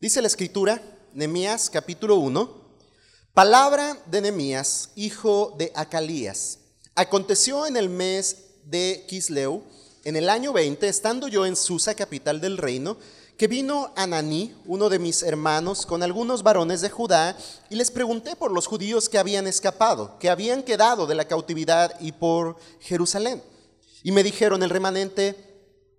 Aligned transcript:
Dice 0.00 0.22
la 0.22 0.28
escritura, 0.28 0.80
Nehemías 1.12 1.68
capítulo 1.68 2.16
1, 2.16 2.50
palabra 3.34 3.98
de 4.06 4.22
Nehemías, 4.22 4.88
hijo 4.94 5.54
de 5.58 5.72
Acalías. 5.74 6.60
Aconteció 6.94 7.66
en 7.66 7.76
el 7.76 7.90
mes 7.90 8.46
de 8.64 9.04
Kisleu, 9.06 9.62
en 10.04 10.16
el 10.16 10.30
año 10.30 10.54
20, 10.54 10.88
estando 10.88 11.28
yo 11.28 11.44
en 11.44 11.54
Susa, 11.54 11.94
capital 11.94 12.40
del 12.40 12.56
reino, 12.56 12.96
que 13.36 13.46
vino 13.46 13.92
Ananí, 13.94 14.56
uno 14.64 14.88
de 14.88 14.98
mis 14.98 15.22
hermanos, 15.22 15.84
con 15.84 16.02
algunos 16.02 16.42
varones 16.42 16.80
de 16.80 16.88
Judá, 16.88 17.36
y 17.68 17.74
les 17.74 17.90
pregunté 17.90 18.36
por 18.36 18.52
los 18.52 18.66
judíos 18.66 19.06
que 19.10 19.18
habían 19.18 19.46
escapado, 19.46 20.18
que 20.18 20.30
habían 20.30 20.62
quedado 20.62 21.06
de 21.06 21.14
la 21.14 21.26
cautividad 21.26 21.94
y 22.00 22.12
por 22.12 22.56
Jerusalén. 22.80 23.42
Y 24.02 24.12
me 24.12 24.22
dijeron, 24.22 24.62
el 24.62 24.70
remanente 24.70 25.36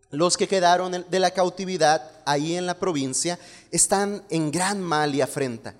los 0.10 0.38
que 0.38 0.48
quedaron 0.48 1.06
de 1.08 1.20
la 1.20 1.32
cautividad 1.32 2.11
ahí 2.26 2.56
en 2.56 2.66
la 2.66 2.80
provincia 2.80 3.40
están 3.72 4.24
en 4.30 4.52
gran 4.52 4.82
mal 4.82 5.14
y 5.16 5.22
afrenta. 5.22 5.76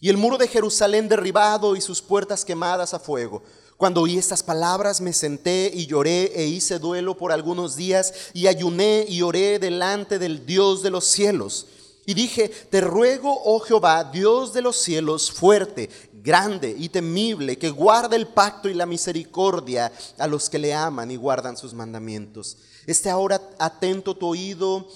Y 0.00 0.08
el 0.08 0.16
muro 0.16 0.36
de 0.38 0.48
Jerusalén 0.48 1.08
derribado 1.08 1.76
y 1.76 1.80
sus 1.80 2.02
puertas 2.02 2.44
quemadas 2.44 2.94
a 2.94 2.98
fuego. 2.98 3.42
Cuando 3.76 4.02
oí 4.02 4.16
estas 4.16 4.42
palabras 4.42 5.00
me 5.00 5.12
senté 5.12 5.70
y 5.72 5.86
lloré 5.86 6.32
e 6.34 6.46
hice 6.46 6.78
duelo 6.78 7.16
por 7.16 7.32
algunos 7.32 7.76
días 7.76 8.12
y 8.32 8.46
ayuné 8.46 9.04
y 9.08 9.22
oré 9.22 9.58
delante 9.58 10.18
del 10.18 10.46
Dios 10.46 10.82
de 10.82 10.90
los 10.90 11.04
cielos. 11.04 11.66
Y 12.06 12.14
dije, 12.14 12.48
te 12.48 12.80
ruego, 12.80 13.40
oh 13.44 13.60
Jehová, 13.60 14.04
Dios 14.04 14.52
de 14.52 14.62
los 14.62 14.76
cielos, 14.76 15.30
fuerte, 15.30 15.90
grande 16.12 16.74
y 16.78 16.88
temible, 16.88 17.58
que 17.58 17.70
guarde 17.70 18.16
el 18.16 18.28
pacto 18.28 18.68
y 18.68 18.74
la 18.74 18.86
misericordia 18.86 19.92
a 20.18 20.26
los 20.26 20.48
que 20.48 20.58
le 20.58 20.72
aman 20.72 21.10
y 21.10 21.16
guardan 21.16 21.56
sus 21.56 21.74
mandamientos 21.74 22.56
Esté 22.86 23.10
ahora 23.10 23.40
atento 23.58 24.16
tu 24.16 24.28
oído 24.28 24.86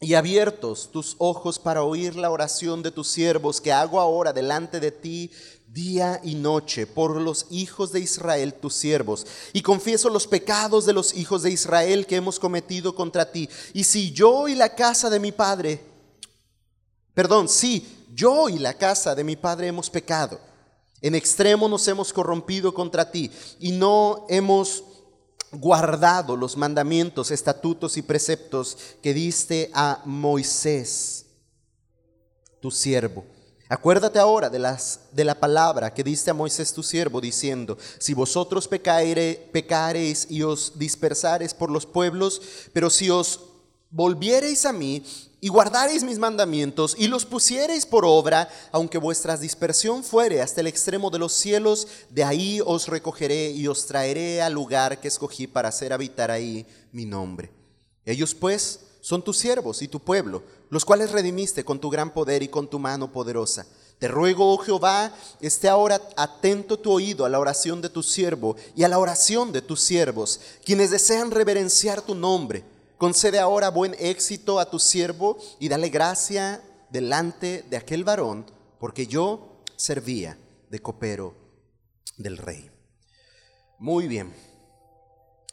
y 0.00 0.14
abiertos 0.14 0.90
tus 0.92 1.16
ojos 1.18 1.58
para 1.58 1.82
oír 1.82 2.14
la 2.14 2.30
oración 2.30 2.82
de 2.82 2.92
tus 2.92 3.08
siervos 3.08 3.60
que 3.60 3.72
hago 3.72 3.98
ahora 3.98 4.32
delante 4.32 4.78
de 4.78 4.92
ti 4.92 5.30
día 5.66 6.20
y 6.22 6.34
noche 6.34 6.86
por 6.86 7.20
los 7.20 7.46
hijos 7.50 7.92
de 7.92 8.00
Israel, 8.00 8.54
tus 8.54 8.74
siervos. 8.74 9.26
Y 9.52 9.62
confieso 9.62 10.08
los 10.08 10.26
pecados 10.26 10.86
de 10.86 10.92
los 10.92 11.14
hijos 11.14 11.42
de 11.42 11.50
Israel 11.50 12.06
que 12.06 12.16
hemos 12.16 12.38
cometido 12.38 12.94
contra 12.94 13.30
ti. 13.30 13.48
Y 13.74 13.84
si 13.84 14.12
yo 14.12 14.48
y 14.48 14.54
la 14.54 14.74
casa 14.74 15.10
de 15.10 15.20
mi 15.20 15.32
padre, 15.32 15.80
perdón, 17.12 17.48
si 17.48 17.86
yo 18.14 18.48
y 18.48 18.58
la 18.58 18.74
casa 18.74 19.14
de 19.14 19.24
mi 19.24 19.36
padre 19.36 19.66
hemos 19.66 19.90
pecado, 19.90 20.40
en 21.00 21.14
extremo 21.14 21.68
nos 21.68 21.86
hemos 21.86 22.12
corrompido 22.12 22.72
contra 22.74 23.10
ti 23.10 23.30
y 23.60 23.72
no 23.72 24.26
hemos 24.28 24.82
guardado 25.52 26.36
los 26.36 26.56
mandamientos, 26.56 27.30
estatutos 27.30 27.96
y 27.96 28.02
preceptos 28.02 28.76
que 29.02 29.14
diste 29.14 29.70
a 29.74 30.02
Moisés, 30.04 31.26
tu 32.60 32.70
siervo. 32.70 33.24
Acuérdate 33.70 34.18
ahora 34.18 34.48
de, 34.48 34.58
las, 34.58 35.00
de 35.12 35.24
la 35.24 35.38
palabra 35.38 35.92
que 35.92 36.02
diste 36.02 36.30
a 36.30 36.34
Moisés 36.34 36.72
tu 36.72 36.82
siervo, 36.82 37.20
diciendo, 37.20 37.76
si 37.98 38.14
vosotros 38.14 38.66
pecareis 38.66 40.26
y 40.30 40.42
os 40.42 40.78
dispersareis 40.78 41.52
por 41.52 41.70
los 41.70 41.84
pueblos, 41.84 42.40
pero 42.72 42.88
si 42.88 43.10
os 43.10 43.40
volviereis 43.90 44.64
a 44.64 44.72
mí 44.72 45.02
y 45.40 45.48
guardareis 45.48 46.02
mis 46.02 46.18
mandamientos 46.18 46.96
y 46.98 47.06
los 47.06 47.24
pusiereis 47.24 47.86
por 47.86 48.04
obra, 48.04 48.48
aunque 48.72 48.98
vuestra 48.98 49.36
dispersión 49.36 50.02
fuere 50.02 50.42
hasta 50.42 50.60
el 50.60 50.66
extremo 50.66 51.10
de 51.10 51.18
los 51.18 51.32
cielos, 51.32 51.86
de 52.10 52.24
ahí 52.24 52.60
os 52.64 52.88
recogeré 52.88 53.50
y 53.50 53.68
os 53.68 53.86
traeré 53.86 54.42
al 54.42 54.52
lugar 54.52 55.00
que 55.00 55.08
escogí 55.08 55.46
para 55.46 55.68
hacer 55.68 55.92
habitar 55.92 56.30
ahí 56.30 56.66
mi 56.92 57.04
nombre. 57.04 57.50
Ellos 58.04 58.34
pues 58.34 58.80
son 59.00 59.22
tus 59.22 59.38
siervos 59.38 59.80
y 59.82 59.88
tu 59.88 60.00
pueblo, 60.00 60.42
los 60.70 60.84
cuales 60.84 61.12
redimiste 61.12 61.64
con 61.64 61.78
tu 61.78 61.88
gran 61.88 62.12
poder 62.12 62.42
y 62.42 62.48
con 62.48 62.68
tu 62.68 62.78
mano 62.78 63.12
poderosa. 63.12 63.66
Te 63.98 64.08
ruego, 64.08 64.52
oh 64.52 64.58
Jehová, 64.58 65.12
esté 65.40 65.68
ahora 65.68 66.00
atento 66.16 66.78
tu 66.78 66.92
oído 66.92 67.24
a 67.24 67.28
la 67.28 67.38
oración 67.38 67.80
de 67.80 67.88
tu 67.88 68.02
siervo 68.02 68.56
y 68.76 68.84
a 68.84 68.88
la 68.88 68.98
oración 68.98 69.52
de 69.52 69.62
tus 69.62 69.80
siervos, 69.80 70.40
quienes 70.64 70.90
desean 70.90 71.30
reverenciar 71.30 72.02
tu 72.02 72.14
nombre 72.14 72.64
Concede 72.98 73.38
ahora 73.38 73.70
buen 73.70 73.94
éxito 74.00 74.58
a 74.58 74.68
tu 74.68 74.80
siervo 74.80 75.38
y 75.60 75.68
dale 75.68 75.88
gracia 75.88 76.60
delante 76.90 77.64
de 77.70 77.76
aquel 77.76 78.02
varón, 78.02 78.44
porque 78.80 79.06
yo 79.06 79.62
servía 79.76 80.36
de 80.68 80.80
copero 80.80 81.34
del 82.16 82.36
rey. 82.36 82.68
Muy 83.78 84.08
bien. 84.08 84.34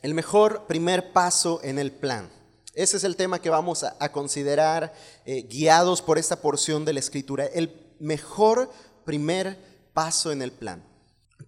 El 0.02 0.16
mejor 0.16 0.66
primer 0.66 1.14
paso 1.14 1.60
en 1.64 1.78
el 1.78 1.92
plan. 1.92 2.32
Ese 2.74 2.98
es 2.98 3.04
el 3.04 3.16
tema 3.16 3.40
que 3.40 3.52
vamos 3.52 3.84
a, 3.84 4.12
considerar 4.12 4.94
eh, 5.26 5.44
guiados 5.44 6.02
por 6.02 6.18
esta 6.18 6.42
porción 6.42 6.84
de 6.84 6.94
la 6.94 7.00
escritura. 7.00 7.46
El 7.46 7.96
mejor 8.00 8.72
primer 9.06 9.58
paso 9.94 10.32
en 10.32 10.42
el 10.42 10.52
plan. 10.52 10.84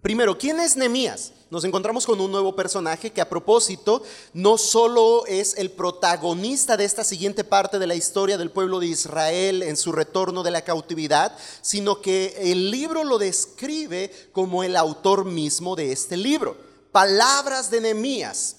Primero, 0.02 0.38
¿quién 0.38 0.60
es 0.60 0.76
Nemías? 0.76 1.32
Nos 1.50 1.64
encontramos 1.64 2.04
con 2.04 2.20
un 2.20 2.30
nuevo 2.30 2.54
personaje 2.54 3.10
que 3.10 3.22
a 3.22 3.28
propósito 3.28 4.02
no 4.34 4.58
solo 4.58 5.24
es 5.26 5.56
el 5.56 5.70
protagonista 5.70 6.76
de 6.76 6.84
esta 6.84 7.04
siguiente 7.04 7.42
parte 7.42 7.78
de 7.78 7.86
la 7.86 7.94
historia 7.94 8.36
del 8.36 8.50
pueblo 8.50 8.80
de 8.80 8.86
Israel 8.86 9.62
en 9.62 9.76
su 9.76 9.90
retorno 9.92 10.42
de 10.42 10.50
la 10.50 10.62
cautividad, 10.62 11.36
sino 11.62 12.02
que 12.02 12.36
el 12.38 12.70
libro 12.70 13.02
lo 13.02 13.18
describe 13.18 14.12
como 14.32 14.62
el 14.62 14.76
autor 14.76 15.24
mismo 15.24 15.74
de 15.74 15.90
este 15.90 16.18
libro. 16.18 16.56
Palabras 16.92 17.70
de 17.70 17.80
Nemías, 17.80 18.56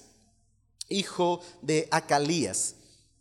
hijo 0.89 1.41
de 1.61 1.87
Acalías. 1.91 2.75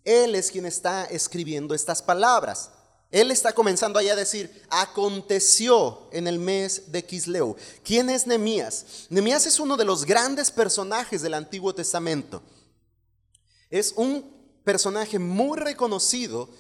Él 0.04 0.34
es 0.34 0.50
quien 0.50 0.64
está 0.64 1.04
escribiendo 1.04 1.75
estas 1.75 2.02
palabras. 2.02 2.70
Él 3.10 3.30
está 3.30 3.54
comenzando 3.54 3.98
allá 3.98 4.12
a 4.12 4.16
decir, 4.16 4.62
aconteció 4.69 6.08
en 6.12 6.26
el 6.28 6.38
mes 6.38 6.92
de 6.92 7.04
Kisleu. 7.04 7.56
¿Quién 7.82 8.10
es 8.10 8.26
Nemías? 8.26 9.06
Nemías 9.08 9.46
es 9.46 9.58
uno 9.58 9.78
de 9.78 9.86
los 9.86 10.04
grandes 10.04 10.50
personajes 10.50 11.22
del 11.22 11.32
Antiguo 11.32 11.74
Testamento. 11.74 12.42
Es 13.70 13.94
un 13.96 14.30
personaje 14.62 15.19
muy 15.19 15.58
reconocido, 15.58 16.50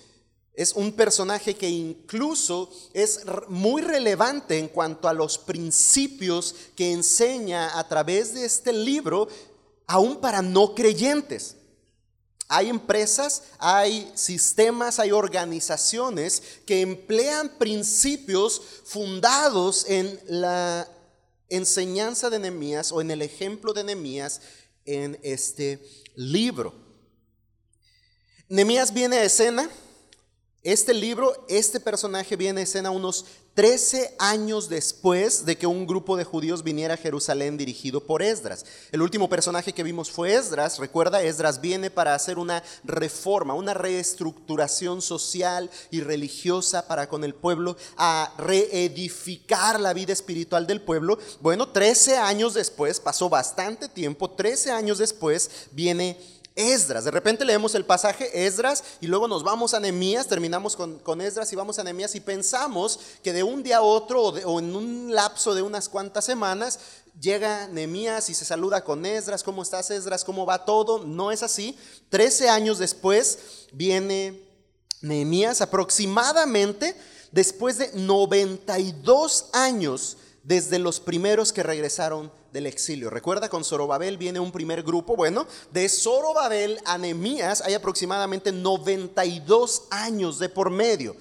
es 0.54 0.72
un 0.72 0.92
personaje 0.92 1.54
que 1.54 1.68
incluso 1.68 2.70
es 2.94 3.20
muy 3.48 3.82
relevante 3.82 4.58
en 4.58 4.68
cuanto 4.68 5.06
a 5.06 5.12
los 5.12 5.36
principios 5.36 6.54
que 6.74 6.92
enseña 6.92 7.78
a 7.78 7.86
través 7.86 8.32
de 8.32 8.46
este 8.46 8.72
libro, 8.72 9.28
aún 9.86 10.16
para 10.16 10.40
no 10.40 10.74
creyentes. 10.74 11.57
Hay 12.48 12.70
empresas, 12.70 13.42
hay 13.58 14.10
sistemas, 14.14 14.98
hay 14.98 15.12
organizaciones 15.12 16.42
que 16.64 16.80
emplean 16.80 17.50
principios 17.58 18.62
fundados 18.84 19.84
en 19.88 20.18
la 20.26 20.88
enseñanza 21.50 22.30
de 22.30 22.38
Nehemías 22.38 22.90
o 22.90 23.02
en 23.02 23.10
el 23.10 23.20
ejemplo 23.20 23.74
de 23.74 23.84
Nehemías 23.84 24.40
en 24.86 25.18
este 25.22 25.86
libro. 26.14 26.74
Nehemías 28.48 28.94
viene 28.94 29.18
a 29.18 29.24
escena, 29.24 29.68
este 30.64 30.92
libro, 30.92 31.46
este 31.48 31.78
personaje 31.78 32.34
viene 32.34 32.60
a 32.60 32.64
escena 32.64 32.90
unos 32.90 33.24
13 33.54 34.14
años 34.18 34.68
después 34.68 35.44
de 35.44 35.56
que 35.56 35.66
un 35.66 35.86
grupo 35.86 36.16
de 36.16 36.22
judíos 36.22 36.62
viniera 36.62 36.94
a 36.94 36.96
Jerusalén 36.96 37.56
dirigido 37.56 38.04
por 38.04 38.22
Esdras. 38.22 38.64
El 38.92 39.02
último 39.02 39.28
personaje 39.28 39.72
que 39.72 39.82
vimos 39.82 40.10
fue 40.12 40.34
Esdras. 40.34 40.78
Recuerda, 40.78 41.22
Esdras 41.22 41.60
viene 41.60 41.90
para 41.90 42.14
hacer 42.14 42.38
una 42.38 42.62
reforma, 42.84 43.54
una 43.54 43.74
reestructuración 43.74 45.02
social 45.02 45.70
y 45.90 46.02
religiosa 46.02 46.86
para 46.86 47.08
con 47.08 47.24
el 47.24 47.34
pueblo, 47.34 47.76
a 47.96 48.32
reedificar 48.38 49.80
la 49.80 49.92
vida 49.92 50.12
espiritual 50.12 50.66
del 50.66 50.80
pueblo. 50.80 51.18
Bueno, 51.40 51.68
13 51.70 52.16
años 52.16 52.54
después, 52.54 53.00
pasó 53.00 53.28
bastante 53.28 53.88
tiempo, 53.88 54.30
13 54.30 54.70
años 54.70 54.98
después 54.98 55.68
viene 55.72 56.16
Esdras. 56.58 57.04
De 57.04 57.12
repente 57.12 57.44
leemos 57.44 57.76
el 57.76 57.84
pasaje 57.84 58.46
Esdras 58.46 58.82
y 59.00 59.06
luego 59.06 59.28
nos 59.28 59.44
vamos 59.44 59.74
a 59.74 59.80
Nehemías, 59.80 60.26
terminamos 60.26 60.74
con, 60.74 60.98
con, 60.98 61.20
Esdras 61.20 61.52
y 61.52 61.56
vamos 61.56 61.78
a 61.78 61.84
Nehemías 61.84 62.16
y 62.16 62.20
pensamos 62.20 62.98
que 63.22 63.32
de 63.32 63.44
un 63.44 63.62
día 63.62 63.76
a 63.76 63.82
otro 63.82 64.22
o, 64.22 64.58
en 64.58 64.74
un 64.74 65.14
lapso 65.14 65.54
de 65.54 65.62
unas 65.62 65.88
cuantas 65.88 66.24
semanas 66.24 66.80
llega 67.20 67.68
Nehemías 67.68 68.28
y 68.28 68.34
se 68.34 68.44
saluda 68.44 68.82
con 68.82 69.06
Esdras, 69.06 69.44
¿cómo 69.44 69.62
estás 69.62 69.92
Esdras? 69.92 70.24
¿Cómo 70.24 70.46
va 70.46 70.64
todo? 70.64 71.04
No 71.04 71.30
es 71.30 71.44
así. 71.44 71.78
Trece 72.08 72.48
años 72.48 72.78
después 72.78 73.38
viene 73.70 74.42
Nehemías 75.00 75.60
aproximadamente 75.60 76.96
después 77.30 77.78
de 77.78 77.92
92 77.94 79.46
años 79.52 80.16
desde 80.42 80.80
los 80.80 80.98
primeros 80.98 81.52
que 81.52 81.62
regresaron 81.62 82.32
del 82.52 82.66
exilio. 82.66 83.10
Recuerda, 83.10 83.48
con 83.48 83.64
Zorobabel 83.64 84.16
viene 84.16 84.40
un 84.40 84.52
primer 84.52 84.82
grupo. 84.82 85.16
Bueno, 85.16 85.46
de 85.72 85.88
Zorobabel 85.88 86.80
a 86.84 86.98
Nemías 86.98 87.60
hay 87.60 87.74
aproximadamente 87.74 88.52
92 88.52 89.84
años 89.90 90.38
de 90.38 90.48
por 90.48 90.70
medio. 90.70 91.16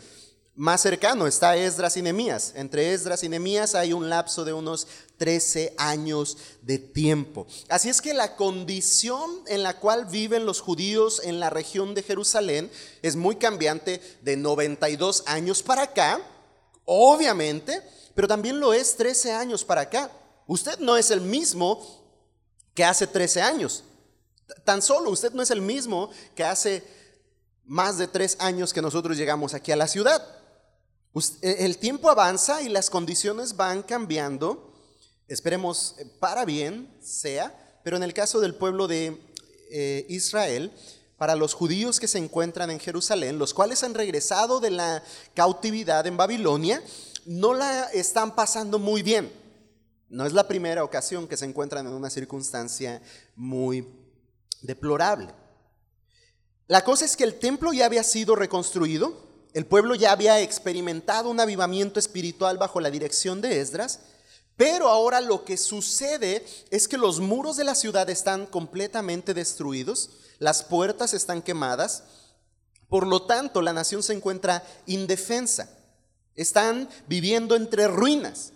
más 0.55 0.81
cercano 0.81 1.27
está 1.27 1.55
Esdras 1.55 1.97
y 1.97 2.01
Nehemías. 2.01 2.53
Entre 2.55 2.91
Esdras 2.91 3.23
y 3.23 3.29
Nehemías 3.29 3.75
hay 3.75 3.93
un 3.93 4.09
lapso 4.09 4.43
de 4.43 4.53
unos 4.53 4.87
13 5.17 5.75
años 5.77 6.37
de 6.63 6.79
tiempo. 6.79 7.45
Así 7.69 7.89
es 7.89 8.01
que 8.01 8.15
la 8.15 8.35
condición 8.35 9.29
en 9.47 9.61
la 9.61 9.79
cual 9.79 10.05
viven 10.05 10.47
los 10.47 10.61
judíos 10.61 11.21
en 11.23 11.39
la 11.39 11.51
región 11.51 11.93
de 11.93 12.01
Jerusalén 12.01 12.71
es 13.03 13.15
muy 13.15 13.35
cambiante 13.35 14.01
de 14.23 14.35
92 14.35 15.23
años 15.27 15.61
para 15.61 15.83
acá, 15.83 16.19
obviamente, 16.85 17.83
pero 18.15 18.27
también 18.27 18.59
lo 18.59 18.73
es 18.73 18.95
13 18.95 19.33
años 19.33 19.63
para 19.63 19.81
acá. 19.81 20.09
Usted 20.47 20.79
no 20.79 20.97
es 20.97 21.11
el 21.11 21.21
mismo 21.21 22.03
que 22.73 22.83
hace 22.83 23.05
13 23.05 23.41
años. 23.41 23.83
Tan 24.63 24.81
solo 24.81 25.11
usted 25.11 25.33
no 25.33 25.43
es 25.43 25.51
el 25.51 25.61
mismo 25.61 26.09
que 26.35 26.43
hace 26.43 26.83
más 27.65 27.97
de 27.97 28.07
tres 28.07 28.37
años 28.39 28.73
que 28.73 28.81
nosotros 28.81 29.17
llegamos 29.17 29.53
aquí 29.53 29.71
a 29.71 29.75
la 29.75 29.87
ciudad. 29.87 30.25
E, 31.41 31.65
el 31.65 31.77
tiempo 31.77 32.09
avanza 32.09 32.61
y 32.61 32.69
las 32.69 32.89
condiciones 32.89 33.55
van 33.55 33.83
cambiando. 33.83 34.73
Esperemos 35.27 35.95
eh, 35.99 36.05
para 36.19 36.45
bien 36.45 36.89
sea, 37.01 37.79
pero 37.83 37.97
en 37.97 38.03
el 38.03 38.13
caso 38.13 38.39
del 38.39 38.55
pueblo 38.55 38.87
de 38.87 39.19
eh, 39.69 40.05
Israel, 40.07 40.71
para 41.17 41.35
los 41.35 41.53
judíos 41.53 41.99
que 41.99 42.07
se 42.07 42.19
encuentran 42.19 42.69
en 42.69 42.79
Jerusalén, 42.79 43.39
los 43.39 43.53
cuales 43.53 43.83
han 43.83 43.95
regresado 43.95 44.59
de 44.59 44.71
la 44.71 45.03
cautividad 45.33 46.07
en 46.07 46.15
Babilonia, 46.15 46.81
no 47.25 47.53
la 47.53 47.85
están 47.85 48.35
pasando 48.35 48.79
muy 48.79 49.01
bien. 49.01 49.29
No 50.09 50.25
es 50.25 50.33
la 50.33 50.47
primera 50.47 50.83
ocasión 50.83 51.27
que 51.27 51.37
se 51.37 51.45
encuentran 51.45 51.85
en 51.85 51.93
una 51.93 52.09
circunstancia 52.09 53.01
muy 53.35 53.87
deplorable. 54.61 55.33
La 56.67 56.83
cosa 56.83 57.05
es 57.05 57.15
que 57.15 57.23
el 57.23 57.39
templo 57.39 57.73
ya 57.73 57.85
había 57.85 58.03
sido 58.03 58.35
reconstruido, 58.35 59.27
el 59.53 59.65
pueblo 59.65 59.95
ya 59.95 60.11
había 60.11 60.39
experimentado 60.41 61.29
un 61.29 61.39
avivamiento 61.39 61.99
espiritual 61.99 62.57
bajo 62.57 62.79
la 62.79 62.91
dirección 62.91 63.41
de 63.41 63.59
Esdras, 63.59 63.99
pero 64.55 64.89
ahora 64.89 65.21
lo 65.21 65.45
que 65.45 65.55
sucede 65.55 66.45
es 66.71 66.87
que 66.87 66.97
los 66.97 67.19
muros 67.19 67.57
de 67.57 67.63
la 67.63 67.75
ciudad 67.75 68.09
están 68.09 68.45
completamente 68.45 69.33
destruidos, 69.33 70.11
las 70.39 70.63
puertas 70.63 71.13
están 71.13 71.41
quemadas, 71.41 72.03
por 72.89 73.05
lo 73.05 73.23
tanto 73.23 73.61
la 73.61 73.73
nación 73.73 74.03
se 74.03 74.13
encuentra 74.13 74.65
indefensa, 74.85 75.69
están 76.35 76.89
viviendo 77.07 77.55
entre 77.55 77.87
ruinas. 77.87 78.53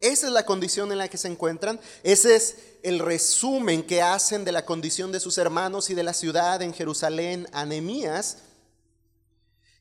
Esa 0.00 0.26
es 0.26 0.32
la 0.32 0.46
condición 0.46 0.90
en 0.92 0.98
la 0.98 1.08
que 1.08 1.18
se 1.18 1.28
encuentran, 1.28 1.78
ese 2.02 2.34
es 2.34 2.56
el 2.82 2.98
resumen 2.98 3.82
que 3.82 4.00
hacen 4.00 4.44
de 4.44 4.52
la 4.52 4.64
condición 4.64 5.12
de 5.12 5.20
sus 5.20 5.36
hermanos 5.36 5.90
y 5.90 5.94
de 5.94 6.02
la 6.02 6.14
ciudad 6.14 6.62
en 6.62 6.72
Jerusalén 6.72 7.46
a 7.52 7.66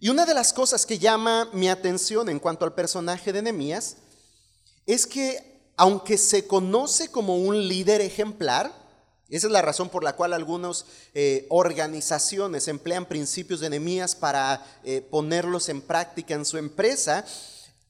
y 0.01 0.07
una 0.07 0.25
de 0.25 0.33
las 0.33 0.54
cosas 0.54 0.86
que 0.86 0.98
llama 0.98 1.50
mi 1.51 1.68
atención 1.68 2.30
en 2.30 2.39
cuanto 2.39 2.63
al 2.63 2.74
personaje 2.74 3.33
de 3.33 3.42
Nehemías 3.42 3.98
es 4.86 5.06
que 5.06 5.60
aunque 5.75 6.18
se 6.18 6.48
conoce 6.48 7.10
como 7.10 7.38
un 7.38 7.68
líder 7.68 8.01
ejemplar, 8.01 8.74
esa 9.30 9.48
es 9.48 9.54
la 9.54 9.62
razón 9.62 9.89
por 9.89 10.04
la 10.04 10.16
cual 10.16 10.33
algunas 10.33 10.86
eh, 11.13 11.45
organizaciones 11.50 12.68
emplean 12.68 13.06
principios 13.06 13.60
de 13.60 13.69
Nehemías 13.69 14.16
para 14.16 14.66
eh, 14.83 15.01
ponerlos 15.01 15.69
en 15.69 15.81
práctica 15.81 16.33
en 16.33 16.45
su 16.45 16.57
empresa, 16.57 17.25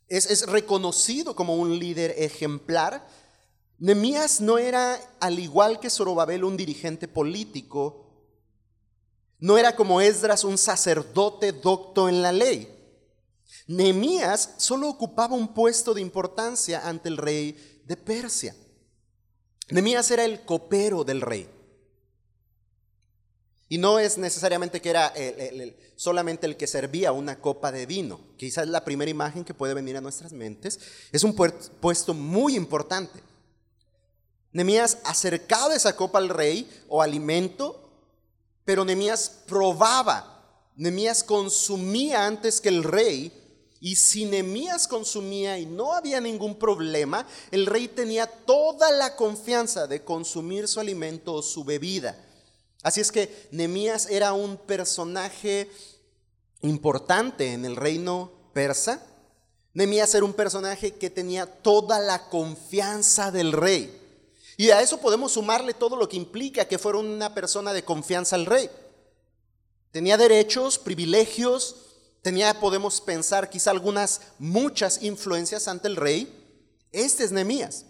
es, 0.10 0.46
reconocido 0.48 1.36
como 1.36 1.56
un 1.56 1.78
líder 1.78 2.16
ejemplar. 2.18 3.08
Nehemías 3.78 4.42
no 4.42 4.58
era, 4.58 5.00
al 5.20 5.40
igual 5.40 5.80
que 5.80 5.90
Zorobabel, 5.90 6.44
un 6.44 6.58
dirigente 6.58 7.08
político 7.08 8.06
no 9.40 9.58
era 9.58 9.76
como 9.76 10.02
Esdras 10.02 10.44
un 10.44 10.58
sacerdote 10.58 11.54
docto 11.54 12.10
en 12.10 12.22
la 12.22 12.32
ley. 12.32 12.76
Nehemías 13.68 14.56
solo 14.58 14.90
ocupaba 14.90 15.36
un 15.36 15.54
puesto 15.54 15.94
de 15.94 16.02
importancia 16.02 16.88
ante 16.88 17.08
el 17.08 17.18
rey 17.18 17.82
de 17.86 17.96
Persia. 17.96 18.56
Nehemías 19.70 20.12
era 20.12 20.26
el 20.26 20.44
copero 20.44 21.04
del 21.04 21.22
rey. 21.22 21.50
Y 23.70 23.78
no 23.78 24.00
es 24.00 24.18
necesariamente 24.18 24.82
que 24.82 24.90
era 24.90 25.14
solamente 25.96 26.48
el 26.48 26.58
que 26.58 26.68
servía 26.68 27.12
una 27.12 27.40
copa 27.40 27.72
de 27.72 27.86
vino. 27.86 28.20
Quizás 28.36 28.68
la 28.68 28.84
primera 28.84 29.12
imagen 29.12 29.46
que 29.46 29.54
puede 29.54 29.76
venir 29.76 29.96
a 29.96 30.02
nuestras 30.02 30.34
mentes. 30.34 30.80
Es 31.12 31.24
un 31.24 31.34
puesto 31.34 32.14
muy 32.14 32.56
importante. 32.56 33.22
Nehemías 34.52 34.98
acercaba 35.04 35.76
esa 35.76 35.96
copa 35.96 36.18
al 36.18 36.30
rey 36.30 36.68
o 36.88 37.02
alimento 37.02 37.86
pero 38.70 38.86
Nemías 38.86 39.32
probaba, 39.48 40.72
Nemías 40.76 41.24
consumía 41.24 42.28
antes 42.28 42.62
que 42.62 42.70
el 42.70 42.84
rey, 42.84 43.34
y 43.82 43.96
si 43.96 44.26
Nemías 44.26 44.88
consumía 44.88 45.58
y 45.58 45.66
no 45.66 45.94
había 45.94 46.22
ningún 46.22 46.54
problema, 46.54 47.26
el 47.50 47.66
rey 47.66 47.88
tenía 47.88 48.28
toda 48.28 48.92
la 48.92 49.16
confianza 49.16 49.88
de 49.88 50.04
consumir 50.04 50.68
su 50.68 50.80
alimento 50.80 51.34
o 51.34 51.42
su 51.42 51.64
bebida. 51.64 52.16
Así 52.82 53.02
es 53.02 53.12
que 53.12 53.48
Nemías 53.52 54.08
era 54.10 54.34
un 54.34 54.58
personaje 54.58 55.70
importante 56.62 57.54
en 57.54 57.66
el 57.66 57.76
reino 57.76 58.32
persa. 58.54 59.02
Nemías 59.74 60.14
era 60.16 60.26
un 60.26 60.34
personaje 60.34 60.94
que 60.96 61.10
tenía 61.10 61.46
toda 61.46 62.00
la 62.00 62.30
confianza 62.30 63.32
del 63.32 63.52
rey. 63.52 63.96
Y 64.58 64.72
a 64.72 64.82
eso 64.82 65.00
podemos 65.00 65.34
sumarle 65.34 65.74
todo 65.74 65.96
lo 65.96 66.10
que 66.10 66.18
implica 66.18 66.66
que 66.66 66.78
fuera 66.78 66.98
una 66.98 67.34
persona 67.34 67.74
de 67.74 67.84
confianza 67.84 68.36
al 68.36 68.46
rey. 68.46 68.70
Tenía 69.92 70.18
derechos, 70.18 70.78
privilegios, 70.78 71.76
tenía, 72.22 72.60
podemos 72.60 73.02
pensar, 73.02 73.50
quizá 73.50 73.72
algunas, 73.72 74.22
muchas 74.38 75.02
influencias 75.02 75.68
ante 75.68 75.88
el 75.88 75.96
rey. 75.96 76.34
Este 76.92 77.24
es 77.24 77.32
Nehemías. 77.32 77.86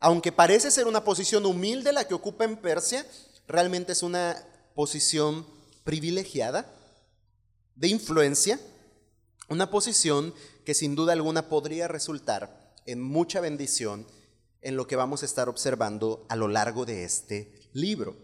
Aunque 0.00 0.32
parece 0.32 0.70
ser 0.70 0.86
una 0.86 1.04
posición 1.04 1.46
humilde 1.46 1.92
la 1.92 2.06
que 2.06 2.14
ocupa 2.14 2.44
en 2.44 2.56
Persia, 2.56 3.06
realmente 3.52 3.92
es 3.92 4.02
una 4.02 4.42
posición 4.74 5.46
privilegiada, 5.84 6.74
de 7.76 7.88
influencia, 7.88 8.58
una 9.48 9.70
posición 9.70 10.34
que 10.64 10.74
sin 10.74 10.94
duda 10.94 11.12
alguna 11.12 11.48
podría 11.48 11.88
resultar 11.88 12.74
en 12.86 13.00
mucha 13.00 13.40
bendición 13.40 14.06
en 14.62 14.76
lo 14.76 14.86
que 14.86 14.96
vamos 14.96 15.22
a 15.22 15.26
estar 15.26 15.48
observando 15.48 16.24
a 16.28 16.36
lo 16.36 16.48
largo 16.48 16.84
de 16.84 17.04
este 17.04 17.68
libro. 17.72 18.16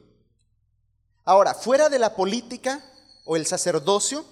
Ahora, 1.24 1.54
fuera 1.54 1.88
de 1.88 1.98
la 1.98 2.14
política 2.16 2.84
o 3.24 3.36
el 3.36 3.44
sacerdocio, 3.46 4.24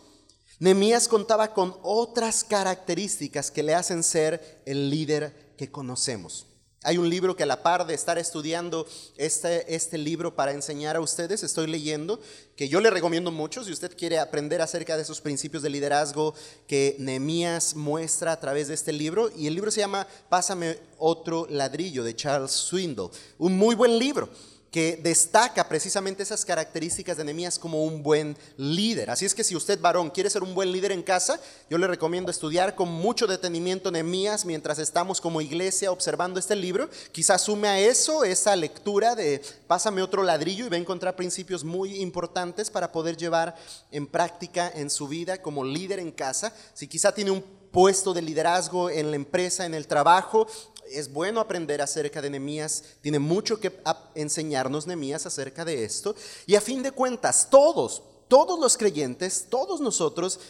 Nehemías 0.58 1.08
contaba 1.08 1.52
con 1.52 1.76
otras 1.82 2.44
características 2.44 3.50
que 3.50 3.62
le 3.62 3.74
hacen 3.74 4.02
ser 4.02 4.62
el 4.64 4.88
líder 4.88 5.54
que 5.58 5.70
conocemos. 5.70 6.45
Hay 6.86 6.98
un 6.98 7.10
libro 7.10 7.34
que 7.34 7.42
a 7.42 7.46
la 7.46 7.64
par 7.64 7.84
de 7.84 7.94
estar 7.94 8.16
estudiando 8.16 8.86
este, 9.16 9.74
este 9.74 9.98
libro 9.98 10.36
para 10.36 10.52
enseñar 10.52 10.94
a 10.94 11.00
ustedes, 11.00 11.42
estoy 11.42 11.66
leyendo, 11.66 12.20
que 12.54 12.68
yo 12.68 12.80
le 12.80 12.90
recomiendo 12.90 13.32
mucho 13.32 13.64
si 13.64 13.72
usted 13.72 13.96
quiere 13.96 14.20
aprender 14.20 14.62
acerca 14.62 14.94
de 14.94 15.02
esos 15.02 15.20
principios 15.20 15.64
de 15.64 15.70
liderazgo 15.70 16.32
que 16.68 16.94
Nehemías 17.00 17.74
muestra 17.74 18.30
a 18.30 18.38
través 18.38 18.68
de 18.68 18.74
este 18.74 18.92
libro. 18.92 19.32
Y 19.36 19.48
el 19.48 19.54
libro 19.54 19.72
se 19.72 19.80
llama 19.80 20.06
Pásame 20.28 20.78
otro 20.96 21.48
ladrillo 21.50 22.04
de 22.04 22.14
Charles 22.14 22.52
Swindle. 22.52 23.08
Un 23.36 23.58
muy 23.58 23.74
buen 23.74 23.98
libro 23.98 24.28
que 24.76 25.00
destaca 25.02 25.66
precisamente 25.66 26.22
esas 26.22 26.44
características 26.44 27.16
de 27.16 27.24
Nehemías 27.24 27.58
como 27.58 27.82
un 27.84 28.02
buen 28.02 28.36
líder. 28.58 29.08
Así 29.08 29.24
es 29.24 29.34
que 29.34 29.42
si 29.42 29.56
usted, 29.56 29.80
varón, 29.80 30.10
quiere 30.10 30.28
ser 30.28 30.42
un 30.42 30.54
buen 30.54 30.70
líder 30.70 30.92
en 30.92 31.02
casa, 31.02 31.40
yo 31.70 31.78
le 31.78 31.86
recomiendo 31.86 32.30
estudiar 32.30 32.74
con 32.74 32.90
mucho 32.90 33.26
detenimiento 33.26 33.90
Nehemías 33.90 34.44
mientras 34.44 34.78
estamos 34.78 35.18
como 35.18 35.40
iglesia 35.40 35.90
observando 35.90 36.38
este 36.38 36.54
libro. 36.54 36.90
Quizás 37.10 37.40
sume 37.40 37.68
a 37.68 37.80
eso 37.80 38.22
esa 38.22 38.54
lectura 38.54 39.14
de 39.14 39.40
pásame 39.66 40.02
otro 40.02 40.22
ladrillo 40.22 40.66
y 40.66 40.68
va 40.68 40.76
a 40.76 40.80
encontrar 40.80 41.16
principios 41.16 41.64
muy 41.64 42.02
importantes 42.02 42.68
para 42.68 42.92
poder 42.92 43.16
llevar 43.16 43.56
en 43.90 44.06
práctica 44.06 44.70
en 44.74 44.90
su 44.90 45.08
vida 45.08 45.40
como 45.40 45.64
líder 45.64 46.00
en 46.00 46.12
casa. 46.12 46.52
Si 46.74 46.86
quizá 46.86 47.14
tiene 47.14 47.30
un 47.30 47.42
puesto 47.76 48.12
de 48.12 48.20
liderazgo 48.20 48.90
en 48.90 49.10
la 49.10 49.16
empresa, 49.16 49.64
en 49.64 49.74
el 49.74 49.86
trabajo, 49.86 50.46
es 50.90 51.12
bueno 51.12 51.40
aprender 51.40 51.82
acerca 51.82 52.22
de 52.22 52.30
Nehemías, 52.30 52.82
tiene 53.00 53.18
mucho 53.18 53.58
que 53.60 53.72
enseñarnos 54.14 54.86
Nehemías 54.86 55.26
acerca 55.26 55.64
de 55.64 55.84
esto. 55.84 56.14
Y 56.46 56.54
a 56.54 56.60
fin 56.60 56.82
de 56.82 56.92
cuentas, 56.92 57.48
todos, 57.50 58.02
todos 58.28 58.58
los 58.58 58.76
creyentes, 58.76 59.46
todos 59.48 59.80
nosotros, 59.80 60.40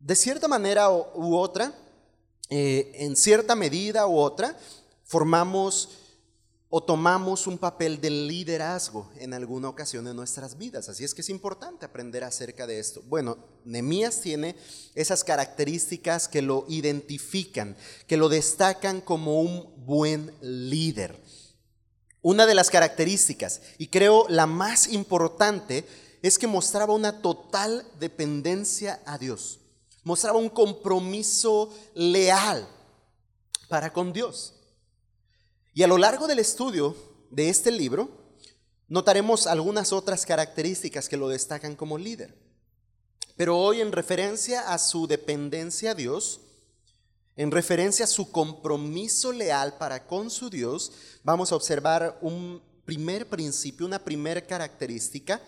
de 0.00 0.16
cierta 0.16 0.48
manera 0.48 0.90
u 0.90 1.36
otra, 1.36 1.72
eh, 2.50 2.92
en 2.94 3.16
cierta 3.16 3.54
medida 3.54 4.06
u 4.06 4.18
otra, 4.18 4.58
formamos 5.04 5.88
o 6.76 6.82
tomamos 6.82 7.46
un 7.46 7.56
papel 7.56 8.00
de 8.00 8.10
liderazgo 8.10 9.08
en 9.20 9.32
alguna 9.32 9.68
ocasión 9.68 10.08
en 10.08 10.16
nuestras 10.16 10.58
vidas. 10.58 10.88
Así 10.88 11.04
es 11.04 11.14
que 11.14 11.20
es 11.20 11.28
importante 11.28 11.86
aprender 11.86 12.24
acerca 12.24 12.66
de 12.66 12.80
esto. 12.80 13.00
Bueno, 13.06 13.38
Nemías 13.64 14.20
tiene 14.20 14.56
esas 14.96 15.22
características 15.22 16.26
que 16.26 16.42
lo 16.42 16.64
identifican, 16.68 17.76
que 18.08 18.16
lo 18.16 18.28
destacan 18.28 19.00
como 19.00 19.40
un 19.40 19.72
buen 19.86 20.34
líder. 20.40 21.16
Una 22.22 22.44
de 22.44 22.56
las 22.56 22.70
características, 22.70 23.60
y 23.78 23.86
creo 23.86 24.26
la 24.28 24.46
más 24.46 24.88
importante, 24.88 25.86
es 26.22 26.40
que 26.40 26.48
mostraba 26.48 26.92
una 26.92 27.22
total 27.22 27.86
dependencia 28.00 29.00
a 29.06 29.16
Dios. 29.16 29.60
Mostraba 30.02 30.40
un 30.40 30.48
compromiso 30.48 31.72
leal 31.94 32.66
para 33.68 33.92
con 33.92 34.12
Dios. 34.12 34.54
Y 35.74 35.82
a 35.82 35.88
lo 35.88 35.98
largo 35.98 36.28
del 36.28 36.38
estudio 36.38 36.96
de 37.30 37.48
este 37.48 37.72
libro, 37.72 38.08
notaremos 38.86 39.48
algunas 39.48 39.92
otras 39.92 40.24
características 40.24 41.08
que 41.08 41.16
lo 41.16 41.28
destacan 41.28 41.74
como 41.74 41.98
líder. 41.98 42.32
Pero 43.36 43.58
hoy 43.58 43.80
en 43.80 43.90
referencia 43.90 44.72
a 44.72 44.78
su 44.78 45.08
dependencia 45.08 45.90
a 45.90 45.94
Dios, 45.96 46.42
en 47.36 47.50
referencia 47.50 48.04
a 48.04 48.08
su 48.08 48.30
compromiso 48.30 49.32
leal 49.32 49.76
para 49.76 50.06
con 50.06 50.30
su 50.30 50.48
Dios, 50.48 50.92
vamos 51.24 51.50
a 51.50 51.56
observar 51.56 52.18
un 52.20 52.62
primer 52.84 53.28
principio, 53.28 53.84
una 53.84 53.98
primera 53.98 54.40
característica. 54.40 55.42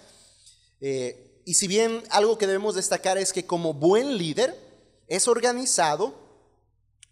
Eh, 0.80 1.40
y 1.44 1.54
si 1.54 1.68
bien 1.68 2.02
algo 2.10 2.36
que 2.36 2.48
debemos 2.48 2.74
destacar 2.74 3.16
es 3.16 3.32
que 3.32 3.46
como 3.46 3.74
buen 3.74 4.18
líder 4.18 4.58
es 5.06 5.28
organizado, 5.28 6.14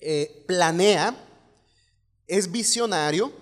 eh, 0.00 0.44
planea, 0.48 1.16
es 2.26 2.50
visionario, 2.50 3.32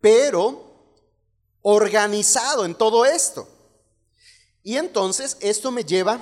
pero 0.00 0.66
organizado 1.62 2.64
en 2.64 2.74
todo 2.74 3.04
esto. 3.04 3.48
Y 4.62 4.76
entonces 4.76 5.36
esto 5.40 5.70
me 5.70 5.84
lleva 5.84 6.20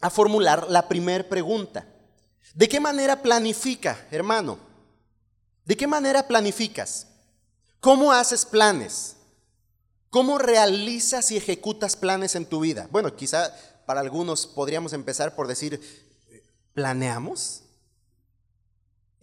a 0.00 0.10
formular 0.10 0.66
la 0.68 0.86
primera 0.86 1.28
pregunta. 1.28 1.86
¿De 2.54 2.68
qué 2.68 2.78
manera 2.78 3.20
planifica, 3.20 4.06
hermano? 4.10 4.58
¿De 5.64 5.76
qué 5.76 5.86
manera 5.86 6.26
planificas? 6.28 7.08
¿Cómo 7.80 8.12
haces 8.12 8.44
planes? 8.44 9.16
¿Cómo 10.10 10.38
realizas 10.38 11.32
y 11.32 11.36
ejecutas 11.36 11.96
planes 11.96 12.36
en 12.36 12.46
tu 12.46 12.60
vida? 12.60 12.86
Bueno, 12.92 13.16
quizá 13.16 13.52
para 13.86 14.00
algunos 14.00 14.46
podríamos 14.46 14.92
empezar 14.92 15.34
por 15.34 15.48
decir, 15.48 15.80
¿planeamos? 16.72 17.63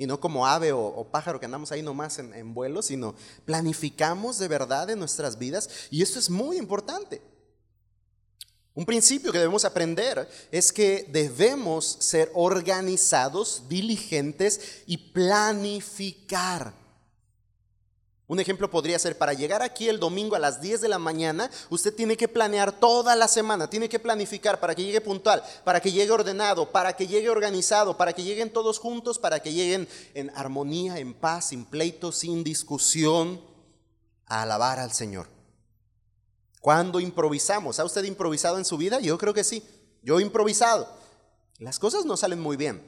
Y 0.02 0.08
no 0.08 0.20
como 0.20 0.48
ave 0.48 0.72
o, 0.72 1.08
pájaro 1.12 1.40
que 1.40 1.46
andamos 1.46 1.72
ahí 1.72 1.84
nomás 1.84 2.18
en, 2.18 2.34
en 2.34 2.56
vuelo, 2.56 2.82
sino 2.82 3.14
planificamos 3.46 4.40
de 4.40 4.48
verdad 4.48 4.90
en 4.90 4.98
nuestras 4.98 5.38
vidas. 5.38 5.70
Y 5.92 6.02
esto 6.02 6.18
es 6.18 6.28
muy 6.28 6.58
importante. 6.58 7.22
Un 8.74 8.84
principio 8.84 9.32
que 9.32 9.38
debemos 9.38 9.64
aprender 9.64 10.28
es 10.52 10.72
que 10.72 11.08
debemos 11.12 11.86
ser 12.00 12.32
organizados, 12.34 13.70
diligentes 13.70 14.82
y 14.88 14.98
planificar. 14.98 16.81
Un 18.32 18.40
ejemplo 18.40 18.72
podría 18.72 18.98
ser, 18.98 19.18
para 19.18 19.34
llegar 19.34 19.62
aquí 19.62 19.90
el 19.90 20.00
domingo 20.00 20.38
a 20.38 20.40
las 20.40 20.62
10 20.62 20.80
de 20.80 20.88
la 20.88 21.00
mañana, 21.00 21.52
usted 21.70 21.94
tiene 21.94 22.16
que 22.16 22.30
planear 22.30 22.72
toda 22.72 23.14
la 23.18 23.28
semana, 23.28 23.70
tiene 23.70 23.90
que 23.90 24.00
planificar 24.00 24.62
para 24.62 24.74
que 24.74 24.86
llegue 24.86 25.02
puntual, 25.02 25.44
para 25.66 25.82
que 25.82 25.92
llegue 25.92 26.12
ordenado, 26.12 26.72
para 26.72 26.96
que 26.96 27.08
llegue 27.08 27.30
organizado, 27.30 27.98
para 27.98 28.14
que 28.14 28.24
lleguen 28.24 28.50
todos 28.50 28.80
juntos, 28.80 29.20
para 29.20 29.42
que 29.42 29.52
lleguen 29.52 29.86
en 30.14 30.30
armonía, 30.30 30.98
en 30.98 31.14
paz, 31.14 31.50
sin 31.50 31.66
pleito, 31.66 32.14
sin 32.14 32.42
discusión, 32.42 33.42
a 34.28 34.44
alabar 34.44 34.80
al 34.80 34.94
Señor. 34.94 35.28
Cuando 36.62 37.02
improvisamos, 37.02 37.82
¿ha 37.82 37.84
usted 37.84 38.06
improvisado 38.06 38.58
en 38.58 38.64
su 38.64 38.78
vida? 38.78 39.02
Yo 39.02 39.18
creo 39.18 39.34
que 39.34 39.44
sí. 39.44 39.62
Yo 40.04 40.20
he 40.20 40.22
improvisado. 40.22 40.88
Las 41.60 41.80
cosas 41.80 42.06
no 42.06 42.16
salen 42.16 42.40
muy 42.40 42.56
bien. 42.56 42.82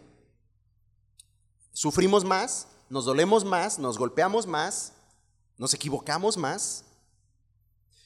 Sufrimos 1.74 2.24
más, 2.24 2.68
nos 2.88 3.04
dolemos 3.04 3.44
más, 3.44 3.78
nos 3.78 3.98
golpeamos 3.98 4.48
más, 4.48 4.94
nos 5.58 5.74
equivocamos 5.74 6.38
más. 6.38 6.84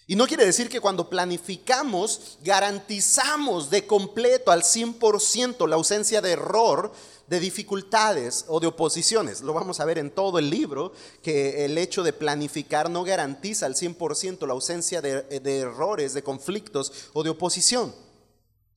Y 0.10 0.16
no 0.16 0.26
quiere 0.26 0.46
decir 0.46 0.70
que 0.70 0.80
cuando 0.80 1.10
planificamos 1.10 2.38
garantizamos 2.42 3.70
de 3.70 3.86
completo 3.86 4.52
al 4.52 4.64
100% 4.64 5.68
la 5.68 5.76
ausencia 5.76 6.22
de 6.22 6.32
error, 6.32 6.94
de 7.28 7.42
dificultades 7.42 8.46
o 8.48 8.62
de 8.62 8.68
oposiciones. 8.68 9.42
Lo 9.42 9.54
vamos 9.54 9.82
a 9.82 9.86
ver 9.86 9.98
en 9.98 10.12
todo 10.12 10.40
el 10.40 10.50
libro, 10.50 10.94
que 11.22 11.66
el 11.66 11.78
hecho 11.78 12.04
de 12.04 12.14
planificar 12.14 12.90
no 12.90 13.04
garantiza 13.04 13.66
al 13.66 13.76
100% 13.76 14.48
la 14.48 14.54
ausencia 14.54 15.02
de, 15.02 15.24
de 15.24 15.58
errores, 15.60 16.14
de 16.14 16.24
conflictos 16.24 17.10
o 17.12 17.22
de 17.22 17.32
oposición. 17.32 17.94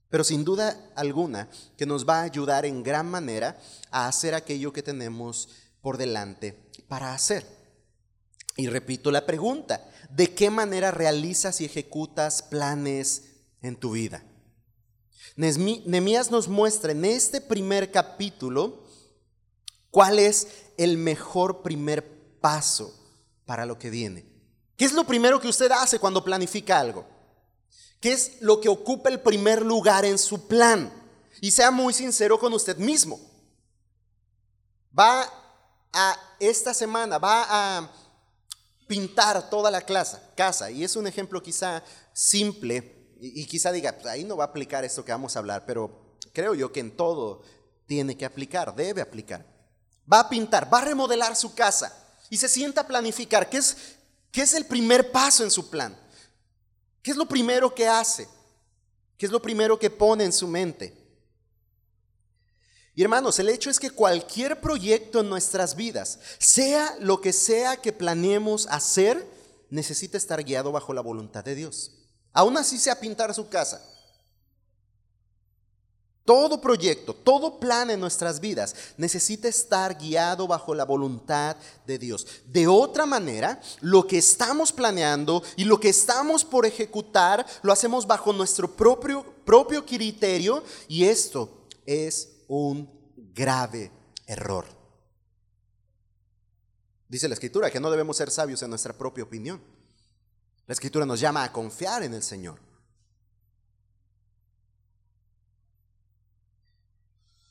Pero 0.08 0.24
sin 0.24 0.44
duda 0.44 0.90
alguna 0.96 1.48
que 1.78 1.86
nos 1.86 2.08
va 2.08 2.18
a 2.18 2.24
ayudar 2.24 2.66
en 2.66 2.82
gran 2.82 3.08
manera 3.08 3.56
a 3.92 4.08
hacer 4.08 4.34
aquello 4.34 4.72
que 4.72 4.82
tenemos 4.82 5.48
por 5.80 5.96
delante 5.96 6.58
para 6.88 7.14
hacer. 7.14 7.60
Y 8.61 8.69
repito 8.69 9.11
la 9.11 9.25
pregunta, 9.25 9.90
¿de 10.11 10.35
qué 10.35 10.50
manera 10.50 10.90
realizas 10.90 11.62
y 11.62 11.64
ejecutas 11.64 12.43
planes 12.43 13.23
en 13.62 13.75
tu 13.75 13.93
vida? 13.93 14.23
Nemías 15.35 16.31
nos 16.31 16.47
muestra 16.47 16.93
en 16.93 17.07
este 17.07 17.40
primer 17.40 17.90
capítulo 17.90 18.85
cuál 19.90 20.19
es 20.19 20.47
el 20.76 20.99
mejor 20.99 21.62
primer 21.62 22.38
paso 22.43 22.95
para 23.47 23.64
lo 23.64 23.79
que 23.79 23.88
viene. 23.88 24.26
¿Qué 24.76 24.85
es 24.85 24.93
lo 24.93 25.05
primero 25.05 25.40
que 25.40 25.49
usted 25.49 25.71
hace 25.73 25.99
cuando 25.99 26.23
planifica 26.23 26.79
algo? 26.79 27.07
¿Qué 27.99 28.12
es 28.12 28.43
lo 28.43 28.61
que 28.61 28.69
ocupa 28.69 29.09
el 29.09 29.21
primer 29.21 29.62
lugar 29.62 30.05
en 30.05 30.19
su 30.19 30.49
plan? 30.49 30.93
Y 31.40 31.50
sea 31.50 31.71
muy 31.71 31.95
sincero 31.95 32.38
con 32.38 32.52
usted 32.52 32.76
mismo. 32.76 33.19
Va 34.99 35.26
a 35.95 36.17
esta 36.38 36.75
semana, 36.75 37.17
va 37.17 37.47
a 37.49 37.90
pintar 38.90 39.49
toda 39.49 39.70
la 39.70 39.82
casa. 39.82 40.68
Y 40.68 40.82
es 40.82 40.97
un 40.97 41.06
ejemplo 41.06 41.40
quizá 41.40 41.80
simple, 42.12 43.14
y, 43.20 43.47
quizá 43.47 43.70
diga, 43.70 43.92
pues 43.92 44.06
ahí 44.06 44.25
no 44.25 44.37
va 44.37 44.42
a 44.42 44.47
aplicar 44.49 44.85
esto 44.85 45.04
que 45.04 45.12
vamos 45.12 45.37
a 45.37 45.38
hablar, 45.38 45.64
pero 45.64 46.16
creo 46.32 46.56
yo 46.56 46.73
que 46.73 46.80
en 46.80 46.97
todo 46.97 47.42
tiene 47.87 48.16
que 48.16 48.25
aplicar, 48.25 48.75
debe 48.75 49.00
aplicar. 49.00 49.47
Va 50.12 50.18
a 50.18 50.28
pintar, 50.28 50.73
va 50.75 50.78
a 50.78 50.87
remodelar 50.87 51.37
su 51.37 51.54
casa 51.54 51.97
y 52.30 52.37
se 52.37 52.49
sienta 52.49 52.80
a 52.80 52.87
planificar. 52.88 53.49
¿Qué 53.49 53.59
es, 53.59 53.76
qué 54.32 54.42
es 54.42 54.54
el 54.54 54.66
primer 54.66 55.12
paso 55.12 55.44
en 55.44 55.52
su 55.52 55.70
plan? 55.70 55.97
¿Qué 57.00 57.12
es 57.12 57.16
lo 57.16 57.26
primero 57.26 57.73
que 57.73 57.87
hace? 57.87 58.26
¿Qué 59.16 59.26
es 59.26 59.30
lo 59.30 59.40
primero 59.40 59.78
que 59.78 59.88
pone 59.90 60.25
en 60.25 60.32
su 60.32 60.49
mente? 60.49 61.00
Hermanos, 63.02 63.38
el 63.38 63.49
hecho 63.49 63.71
es 63.71 63.78
que 63.78 63.90
cualquier 63.90 64.61
proyecto 64.61 65.21
en 65.21 65.28
nuestras 65.28 65.75
vidas, 65.76 66.19
sea 66.38 66.97
lo 67.00 67.21
que 67.21 67.33
sea 67.33 67.76
que 67.76 67.92
planeemos 67.92 68.66
hacer, 68.71 69.26
necesita 69.71 70.19
estar 70.19 70.42
guiado 70.42 70.73
bajo 70.73 70.92
la 70.92 71.00
voluntad 71.00 71.45
de 71.45 71.54
Dios. 71.54 71.92
Aún 72.33 72.57
así 72.57 72.78
sea 72.78 72.99
pintar 72.99 73.35
su 73.35 73.49
casa. 73.49 73.83
Todo 76.25 76.61
proyecto, 76.61 77.12
todo 77.12 77.59
plan 77.59 77.90
en 77.90 77.99
nuestras 77.99 78.38
vidas 78.38 78.76
necesita 78.97 79.49
estar 79.49 79.99
guiado 79.99 80.47
bajo 80.47 80.75
la 80.75 80.85
voluntad 80.85 81.57
de 81.87 81.99
Dios. 81.99 82.26
De 82.47 82.69
otra 82.69 83.04
manera, 83.04 83.61
lo 83.80 84.07
que 84.07 84.19
estamos 84.19 84.71
planeando 84.71 85.42
y 85.57 85.64
lo 85.64 85.80
que 85.80 85.88
estamos 85.88 86.45
por 86.45 86.66
ejecutar 86.66 87.45
lo 87.62 87.73
hacemos 87.73 88.07
bajo 88.07 88.33
nuestro 88.33 88.71
propio, 88.71 89.25
propio 89.45 89.85
criterio 89.85 90.62
y 90.87 91.04
esto 91.04 91.50
es 91.85 92.28
un 92.50 92.90
grave 93.33 93.92
error. 94.26 94.66
Dice 97.09 97.28
la 97.28 97.35
escritura 97.35 97.71
que 97.71 97.78
no 97.78 97.90
debemos 97.90 98.16
ser 98.16 98.30
sabios 98.30 98.61
en 98.62 98.71
nuestra 98.71 98.92
propia 98.92 99.23
opinión. 99.23 99.62
La 100.66 100.73
escritura 100.73 101.07
nos 101.07 101.21
llama 101.21 101.45
a 101.45 101.52
confiar 101.52 102.02
en 102.02 102.12
el 102.12 102.23
Señor. 102.25 102.59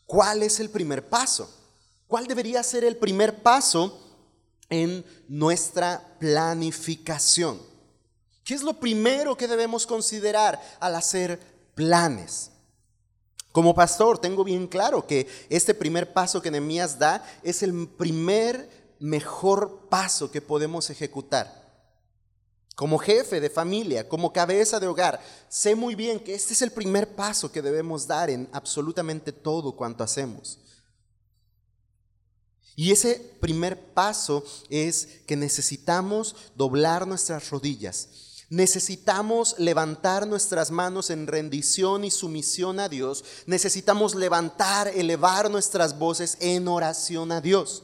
¿Cuál 0.06 0.44
es 0.44 0.60
el 0.60 0.70
primer 0.70 1.08
paso? 1.08 1.50
¿Cuál 2.08 2.28
debería 2.28 2.62
ser 2.62 2.84
el 2.84 2.98
primer 2.98 3.42
paso 3.42 4.06
en 4.70 5.06
nuestra 5.30 6.18
planificación? 6.20 7.62
¿Qué 8.44 8.54
es 8.54 8.64
lo 8.64 8.80
primero 8.80 9.38
que 9.38 9.48
debemos 9.48 9.88
considerar 9.88 10.60
al 10.82 10.96
hacer 10.96 11.40
planes? 11.74 12.52
Como 13.52 13.74
pastor 13.74 14.20
tengo 14.20 14.44
bien 14.44 14.68
claro 14.68 15.06
que 15.08 15.28
este 15.50 15.74
primer 15.74 16.14
paso 16.14 16.42
que 16.42 16.52
Nehemías 16.52 17.00
da 17.00 17.26
es 17.44 17.64
el 17.64 17.88
primer 17.88 18.70
mejor 19.00 19.88
paso 19.90 20.30
que 20.30 20.42
podemos 20.42 20.90
ejecutar 20.90 21.60
como 22.80 22.98
jefe 22.98 23.42
de 23.42 23.50
familia, 23.50 24.08
como 24.08 24.32
cabeza 24.32 24.80
de 24.80 24.88
hogar, 24.88 25.20
sé 25.50 25.76
muy 25.76 25.96
bien 25.96 26.18
que 26.18 26.34
este 26.34 26.54
es 26.54 26.62
el 26.62 26.72
primer 26.72 27.14
paso 27.14 27.52
que 27.52 27.62
debemos 27.62 28.08
dar 28.08 28.30
en 28.30 28.48
absolutamente 28.54 29.34
todo 29.34 29.76
cuanto 29.76 30.02
hacemos. 30.02 30.60
Y 32.78 32.94
ese 32.94 33.16
primer 33.42 33.78
paso 33.78 34.46
es 34.70 35.20
que 35.28 35.36
necesitamos 35.36 36.38
doblar 36.56 37.06
nuestras 37.06 37.50
rodillas. 37.50 38.29
Necesitamos 38.50 39.60
levantar 39.60 40.26
nuestras 40.26 40.72
manos 40.72 41.12
en 41.12 41.28
rendición 41.28 42.04
y 42.04 42.10
sumisión 42.10 42.80
a 42.80 42.90
Dios. 42.90 43.24
Necesitamos 43.46 44.16
levantar, 44.16 44.88
elevar 44.88 45.52
nuestras 45.52 46.00
voces 46.00 46.36
en 46.40 46.68
oración 46.68 47.32
a 47.32 47.42
Dios. 47.42 47.84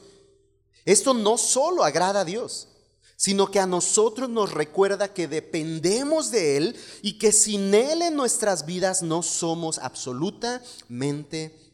Esto 0.83 1.13
no 1.13 1.37
solo 1.37 1.83
agrada 1.83 2.21
a 2.21 2.25
Dios, 2.25 2.67
sino 3.15 3.51
que 3.51 3.59
a 3.59 3.67
nosotros 3.67 4.27
nos 4.27 4.53
recuerda 4.53 5.13
que 5.13 5.27
dependemos 5.27 6.31
de 6.31 6.57
Él 6.57 6.75
y 7.03 7.19
que 7.19 7.31
sin 7.31 7.73
Él 7.75 8.01
en 8.01 8.15
nuestras 8.15 8.65
vidas 8.65 9.03
no 9.03 9.21
somos 9.21 9.77
absolutamente 9.77 11.73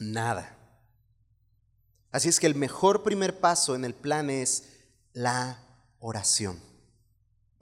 nada. 0.00 0.58
Así 2.10 2.28
es 2.28 2.40
que 2.40 2.46
el 2.46 2.56
mejor 2.56 3.04
primer 3.04 3.38
paso 3.38 3.76
en 3.76 3.84
el 3.84 3.94
plan 3.94 4.28
es 4.28 4.64
la 5.12 5.60
oración. 6.00 6.73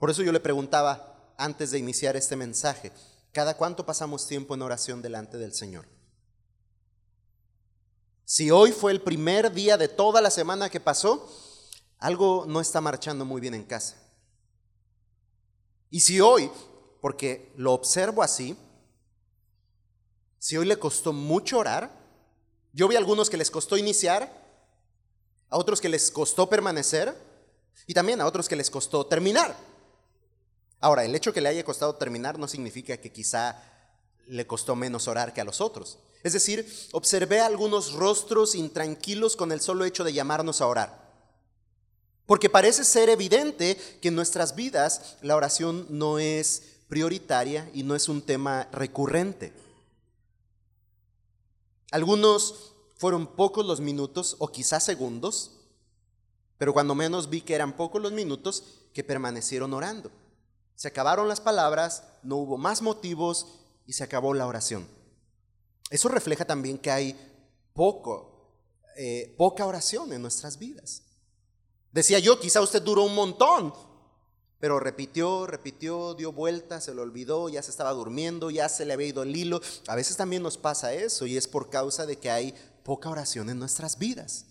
Por 0.03 0.09
eso 0.09 0.21
yo 0.21 0.33
le 0.33 0.41
preguntaba 0.41 1.33
antes 1.37 1.71
de 1.71 1.79
iniciar 1.79 2.17
este 2.17 2.35
mensaje, 2.35 2.91
¿cada 3.31 3.55
cuánto 3.55 3.85
pasamos 3.85 4.27
tiempo 4.27 4.53
en 4.53 4.61
oración 4.61 5.01
delante 5.01 5.37
del 5.37 5.53
Señor? 5.53 5.85
Si 8.25 8.51
hoy 8.51 8.73
fue 8.73 8.91
el 8.91 9.01
primer 9.01 9.53
día 9.53 9.77
de 9.77 9.87
toda 9.87 10.19
la 10.19 10.29
semana 10.29 10.69
que 10.69 10.81
pasó, 10.81 11.25
algo 11.99 12.43
no 12.45 12.59
está 12.59 12.81
marchando 12.81 13.23
muy 13.23 13.39
bien 13.39 13.53
en 13.53 13.63
casa. 13.63 13.95
Y 15.89 16.01
si 16.01 16.19
hoy, 16.19 16.51
porque 16.99 17.53
lo 17.55 17.71
observo 17.71 18.23
así, 18.23 18.57
si 20.37 20.57
hoy 20.57 20.65
le 20.65 20.79
costó 20.79 21.13
mucho 21.13 21.59
orar, 21.59 21.89
yo 22.73 22.89
vi 22.89 22.95
a 22.95 22.99
algunos 22.99 23.29
que 23.29 23.37
les 23.37 23.49
costó 23.49 23.77
iniciar, 23.77 24.29
a 25.47 25.57
otros 25.57 25.79
que 25.79 25.87
les 25.87 26.11
costó 26.11 26.49
permanecer 26.49 27.15
y 27.87 27.93
también 27.93 28.19
a 28.19 28.25
otros 28.25 28.49
que 28.49 28.57
les 28.57 28.69
costó 28.69 29.05
terminar. 29.05 29.71
Ahora, 30.83 31.05
el 31.05 31.15
hecho 31.15 31.31
que 31.31 31.39
le 31.39 31.47
haya 31.47 31.63
costado 31.63 31.95
terminar 31.95 32.37
no 32.37 32.45
significa 32.45 32.97
que 32.97 33.09
quizá 33.09 33.57
le 34.27 34.45
costó 34.45 34.75
menos 34.75 35.07
orar 35.07 35.33
que 35.33 35.39
a 35.39 35.45
los 35.45 35.61
otros. 35.61 35.97
Es 36.23 36.33
decir, 36.33 36.69
observé 36.91 37.39
algunos 37.39 37.93
rostros 37.93 38.53
intranquilos 38.53 39.37
con 39.37 39.53
el 39.53 39.61
solo 39.61 39.85
hecho 39.85 40.03
de 40.03 40.11
llamarnos 40.11 40.59
a 40.59 40.67
orar. 40.67 41.09
Porque 42.25 42.49
parece 42.49 42.83
ser 42.83 43.07
evidente 43.07 43.77
que 44.01 44.09
en 44.09 44.15
nuestras 44.15 44.55
vidas 44.55 45.15
la 45.21 45.37
oración 45.37 45.87
no 45.89 46.19
es 46.19 46.63
prioritaria 46.89 47.71
y 47.73 47.83
no 47.83 47.95
es 47.95 48.09
un 48.09 48.21
tema 48.21 48.67
recurrente. 48.73 49.53
Algunos 51.91 52.73
fueron 52.97 53.25
pocos 53.25 53.65
los 53.65 53.79
minutos 53.79 54.35
o 54.37 54.49
quizás 54.49 54.83
segundos, 54.83 55.51
pero 56.57 56.73
cuando 56.73 56.93
menos 56.93 57.29
vi 57.29 57.39
que 57.39 57.55
eran 57.55 57.71
pocos 57.77 58.01
los 58.01 58.11
minutos 58.11 58.65
que 58.93 59.05
permanecieron 59.05 59.73
orando. 59.73 60.11
Se 60.75 60.87
acabaron 60.87 61.27
las 61.27 61.41
palabras, 61.41 62.03
no 62.23 62.37
hubo 62.37 62.57
más 62.57 62.81
motivos 62.81 63.47
y 63.85 63.93
se 63.93 64.03
acabó 64.03 64.33
la 64.33 64.47
oración. 64.47 64.87
Eso 65.89 66.09
refleja 66.09 66.45
también 66.45 66.77
que 66.77 66.91
hay 66.91 67.15
poco, 67.73 68.51
eh, 68.95 69.33
poca 69.37 69.65
oración 69.65 70.11
en 70.13 70.21
nuestras 70.21 70.57
vidas. 70.57 71.03
Decía 71.91 72.19
yo, 72.19 72.39
quizá 72.39 72.61
usted 72.61 72.81
duró 72.81 73.03
un 73.03 73.13
montón, 73.13 73.73
pero 74.59 74.79
repitió, 74.79 75.45
repitió, 75.45 76.15
dio 76.15 76.31
vueltas, 76.31 76.85
se 76.85 76.93
lo 76.93 77.01
olvidó, 77.01 77.49
ya 77.49 77.61
se 77.61 77.69
estaba 77.69 77.91
durmiendo, 77.91 78.49
ya 78.49 78.69
se 78.69 78.85
le 78.85 78.93
había 78.93 79.07
ido 79.07 79.21
el 79.21 79.35
hilo. 79.35 79.61
A 79.87 79.95
veces 79.95 80.17
también 80.17 80.41
nos 80.41 80.57
pasa 80.57 80.93
eso 80.93 81.25
y 81.25 81.37
es 81.37 81.47
por 81.47 81.69
causa 81.69 82.05
de 82.05 82.17
que 82.17 82.31
hay 82.31 82.55
poca 82.83 83.09
oración 83.09 83.49
en 83.49 83.59
nuestras 83.59 83.99
vidas. 83.99 84.45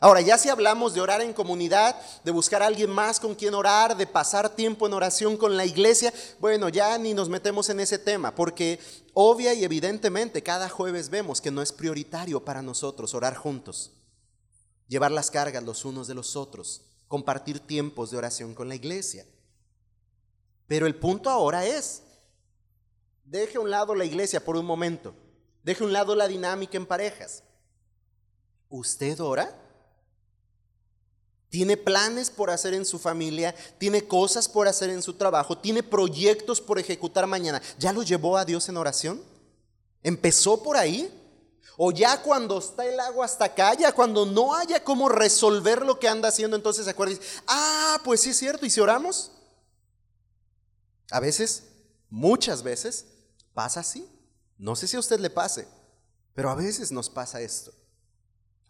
Ahora, 0.00 0.22
ya 0.22 0.38
si 0.38 0.48
hablamos 0.48 0.94
de 0.94 1.00
orar 1.02 1.20
en 1.20 1.34
comunidad, 1.34 1.94
de 2.24 2.30
buscar 2.30 2.62
a 2.62 2.66
alguien 2.66 2.90
más 2.90 3.20
con 3.20 3.34
quien 3.34 3.54
orar, 3.54 3.96
de 3.96 4.06
pasar 4.06 4.48
tiempo 4.48 4.86
en 4.86 4.94
oración 4.94 5.36
con 5.36 5.56
la 5.56 5.66
iglesia, 5.66 6.12
bueno, 6.38 6.70
ya 6.70 6.96
ni 6.96 7.12
nos 7.12 7.28
metemos 7.28 7.68
en 7.68 7.80
ese 7.80 7.98
tema, 7.98 8.34
porque 8.34 8.80
obvia 9.12 9.52
y 9.52 9.62
evidentemente 9.62 10.42
cada 10.42 10.70
jueves 10.70 11.10
vemos 11.10 11.40
que 11.40 11.50
no 11.50 11.60
es 11.60 11.70
prioritario 11.70 12.42
para 12.42 12.62
nosotros 12.62 13.14
orar 13.14 13.36
juntos 13.36 13.92
llevar 14.90 15.12
las 15.12 15.30
cargas 15.30 15.62
los 15.62 15.84
unos 15.84 16.08
de 16.08 16.14
los 16.14 16.34
otros, 16.34 16.82
compartir 17.06 17.60
tiempos 17.60 18.10
de 18.10 18.18
oración 18.18 18.54
con 18.54 18.68
la 18.68 18.74
iglesia. 18.74 19.24
Pero 20.66 20.86
el 20.86 20.96
punto 20.96 21.30
ahora 21.30 21.64
es, 21.64 22.02
deje 23.24 23.56
a 23.56 23.60
un 23.60 23.70
lado 23.70 23.94
la 23.94 24.04
iglesia 24.04 24.44
por 24.44 24.56
un 24.56 24.66
momento, 24.66 25.14
deje 25.62 25.84
a 25.84 25.86
un 25.86 25.92
lado 25.92 26.16
la 26.16 26.26
dinámica 26.26 26.76
en 26.76 26.86
parejas. 26.86 27.44
¿Usted 28.68 29.20
ora? 29.20 29.56
¿Tiene 31.50 31.76
planes 31.76 32.30
por 32.30 32.48
hacer 32.48 32.74
en 32.74 32.84
su 32.84 33.00
familia? 33.00 33.54
¿Tiene 33.76 34.06
cosas 34.06 34.48
por 34.48 34.68
hacer 34.68 34.88
en 34.88 35.02
su 35.02 35.14
trabajo? 35.14 35.58
¿Tiene 35.58 35.82
proyectos 35.82 36.60
por 36.60 36.78
ejecutar 36.78 37.26
mañana? 37.26 37.60
¿Ya 37.76 37.92
lo 37.92 38.04
llevó 38.04 38.38
a 38.38 38.44
Dios 38.44 38.68
en 38.68 38.76
oración? 38.76 39.20
¿Empezó 40.04 40.62
por 40.62 40.76
ahí? 40.76 41.12
O 41.76 41.90
ya 41.90 42.22
cuando 42.22 42.58
está 42.58 42.86
el 42.86 43.00
agua 43.00 43.24
hasta 43.24 43.46
acá, 43.46 43.74
ya 43.74 43.90
cuando 43.90 44.24
no 44.26 44.54
haya 44.54 44.84
cómo 44.84 45.08
resolver 45.08 45.84
lo 45.84 45.98
que 45.98 46.08
anda 46.08 46.28
haciendo, 46.28 46.56
entonces 46.56 46.84
se 46.84 46.90
acuerda 46.92 47.14
y 47.14 47.18
dice, 47.18 47.28
ah, 47.48 48.00
pues 48.04 48.20
sí 48.20 48.30
es 48.30 48.36
cierto, 48.36 48.64
¿y 48.64 48.70
si 48.70 48.80
oramos? 48.80 49.32
A 51.10 51.18
veces, 51.18 51.64
muchas 52.08 52.62
veces, 52.62 53.06
pasa 53.54 53.80
así. 53.80 54.08
No 54.56 54.76
sé 54.76 54.86
si 54.86 54.96
a 54.96 55.00
usted 55.00 55.18
le 55.18 55.30
pase, 55.30 55.66
pero 56.34 56.50
a 56.50 56.54
veces 56.54 56.92
nos 56.92 57.10
pasa 57.10 57.40
esto. 57.40 57.72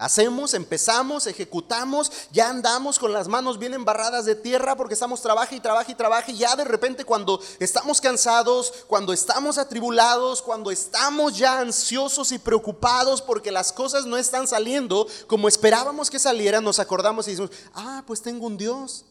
Hacemos, 0.00 0.54
empezamos, 0.54 1.26
ejecutamos, 1.26 2.10
ya 2.32 2.48
andamos 2.48 2.98
con 2.98 3.12
las 3.12 3.28
manos 3.28 3.58
bien 3.58 3.74
embarradas 3.74 4.24
de 4.24 4.34
tierra 4.34 4.74
porque 4.74 4.94
estamos 4.94 5.20
trabaja 5.20 5.54
y 5.54 5.60
trabaja 5.60 5.92
y 5.92 5.94
trabaja 5.94 6.30
y 6.30 6.38
ya 6.38 6.56
de 6.56 6.64
repente 6.64 7.04
cuando 7.04 7.38
estamos 7.58 8.00
cansados, 8.00 8.72
cuando 8.86 9.12
estamos 9.12 9.58
atribulados, 9.58 10.40
cuando 10.40 10.70
estamos 10.70 11.36
ya 11.36 11.60
ansiosos 11.60 12.32
y 12.32 12.38
preocupados 12.38 13.20
porque 13.20 13.52
las 13.52 13.74
cosas 13.74 14.06
no 14.06 14.16
están 14.16 14.48
saliendo 14.48 15.06
como 15.26 15.48
esperábamos 15.48 16.08
que 16.08 16.18
salieran, 16.18 16.64
nos 16.64 16.78
acordamos 16.78 17.28
y 17.28 17.32
decimos, 17.32 17.50
ah, 17.74 18.02
pues 18.06 18.22
tengo 18.22 18.46
un 18.46 18.56
Dios. 18.56 19.04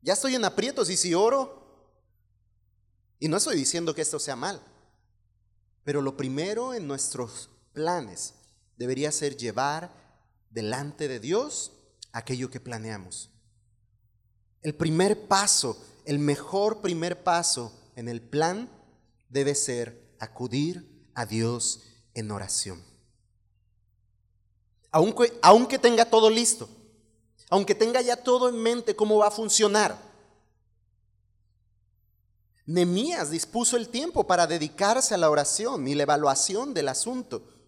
Ya 0.00 0.14
estoy 0.14 0.36
en 0.36 0.46
aprietos 0.46 0.88
y 0.88 0.96
si 0.96 1.12
oro. 1.12 1.66
Y 3.20 3.28
no 3.28 3.36
estoy 3.36 3.56
diciendo 3.56 3.94
que 3.94 4.00
esto 4.00 4.18
sea 4.18 4.36
mal, 4.36 4.62
pero 5.84 6.00
lo 6.00 6.16
primero 6.16 6.72
en 6.72 6.88
nuestros 6.88 7.50
planes 7.74 8.32
debería 8.82 9.12
ser 9.12 9.36
llevar 9.36 9.92
delante 10.50 11.06
de 11.06 11.20
Dios 11.20 11.70
aquello 12.10 12.50
que 12.50 12.58
planeamos. 12.58 13.30
El 14.60 14.74
primer 14.74 15.28
paso, 15.28 15.80
el 16.04 16.18
mejor 16.18 16.80
primer 16.80 17.22
paso 17.22 17.72
en 17.94 18.08
el 18.08 18.20
plan 18.20 18.68
debe 19.28 19.54
ser 19.54 20.16
acudir 20.18 21.08
a 21.14 21.26
Dios 21.26 21.84
en 22.14 22.32
oración. 22.32 22.82
Aunque, 24.90 25.32
aunque 25.42 25.78
tenga 25.78 26.04
todo 26.04 26.28
listo, 26.28 26.68
aunque 27.50 27.76
tenga 27.76 28.00
ya 28.00 28.16
todo 28.16 28.48
en 28.48 28.60
mente 28.60 28.96
cómo 28.96 29.18
va 29.18 29.28
a 29.28 29.30
funcionar, 29.30 29.96
Nemías 32.66 33.30
dispuso 33.30 33.76
el 33.76 33.88
tiempo 33.88 34.26
para 34.26 34.48
dedicarse 34.48 35.14
a 35.14 35.18
la 35.18 35.30
oración 35.30 35.86
y 35.86 35.94
la 35.94 36.02
evaluación 36.02 36.74
del 36.74 36.88
asunto. 36.88 37.61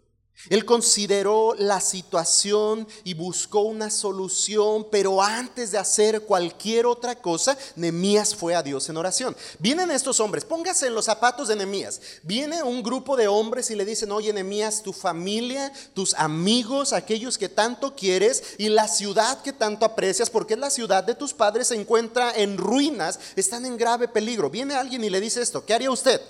Él 0.50 0.64
consideró 0.66 1.54
la 1.58 1.80
situación 1.80 2.86
y 3.02 3.14
buscó 3.14 3.60
una 3.60 3.88
solución, 3.88 4.86
pero 4.90 5.22
antes 5.22 5.70
de 5.70 5.78
hacer 5.78 6.22
cualquier 6.22 6.86
otra 6.86 7.14
cosa, 7.14 7.56
Nemías 7.76 8.34
fue 8.34 8.54
a 8.54 8.62
Dios 8.62 8.88
en 8.88 8.96
oración. 8.98 9.34
Vienen 9.58 9.90
estos 9.90 10.20
hombres, 10.20 10.44
póngase 10.44 10.88
en 10.88 10.94
los 10.94 11.06
zapatos 11.06 11.48
de 11.48 11.56
Nemías. 11.56 12.00
Viene 12.22 12.62
un 12.62 12.82
grupo 12.82 13.16
de 13.16 13.26
hombres 13.26 13.70
y 13.70 13.74
le 13.74 13.86
dicen, 13.86 14.12
oye 14.12 14.32
Nemías, 14.32 14.82
tu 14.82 14.92
familia, 14.92 15.72
tus 15.94 16.12
amigos, 16.14 16.92
aquellos 16.92 17.38
que 17.38 17.48
tanto 17.48 17.94
quieres 17.94 18.54
y 18.58 18.68
la 18.68 18.88
ciudad 18.88 19.40
que 19.42 19.52
tanto 19.52 19.86
aprecias, 19.86 20.28
porque 20.28 20.56
la 20.56 20.70
ciudad 20.70 21.04
de 21.04 21.14
tus 21.14 21.32
padres, 21.32 21.68
se 21.68 21.74
encuentra 21.74 22.32
en 22.34 22.58
ruinas, 22.58 23.18
están 23.36 23.64
en 23.64 23.78
grave 23.78 24.08
peligro. 24.08 24.50
Viene 24.50 24.74
alguien 24.74 25.04
y 25.04 25.10
le 25.10 25.20
dice 25.20 25.40
esto, 25.40 25.64
¿qué 25.64 25.72
haría 25.72 25.90
usted? 25.90 26.20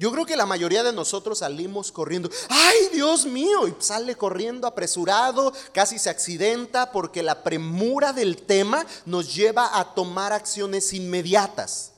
Yo 0.00 0.10
creo 0.10 0.24
que 0.24 0.34
la 0.34 0.46
mayoría 0.46 0.82
de 0.82 0.94
nosotros 0.94 1.40
salimos 1.40 1.92
corriendo, 1.92 2.30
ay 2.48 2.88
Dios 2.90 3.26
mío, 3.26 3.68
y 3.68 3.76
sale 3.80 4.14
corriendo 4.14 4.66
apresurado, 4.66 5.52
casi 5.74 5.98
se 5.98 6.08
accidenta 6.08 6.90
porque 6.90 7.22
la 7.22 7.42
premura 7.42 8.14
del 8.14 8.38
tema 8.38 8.86
nos 9.04 9.34
lleva 9.34 9.78
a 9.78 9.92
tomar 9.92 10.32
acciones 10.32 10.94
inmediatas. 10.94 11.92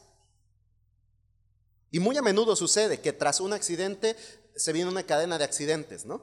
Y 1.92 2.00
muy 2.00 2.16
a 2.16 2.22
menudo 2.22 2.56
sucede 2.56 3.00
que 3.00 3.12
tras 3.12 3.38
un 3.38 3.52
accidente 3.52 4.16
se 4.56 4.72
viene 4.72 4.90
una 4.90 5.04
cadena 5.04 5.38
de 5.38 5.44
accidentes, 5.44 6.04
¿no? 6.04 6.22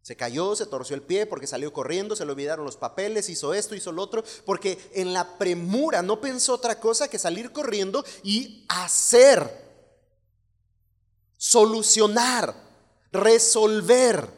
Se 0.00 0.16
cayó, 0.16 0.56
se 0.56 0.64
torció 0.64 0.96
el 0.96 1.02
pie 1.02 1.26
porque 1.26 1.46
salió 1.46 1.74
corriendo, 1.74 2.16
se 2.16 2.24
le 2.24 2.32
olvidaron 2.32 2.64
los 2.64 2.78
papeles, 2.78 3.28
hizo 3.28 3.52
esto, 3.52 3.74
hizo 3.74 3.92
lo 3.92 4.00
otro, 4.00 4.24
porque 4.46 4.78
en 4.94 5.12
la 5.12 5.36
premura 5.36 6.00
no 6.00 6.22
pensó 6.22 6.54
otra 6.54 6.80
cosa 6.80 7.08
que 7.08 7.18
salir 7.18 7.52
corriendo 7.52 8.02
y 8.22 8.64
hacer 8.70 9.71
solucionar, 11.42 12.54
resolver. 13.10 14.32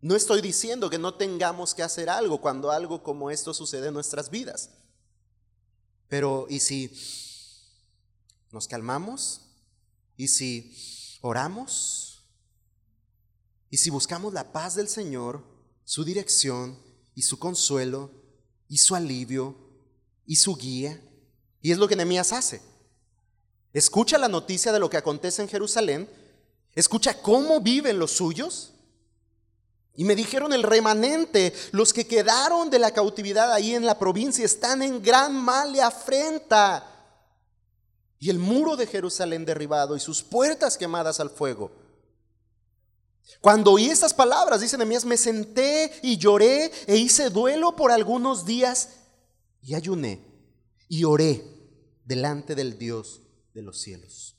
No 0.00 0.16
estoy 0.16 0.40
diciendo 0.40 0.90
que 0.90 0.98
no 0.98 1.14
tengamos 1.14 1.72
que 1.72 1.84
hacer 1.84 2.10
algo 2.10 2.40
cuando 2.40 2.72
algo 2.72 3.04
como 3.04 3.30
esto 3.30 3.54
sucede 3.54 3.86
en 3.86 3.94
nuestras 3.94 4.28
vidas. 4.28 4.70
Pero 6.08 6.48
¿y 6.50 6.58
si 6.58 6.90
nos 8.50 8.66
calmamos? 8.66 9.42
¿Y 10.16 10.26
si 10.26 11.16
oramos? 11.20 12.24
¿Y 13.70 13.76
si 13.76 13.90
buscamos 13.90 14.34
la 14.34 14.50
paz 14.50 14.74
del 14.74 14.88
Señor, 14.88 15.44
su 15.84 16.04
dirección 16.04 16.76
y 17.14 17.22
su 17.22 17.38
consuelo 17.38 18.10
y 18.68 18.78
su 18.78 18.96
alivio 18.96 19.56
y 20.26 20.34
su 20.34 20.56
guía. 20.56 21.00
Y 21.62 21.70
es 21.70 21.78
lo 21.78 21.86
que 21.86 21.94
Nehemías 21.94 22.32
hace. 22.32 22.73
Escucha 23.74 24.18
la 24.18 24.28
noticia 24.28 24.72
de 24.72 24.78
lo 24.78 24.88
que 24.88 24.96
acontece 24.96 25.42
en 25.42 25.48
Jerusalén, 25.48 26.08
escucha 26.76 27.20
cómo 27.20 27.60
viven 27.60 27.98
los 27.98 28.12
suyos. 28.12 28.72
Y 29.96 30.04
me 30.04 30.14
dijeron 30.14 30.52
el 30.52 30.62
remanente, 30.62 31.52
los 31.72 31.92
que 31.92 32.06
quedaron 32.06 32.70
de 32.70 32.78
la 32.78 32.92
cautividad 32.92 33.52
ahí 33.52 33.74
en 33.74 33.84
la 33.84 33.98
provincia 33.98 34.44
están 34.44 34.80
en 34.82 35.02
gran 35.02 35.34
mal 35.34 35.74
y 35.74 35.80
afrenta. 35.80 36.88
Y 38.20 38.30
el 38.30 38.38
muro 38.38 38.76
de 38.76 38.86
Jerusalén 38.86 39.44
derribado 39.44 39.96
y 39.96 40.00
sus 40.00 40.22
puertas 40.22 40.78
quemadas 40.78 41.18
al 41.18 41.30
fuego. 41.30 41.72
Cuando 43.40 43.72
oí 43.72 43.90
estas 43.90 44.14
palabras, 44.14 44.60
dice 44.60 44.78
Nehemías, 44.78 45.04
me 45.04 45.16
senté 45.16 45.92
y 46.00 46.16
lloré 46.16 46.70
e 46.86 46.96
hice 46.96 47.28
duelo 47.28 47.74
por 47.74 47.90
algunos 47.90 48.46
días 48.46 48.90
y 49.62 49.74
ayuné 49.74 50.20
y 50.88 51.04
oré 51.04 51.44
delante 52.04 52.54
del 52.54 52.78
Dios 52.78 53.20
de 53.54 53.62
los 53.62 53.80
cielos. 53.80 54.34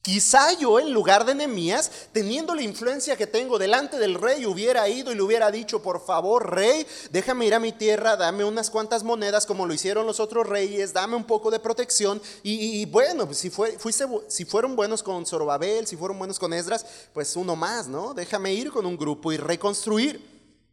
Quizá 0.00 0.52
yo 0.58 0.78
en 0.78 0.92
lugar 0.92 1.24
de 1.24 1.34
Nehemías, 1.34 1.90
teniendo 2.12 2.54
la 2.54 2.62
influencia 2.62 3.16
que 3.16 3.26
tengo 3.26 3.58
delante 3.58 3.98
del 3.98 4.14
rey, 4.14 4.44
hubiera 4.44 4.86
ido 4.86 5.10
y 5.10 5.14
le 5.14 5.22
hubiera 5.22 5.50
dicho, 5.50 5.82
por 5.82 6.04
favor, 6.04 6.54
rey, 6.54 6.86
déjame 7.10 7.46
ir 7.46 7.54
a 7.54 7.58
mi 7.58 7.72
tierra, 7.72 8.14
dame 8.14 8.44
unas 8.44 8.68
cuantas 8.68 9.02
monedas 9.02 9.46
como 9.46 9.66
lo 9.66 9.72
hicieron 9.72 10.06
los 10.06 10.20
otros 10.20 10.46
reyes, 10.46 10.92
dame 10.92 11.16
un 11.16 11.24
poco 11.24 11.50
de 11.50 11.58
protección. 11.58 12.20
Y, 12.42 12.84
bueno, 12.84 13.24
pues 13.24 13.38
si, 13.38 13.48
fue, 13.48 13.78
si 14.28 14.44
fueron 14.44 14.76
buenos 14.76 15.02
con 15.02 15.24
Zorobabel, 15.24 15.86
si 15.86 15.96
fueron 15.96 16.18
buenos 16.18 16.38
con 16.38 16.52
Esdras, 16.52 16.84
pues 17.14 17.34
uno 17.34 17.56
más, 17.56 17.88
¿no? 17.88 18.12
Déjame 18.12 18.52
ir 18.52 18.70
con 18.70 18.84
un 18.84 18.98
grupo 18.98 19.32
y 19.32 19.38
reconstruir. 19.38 20.20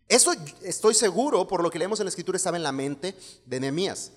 Eso 0.09 0.33
estoy 0.61 0.93
seguro, 0.93 1.47
por 1.47 1.63
lo 1.63 1.69
que 1.69 1.79
leemos 1.79 2.01
en 2.01 2.05
la 2.05 2.09
escritura, 2.09 2.35
estaba 2.35 2.57
en 2.57 2.63
la 2.63 2.73
mente 2.73 3.15
de 3.45 3.59
Nehemías. 3.61 4.11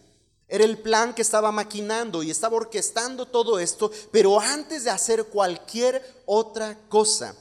Era 0.47 0.65
el 0.65 0.79
plan 0.79 1.15
que 1.15 1.23
estaba 1.23 1.51
maquinando 1.53 2.23
y 2.23 2.31
estaba 2.31 2.57
orquestando 2.57 3.27
todo 3.27 3.59
esto, 3.59 3.91
pero 4.13 4.39
antes 4.39 4.85
de 4.85 4.91
hacer 4.91 5.25
cualquier 5.27 6.23
otra 6.27 6.79
cosa, 6.89 7.35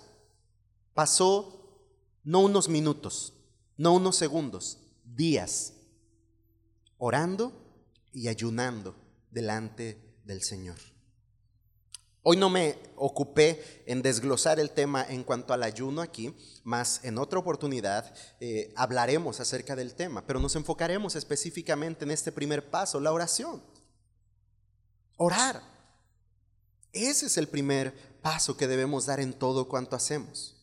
pasó 0.94 1.54
no 2.24 2.40
unos 2.40 2.70
minutos, 2.70 3.34
no 3.78 3.94
unos 3.94 4.16
segundos, 4.16 4.80
días, 5.04 5.74
orando 6.98 7.52
y 8.14 8.30
ayunando 8.30 8.96
delante 9.32 10.18
del 10.24 10.42
Señor. 10.42 10.93
Hoy 12.26 12.38
no 12.38 12.50
me 12.50 12.80
ocupé 12.96 13.84
en 13.86 14.02
desglosar 14.02 14.58
el 14.58 14.72
tema 14.72 15.06
en 15.10 15.26
cuanto 15.26 15.54
al 15.54 15.62
ayuno 15.62 16.02
aquí, 16.02 16.34
más 16.64 17.04
en 17.04 17.18
otra 17.18 17.38
oportunidad 17.38 18.14
eh, 18.40 18.74
hablaremos 18.78 19.42
acerca 19.42 19.76
del 19.76 19.94
tema, 19.94 20.26
pero 20.26 20.40
nos 20.40 20.56
enfocaremos 20.56 21.18
específicamente 21.18 22.06
en 22.06 22.12
este 22.12 22.32
primer 22.32 22.70
paso, 22.70 23.02
la 23.02 23.12
oración. 23.12 23.62
Orar. 25.18 25.62
Ese 26.94 27.26
es 27.26 27.38
el 27.38 27.50
primer 27.50 27.94
paso 28.22 28.56
que 28.56 28.68
debemos 28.68 29.06
dar 29.06 29.20
en 29.20 29.34
todo 29.34 29.68
cuanto 29.68 29.98
hacemos. 29.98 30.56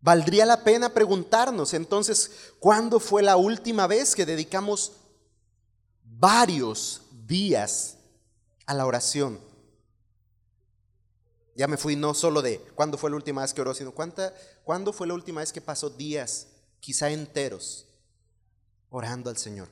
Valdría 0.00 0.46
la 0.46 0.64
pena 0.64 0.94
preguntarnos 0.94 1.74
entonces, 1.74 2.54
¿cuándo 2.58 2.98
fue 2.98 3.22
la 3.22 3.36
última 3.36 3.86
vez 3.86 4.14
que 4.14 4.24
dedicamos 4.24 4.92
varios 6.04 7.02
días 7.26 7.98
a 8.70 8.74
la 8.74 8.86
oración. 8.86 9.40
Ya 11.56 11.66
me 11.66 11.76
fui 11.76 11.96
no 11.96 12.14
solo 12.14 12.40
de 12.40 12.60
cuándo 12.76 12.96
fue 12.96 13.10
la 13.10 13.16
última 13.16 13.42
vez 13.42 13.52
que 13.52 13.60
oró, 13.60 13.74
sino 13.74 13.90
cuánta, 13.90 14.32
cuándo 14.62 14.92
fue 14.92 15.08
la 15.08 15.14
última 15.14 15.40
vez 15.40 15.52
que 15.52 15.60
pasó 15.60 15.90
días, 15.90 16.46
quizá 16.78 17.10
enteros, 17.10 17.88
orando 18.88 19.28
al 19.28 19.36
Señor. 19.36 19.68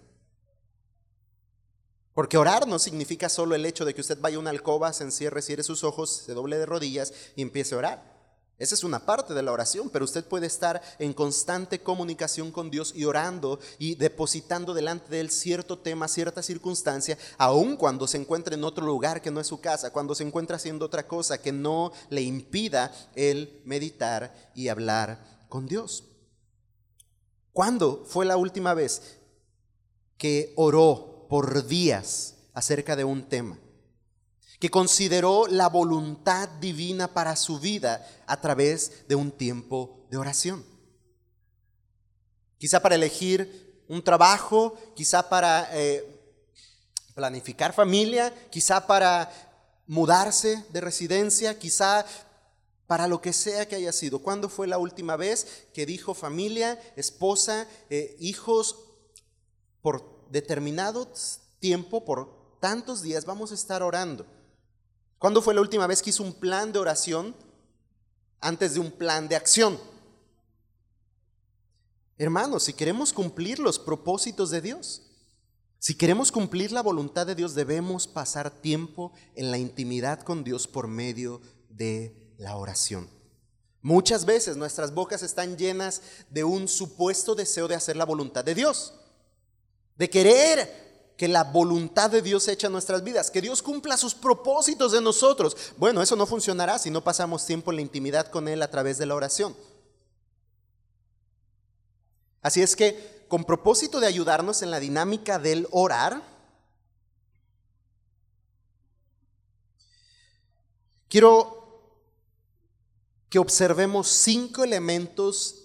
Porque 2.13 2.39
orar 2.39 2.67
no 2.67 2.81
significa 2.81 3.29
solo 3.29 3.55
el 3.55 3.67
hecho 3.67 3.85
de 3.85 3.95
que 3.95 4.01
usted 4.01 4.19
vaya 4.21 4.37
a 4.37 4.41
una 4.41 4.51
alcoba, 4.51 4.93
se 4.93 5.05
encierre, 5.05 5.43
cierre 5.43 5.63
sus 5.63 5.85
ojos, 5.85 6.11
se 6.11 6.35
doble 6.35 6.59
de 6.59 6.67
rodillas 6.67 7.13
y 7.37 7.43
empiece 7.43 7.77
a 7.77 7.79
orar. 7.79 8.18
Esa 8.59 8.75
es 8.75 8.83
una 8.83 9.07
parte 9.07 9.35
de 9.35 9.43
la 9.43 9.53
oración, 9.53 9.89
pero 9.89 10.05
usted 10.05 10.25
puede 10.25 10.49
estar 10.49 10.83
en 10.99 11.13
constante 11.13 11.81
comunicación 11.81 12.51
con 12.51 12.71
Dios 12.71 12.93
y 12.93 13.05
orando 13.05 13.61
y 13.79 13.95
depositando 13.95 14.75
delante 14.75 15.09
de 15.11 15.21
Él 15.21 15.31
cierto 15.31 15.79
tema, 15.79 16.09
cierta 16.09 16.43
circunstancia, 16.43 17.17
aun 17.37 17.77
cuando 17.77 18.09
se 18.09 18.17
encuentre 18.17 18.57
en 18.57 18.65
otro 18.65 18.85
lugar 18.85 19.23
que 19.23 19.31
no 19.31 19.39
es 19.39 19.47
su 19.47 19.61
casa, 19.61 19.93
cuando 19.93 20.13
se 20.17 20.25
encuentra 20.25 20.57
haciendo 20.57 20.87
otra 20.87 21.07
cosa 21.07 21.41
que 21.41 21.53
no 21.53 21.93
le 22.11 22.23
impida 22.23 22.93
el 23.15 23.63
meditar 23.65 24.51
y 24.57 24.67
hablar 24.67 25.47
con 25.49 25.67
Dios. 25.67 26.03
¿Cuándo 27.53 28.05
fue 28.09 28.27
la 28.27 28.37
última 28.37 28.75
vez 28.75 29.19
que 30.17 30.53
oró 30.57 31.27
por 31.31 31.65
días 31.65 32.35
acerca 32.55 32.97
de 32.97 33.05
un 33.05 33.29
tema? 33.29 33.57
Que 34.59 34.71
consideró 34.71 35.47
la 35.47 35.69
voluntad 35.69 36.49
divina 36.61 37.09
para 37.09 37.37
su 37.37 37.61
vida 37.61 38.07
a 38.27 38.41
través 38.41 39.07
de 39.09 39.15
un 39.15 39.31
tiempo 39.31 40.07
de 40.11 40.17
oración. 40.17 40.65
Quizá 42.59 42.81
para 42.81 42.97
elegir 42.97 43.85
un 43.89 44.03
trabajo, 44.03 44.77
quizá 44.97 45.29
para 45.29 45.69
eh, 45.73 46.05
planificar 47.15 47.73
familia, 47.73 48.35
quizá 48.51 48.87
para 48.87 49.31
mudarse 49.87 50.65
de 50.71 50.81
residencia, 50.81 51.59
quizá 51.59 52.05
para 52.89 53.07
lo 53.07 53.21
que 53.21 53.33
sea 53.33 53.69
que 53.69 53.77
haya 53.77 53.93
sido. 53.93 54.19
¿Cuándo 54.21 54.49
fue 54.49 54.67
la 54.67 54.79
última 54.79 55.17
vez 55.17 55.67
que 55.73 55.87
dijo 55.87 56.15
familia, 56.15 56.81
esposa, 56.97 57.69
eh, 57.91 58.17
hijos, 58.19 58.77
por 59.83 60.29
determinado 60.31 61.09
tiempo, 61.61 62.05
por 62.05 62.59
tantos 62.61 63.03
días, 63.03 63.25
vamos 63.25 63.53
a 63.53 63.55
estar 63.55 63.83
orando? 63.83 64.27
¿Cuándo 65.19 65.43
fue 65.43 65.55
la 65.55 65.61
última 65.61 65.87
vez 65.87 66.01
que 66.01 66.11
hizo 66.11 66.23
un 66.23 66.33
plan 66.33 66.73
de 66.73 66.79
oración 66.79 67.35
antes 68.41 68.75
de 68.75 68.81
un 68.81 68.93
plan 68.93 69.29
de 69.29 69.37
acción? 69.37 69.79
Hermanos, 72.17 72.65
si 72.65 72.73
queremos 72.73 73.13
cumplir 73.13 73.59
los 73.59 73.79
propósitos 73.79 74.51
de 74.51 74.61
Dios, 74.61 75.03
si 75.81 75.97
queremos 75.97 76.33
cumplir 76.33 76.73
la 76.73 76.83
voluntad 76.83 77.27
de 77.27 77.37
Dios, 77.37 77.55
debemos 77.55 78.09
pasar 78.09 78.51
tiempo 78.51 79.13
en 79.37 79.51
la 79.51 79.59
intimidad 79.59 80.21
con 80.23 80.43
Dios 80.43 80.67
por 80.67 80.89
medio 80.89 81.41
de 81.69 82.35
la 82.37 82.57
oración. 82.57 83.09
Muchas 83.83 84.25
veces 84.25 84.57
nuestras 84.57 84.93
bocas 84.93 85.23
están 85.23 85.57
llenas 85.57 86.03
de 86.31 86.43
un 86.43 86.67
supuesto 86.67 87.37
deseo 87.37 87.69
de 87.69 87.77
hacer 87.77 87.97
la 87.97 88.05
voluntad 88.05 88.45
de 88.45 88.57
Dios, 88.57 88.95
de 89.97 90.11
querer 90.11 90.88
que 91.19 91.27
la 91.27 91.43
voluntad 91.43 92.09
de 92.09 92.23
Dios 92.23 92.47
echa 92.47 92.69
en 92.69 92.73
nuestras 92.73 93.03
vidas, 93.03 93.33
que 93.33 93.43
Dios 93.43 93.61
cumpla 93.61 93.97
sus 93.97 94.15
propósitos 94.15 94.93
de 94.93 95.01
nosotros. 95.01 95.57
Bueno, 95.77 96.01
eso 96.01 96.15
no 96.15 96.27
funcionará 96.27 96.79
si 96.79 96.91
no 96.91 97.03
pasamos 97.03 97.45
tiempo 97.45 97.73
en 97.73 97.77
la 97.77 97.83
intimidad 97.83 98.29
con 98.29 98.47
Él 98.47 98.63
a 98.63 98.71
través 98.71 98.99
de 98.99 99.07
la 99.07 99.17
oración. 99.17 99.57
Así 102.41 102.63
es 102.63 102.77
que, 102.77 103.25
con 103.27 103.45
propósito 103.45 103.99
de 103.99 104.07
ayudarnos 104.07 104.63
en 104.63 104.71
la 104.71 104.79
dinámica 104.79 105.41
del 105.41 105.67
orar, 105.73 106.23
quiero 111.09 111.93
que 113.29 113.41
observemos 113.41 114.07
cinco 114.07 114.63
elementos 114.63 115.65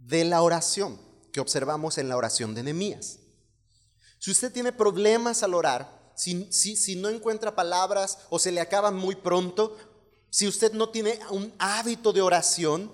de 0.00 0.24
la 0.24 0.42
oración 0.42 0.98
que 1.32 1.38
observamos 1.38 1.98
en 1.98 2.08
la 2.08 2.16
oración 2.16 2.52
de 2.56 2.64
Nehemías. 2.64 3.20
Si 4.26 4.32
usted 4.32 4.50
tiene 4.50 4.72
problemas 4.72 5.44
al 5.44 5.54
orar, 5.54 5.88
si, 6.16 6.96
no 6.96 7.08
encuentra 7.08 7.54
palabras 7.54 8.18
o 8.28 8.40
se 8.40 8.50
le 8.50 8.60
acaban 8.60 8.96
muy 8.96 9.14
pronto, 9.14 9.76
si 10.30 10.48
usted 10.48 10.72
no 10.72 10.88
tiene 10.88 11.20
un 11.30 11.54
hábito 11.60 12.12
de 12.12 12.22
oración, 12.22 12.90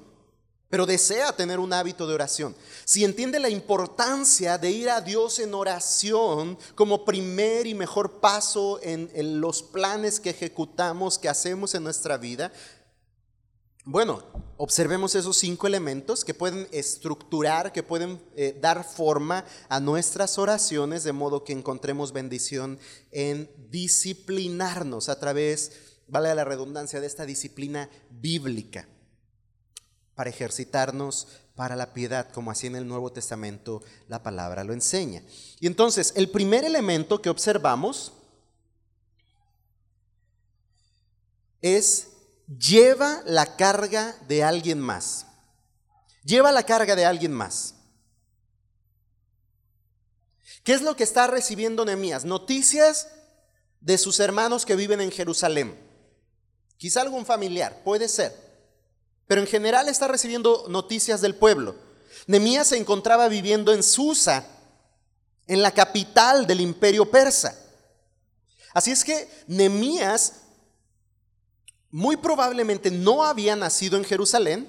pero 0.69 0.85
desea 0.85 1.35
tener 1.35 1.59
un 1.59 1.73
hábito 1.73 2.07
de 2.07 2.13
oración. 2.13 2.55
Si 2.85 3.03
entiende 3.03 3.41
la 3.41 3.49
importancia 3.49 4.59
de 4.59 4.73
ir 4.73 4.91
a 4.91 5.01
Dios 5.01 5.39
en 5.39 5.55
oración 5.55 6.59
como 6.75 7.07
primer 7.07 7.67
y 7.67 7.73
mejor 7.73 8.21
paso 8.21 8.79
en, 8.83 9.41
los 9.41 9.63
planes 9.63 10.21
que 10.21 10.29
ejecutamos, 10.29 11.19
que 11.19 11.31
hacemos 11.31 11.75
en 11.75 11.83
nuestra 11.83 12.19
vida, 12.19 12.53
bueno, 13.85 14.23
observemos 14.59 15.17
esos 15.17 15.37
cinco 15.37 15.67
elementos 15.67 16.25
que 16.25 16.35
pueden 16.35 16.69
estructurar, 16.71 17.73
que 17.73 17.83
pueden 17.83 18.23
eh, 18.37 18.57
dar 18.61 18.85
forma 18.85 19.45
a 19.69 19.81
nuestras 19.81 20.39
oraciones 20.39 21.03
de 21.03 21.13
modo 21.13 21.43
que 21.43 21.53
encontremos 21.53 22.13
bendición 22.13 22.79
en 23.11 23.51
disciplinarnos 23.71 25.09
a 25.09 25.19
través, 25.19 25.73
vale 26.07 26.33
la 26.33 26.45
redundancia, 26.45 27.01
de 27.01 27.09
esta 27.09 27.27
disciplina 27.27 27.91
bíblica 28.09 28.87
para 30.15 30.31
ejercitarnos 30.31 31.27
para 31.57 31.75
la 31.75 31.93
piedad, 31.93 32.31
como 32.31 32.53
así 32.53 32.69
en 32.69 32.77
el 32.77 32.87
Nuevo 32.87 33.13
Testamento 33.13 33.83
la 34.07 34.23
palabra 34.23 34.63
lo 34.63 34.73
enseña. 34.73 35.25
Y 35.59 35.67
entonces, 35.67 36.13
el 36.15 36.31
primer 36.31 36.65
elemento 36.65 37.21
que 37.21 37.31
observamos 37.31 38.13
es 41.61 42.12
lleva 42.59 43.23
la 43.25 43.57
carga 43.57 44.17
de 44.29 44.43
alguien 44.45 44.81
más. 44.81 45.27
Lleva 46.25 46.53
la 46.53 46.65
carga 46.65 46.95
de 46.97 47.05
alguien 47.05 47.33
más. 47.33 47.75
¿Qué 50.63 50.73
es 50.75 50.83
lo 50.83 50.97
que 50.97 51.05
está 51.05 51.27
recibiendo 51.27 51.85
Nehemías? 51.85 52.25
Noticias 52.25 53.09
de 53.81 53.99
sus 53.99 54.21
hermanos 54.21 54.65
que 54.65 54.77
viven 54.77 55.01
en 55.01 55.11
Jerusalén. 55.11 55.77
Quizá 56.77 57.01
algún 57.01 57.27
familiar, 57.27 57.83
puede 57.85 58.09
ser. 58.09 58.37
Pero 59.27 59.41
en 59.41 59.47
general 59.47 59.89
está 59.89 60.07
recibiendo 60.07 60.67
noticias 60.69 61.21
del 61.21 61.35
pueblo. 61.35 61.75
Nehemías 62.27 62.69
se 62.69 62.77
encontraba 62.77 63.29
viviendo 63.29 63.73
en 63.73 63.83
Susa, 63.83 64.47
en 65.49 65.63
la 65.63 65.73
capital 65.73 66.47
del 66.47 66.61
imperio 66.61 67.11
persa. 67.11 67.59
Así 68.73 68.93
es 68.93 69.05
que 69.05 69.29
Nehemías 69.49 70.42
muy 71.93 72.17
probablemente 72.17 72.91
no 72.91 73.23
había 73.23 73.55
nacido 73.55 73.99
en 73.99 74.05
Jerusalén 74.05 74.69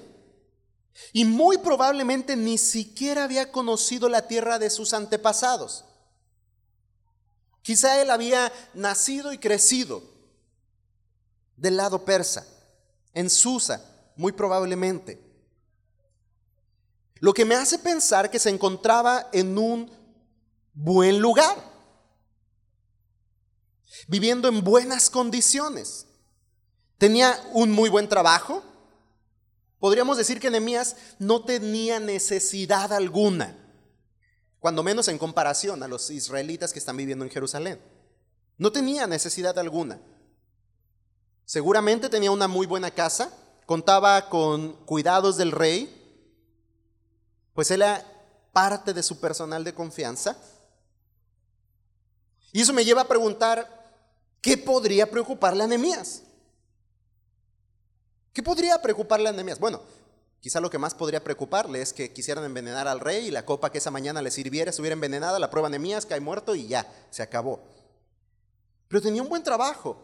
y 1.12 1.24
muy 1.24 1.58
probablemente 1.58 2.36
ni 2.36 2.58
siquiera 2.58 3.24
había 3.24 3.50
conocido 3.50 4.08
la 4.08 4.28
tierra 4.28 4.58
de 4.58 4.68
sus 4.68 4.92
antepasados. 4.92 5.86
Quizá 7.62 8.00
él 8.00 8.10
había 8.10 8.52
nacido 8.74 9.32
y 9.32 9.38
crecido 9.38 10.02
del 11.56 11.78
lado 11.78 12.04
persa, 12.04 12.46
en 13.14 13.30
Susa, 13.30 13.82
muy 14.16 14.32
probablemente. 14.32 15.18
Lo 17.20 17.32
que 17.32 17.46
me 17.46 17.54
hace 17.54 17.78
pensar 17.78 18.30
que 18.30 18.38
se 18.38 18.50
encontraba 18.50 19.30
en 19.32 19.56
un 19.56 19.90
buen 20.74 21.20
lugar, 21.20 21.56
viviendo 24.08 24.46
en 24.46 24.62
buenas 24.62 25.08
condiciones. 25.08 26.06
Tenía 26.98 27.38
un 27.52 27.70
muy 27.72 27.90
buen 27.90 28.08
trabajo. 28.08 28.62
Podríamos 29.78 30.16
decir 30.16 30.40
que 30.40 30.50
Nehemías 30.50 30.96
no 31.18 31.44
tenía 31.44 32.00
necesidad 32.00 32.92
alguna, 32.92 33.56
cuando 34.58 34.82
menos 34.82 35.08
en 35.08 35.18
comparación 35.18 35.82
a 35.82 35.88
los 35.88 36.10
israelitas 36.10 36.72
que 36.72 36.78
están 36.78 36.96
viviendo 36.96 37.24
en 37.24 37.30
Jerusalén. 37.30 37.80
No 38.56 38.72
tenía 38.72 39.06
necesidad 39.06 39.58
alguna. 39.58 40.00
Seguramente 41.44 42.08
tenía 42.08 42.30
una 42.30 42.48
muy 42.48 42.66
buena 42.66 42.90
casa, 42.90 43.30
contaba 43.66 44.30
con 44.30 44.72
cuidados 44.86 45.36
del 45.36 45.52
rey, 45.52 46.00
pues 47.52 47.70
él 47.70 47.82
era 47.82 48.04
parte 48.52 48.94
de 48.94 49.02
su 49.02 49.20
personal 49.20 49.64
de 49.64 49.74
confianza. 49.74 50.36
Y 52.52 52.62
eso 52.62 52.72
me 52.72 52.84
lleva 52.84 53.02
a 53.02 53.08
preguntar, 53.08 54.00
¿qué 54.40 54.56
podría 54.56 55.10
preocuparle 55.10 55.64
a 55.64 55.66
Nehemías? 55.66 56.22
¿Qué 58.34 58.42
podría 58.42 58.82
preocuparle 58.82 59.28
a 59.28 59.32
Nehemías? 59.32 59.60
Bueno, 59.60 59.80
quizá 60.40 60.60
lo 60.60 60.68
que 60.68 60.76
más 60.76 60.92
podría 60.92 61.22
preocuparle 61.22 61.80
es 61.80 61.92
que 61.92 62.12
quisieran 62.12 62.44
envenenar 62.44 62.88
al 62.88 62.98
rey 62.98 63.28
y 63.28 63.30
la 63.30 63.46
copa 63.46 63.70
que 63.70 63.78
esa 63.78 63.92
mañana 63.92 64.20
le 64.20 64.32
sirviera 64.32 64.70
estuviera 64.70 64.94
envenenada, 64.94 65.38
la 65.38 65.50
prueba 65.50 65.68
Nehemías 65.68 66.04
cae 66.04 66.18
muerto 66.18 66.56
y 66.56 66.66
ya, 66.66 66.92
se 67.10 67.22
acabó. 67.22 67.62
Pero 68.88 69.00
tenía 69.00 69.22
un 69.22 69.28
buen 69.28 69.44
trabajo, 69.44 69.96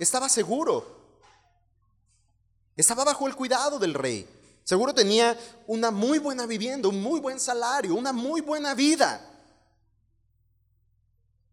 estaba 0.00 0.28
seguro, 0.28 0.84
estaba 2.76 3.04
bajo 3.04 3.28
el 3.28 3.36
cuidado 3.36 3.78
del 3.78 3.94
rey. 3.94 4.28
Seguro 4.64 4.92
tenía 4.92 5.38
una 5.68 5.92
muy 5.92 6.18
buena 6.18 6.46
vivienda, 6.46 6.88
un 6.88 7.00
muy 7.00 7.20
buen 7.20 7.38
salario, 7.38 7.94
una 7.94 8.12
muy 8.12 8.40
buena 8.40 8.74
vida. 8.74 9.28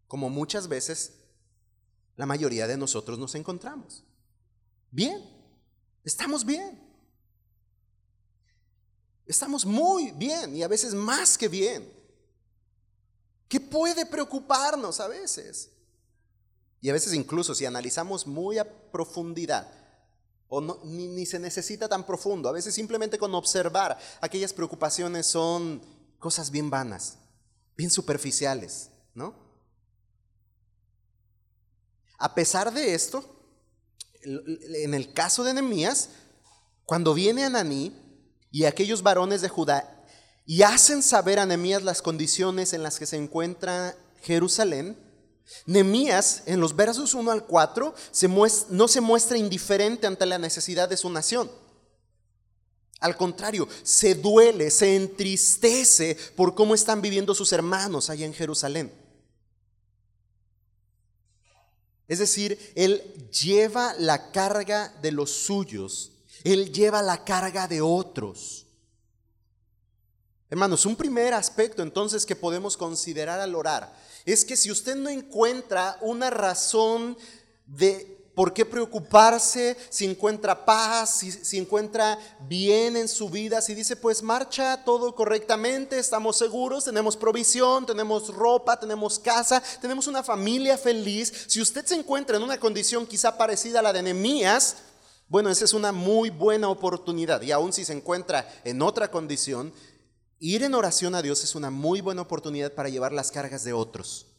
Como 0.08 0.28
muchas 0.28 0.66
veces 0.66 1.12
la 2.16 2.26
mayoría 2.26 2.66
de 2.66 2.76
nosotros 2.76 3.16
nos 3.16 3.36
encontramos. 3.36 4.02
Bien. 4.90 5.39
Estamos 6.04 6.44
bien. 6.44 6.80
Estamos 9.26 9.64
muy 9.64 10.10
bien 10.12 10.56
y 10.56 10.62
a 10.62 10.68
veces 10.68 10.94
más 10.94 11.38
que 11.38 11.48
bien. 11.48 11.92
¿Qué 13.48 13.60
puede 13.60 14.06
preocuparnos 14.06 15.00
a 15.00 15.08
veces? 15.08 15.70
Y 16.80 16.88
a 16.88 16.92
veces 16.92 17.14
incluso 17.14 17.54
si 17.54 17.66
analizamos 17.66 18.26
muy 18.26 18.58
a 18.58 18.90
profundidad, 18.90 19.70
o 20.48 20.60
ni, 20.84 21.06
ni, 21.08 21.26
se 21.26 21.38
necesita 21.38 21.88
tan 21.88 22.04
profundo, 22.04 22.48
a 22.48 22.52
veces 22.52 22.74
simplemente 22.74 23.18
con 23.18 23.34
observar 23.34 23.98
aquellas 24.20 24.52
preocupaciones 24.52 25.26
son 25.26 25.80
cosas 26.18 26.50
bien 26.50 26.70
vanas, 26.70 27.18
bien 27.76 27.90
superficiales, 27.90 28.90
¿no? 29.14 29.34
A 32.18 32.34
pesar 32.34 32.72
de 32.72 32.94
esto, 32.94 33.39
en 34.22 34.94
el 34.94 35.12
caso 35.12 35.44
de 35.44 35.54
Nehemías, 35.54 36.10
cuando 36.84 37.14
viene 37.14 37.44
Ananí 37.44 37.94
y 38.50 38.64
aquellos 38.64 39.02
varones 39.02 39.40
de 39.40 39.48
Judá 39.48 40.04
y 40.44 40.62
hacen 40.62 41.02
saber 41.02 41.38
a 41.38 41.46
Nehemías 41.46 41.82
las 41.82 42.02
condiciones 42.02 42.72
en 42.72 42.82
las 42.82 42.98
que 42.98 43.06
se 43.06 43.16
encuentra 43.16 43.96
Jerusalén, 44.22 44.96
Nehemías 45.66 46.42
en 46.46 46.60
los 46.60 46.74
versos 46.74 47.14
1 47.14 47.30
al 47.30 47.44
4 47.44 47.94
no 48.70 48.88
se 48.88 49.00
muestra 49.00 49.38
indiferente 49.38 50.06
ante 50.06 50.26
la 50.26 50.38
necesidad 50.38 50.88
de 50.88 50.96
su 50.96 51.10
nación. 51.10 51.50
Al 53.00 53.16
contrario, 53.16 53.66
se 53.82 54.14
duele, 54.14 54.70
se 54.70 54.94
entristece 54.94 56.16
por 56.36 56.54
cómo 56.54 56.74
están 56.74 57.00
viviendo 57.00 57.34
sus 57.34 57.52
hermanos 57.52 58.10
allá 58.10 58.26
en 58.26 58.34
Jerusalén. 58.34 58.92
Es 62.10 62.18
decir, 62.18 62.72
Él 62.74 63.00
lleva 63.30 63.94
la 63.96 64.32
carga 64.32 64.92
de 65.00 65.12
los 65.12 65.30
suyos, 65.30 66.10
Él 66.42 66.72
lleva 66.72 67.02
la 67.02 67.24
carga 67.24 67.68
de 67.68 67.80
otros. 67.80 68.66
Hermanos, 70.50 70.86
un 70.86 70.96
primer 70.96 71.32
aspecto 71.34 71.84
entonces 71.84 72.26
que 72.26 72.34
podemos 72.34 72.76
considerar 72.76 73.38
al 73.38 73.54
orar 73.54 73.96
es 74.24 74.44
que 74.44 74.56
si 74.56 74.72
usted 74.72 74.96
no 74.96 75.08
encuentra 75.08 75.98
una 76.00 76.30
razón 76.30 77.16
de 77.64 78.19
¿Por 78.40 78.54
qué 78.54 78.64
preocuparse 78.64 79.76
si 79.90 80.06
encuentra 80.06 80.64
paz, 80.64 81.22
si, 81.42 81.58
encuentra 81.58 82.18
bien 82.48 82.96
en 82.96 83.06
su 83.06 83.28
vida? 83.28 83.60
Si 83.60 83.74
dice, 83.74 83.96
pues 83.96 84.22
marcha 84.22 84.82
todo 84.82 85.14
correctamente, 85.14 85.98
estamos 85.98 86.38
seguros, 86.38 86.86
tenemos 86.86 87.18
provisión, 87.18 87.84
tenemos 87.84 88.34
ropa, 88.34 88.80
tenemos 88.80 89.18
casa, 89.18 89.62
tenemos 89.82 90.06
una 90.06 90.22
familia 90.22 90.78
feliz. 90.78 91.30
Si 91.48 91.60
usted 91.60 91.84
se 91.84 91.96
encuentra 91.96 92.38
en 92.38 92.42
una 92.42 92.58
condición 92.58 93.06
quizá 93.06 93.36
parecida 93.36 93.80
a 93.80 93.82
la 93.82 93.92
de 93.92 94.04
Nehemías, 94.04 94.76
bueno, 95.28 95.50
esa 95.50 95.66
es 95.66 95.74
una 95.74 95.92
muy 95.92 96.30
buena 96.30 96.70
oportunidad. 96.70 97.42
Y 97.42 97.52
aún 97.52 97.74
si 97.74 97.84
se 97.84 97.92
encuentra 97.92 98.50
en 98.64 98.80
otra 98.80 99.10
condición, 99.10 99.70
ir 100.38 100.62
en 100.62 100.72
oración 100.72 101.14
a 101.14 101.20
Dios 101.20 101.44
es 101.44 101.54
una 101.54 101.68
muy 101.68 102.00
buena 102.00 102.22
oportunidad 102.22 102.72
para 102.72 102.88
llevar 102.88 103.12
las 103.12 103.32
cargas 103.32 103.64
de 103.64 103.74
otros. 103.74 104.29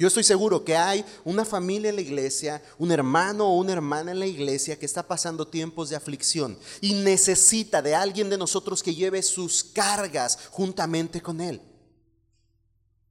Yo 0.00 0.06
estoy 0.08 0.24
seguro 0.24 0.64
que 0.64 0.78
hay 0.78 1.04
una 1.24 1.44
familia 1.44 1.90
en 1.90 1.96
la 1.96 2.00
iglesia, 2.00 2.62
un 2.78 2.90
hermano 2.90 3.46
o 3.46 3.58
una 3.58 3.72
hermana 3.72 4.12
en 4.12 4.18
la 4.18 4.26
iglesia 4.26 4.78
que 4.78 4.86
está 4.86 5.06
pasando 5.06 5.46
tiempos 5.46 5.90
de 5.90 5.96
aflicción 5.96 6.58
y 6.80 6.94
necesita 6.94 7.82
de 7.82 7.94
alguien 7.94 8.30
de 8.30 8.38
nosotros 8.38 8.82
que 8.82 8.94
lleve 8.94 9.22
sus 9.22 9.62
cargas 9.62 10.38
juntamente 10.52 11.20
con 11.20 11.42
él. 11.42 11.60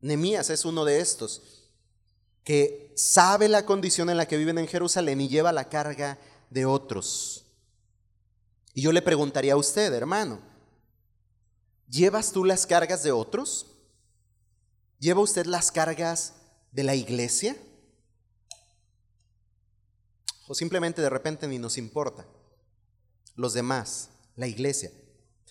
Nemías 0.02 0.50
es 0.50 0.66
uno 0.66 0.84
de 0.84 1.00
estos 1.00 1.44
que 2.44 2.92
sabe 2.96 3.48
la 3.50 3.68
condición 3.68 4.10
en 4.10 4.18
la 4.18 4.28
que 4.28 4.38
viven 4.38 4.58
en 4.58 4.68
Jerusalén 4.68 5.22
y 5.22 5.30
lleva 5.30 5.52
la 5.52 5.70
carga 5.70 6.18
de 6.50 6.66
otros. 6.66 7.46
Y 8.74 8.82
yo 8.82 8.92
le 8.92 9.04
preguntaría 9.04 9.54
a 9.54 9.58
usted, 9.58 9.94
hermano, 9.94 10.40
¿llevas 11.88 12.32
tú 12.32 12.46
las 12.46 12.66
cargas 12.66 13.04
de 13.04 13.12
otros? 13.12 13.68
¿Lleva 14.98 15.22
usted 15.22 15.46
las 15.46 15.72
cargas 15.72 16.34
de 16.72 16.84
la 16.84 16.96
iglesia? 16.96 17.56
¿O 20.48 20.56
simplemente 20.56 21.02
de 21.02 21.10
repente 21.10 21.48
ni 21.48 21.60
nos 21.60 21.78
importa? 21.78 22.26
Los 23.36 23.54
demás, 23.54 24.10
la 24.36 24.48
iglesia. 24.48 24.92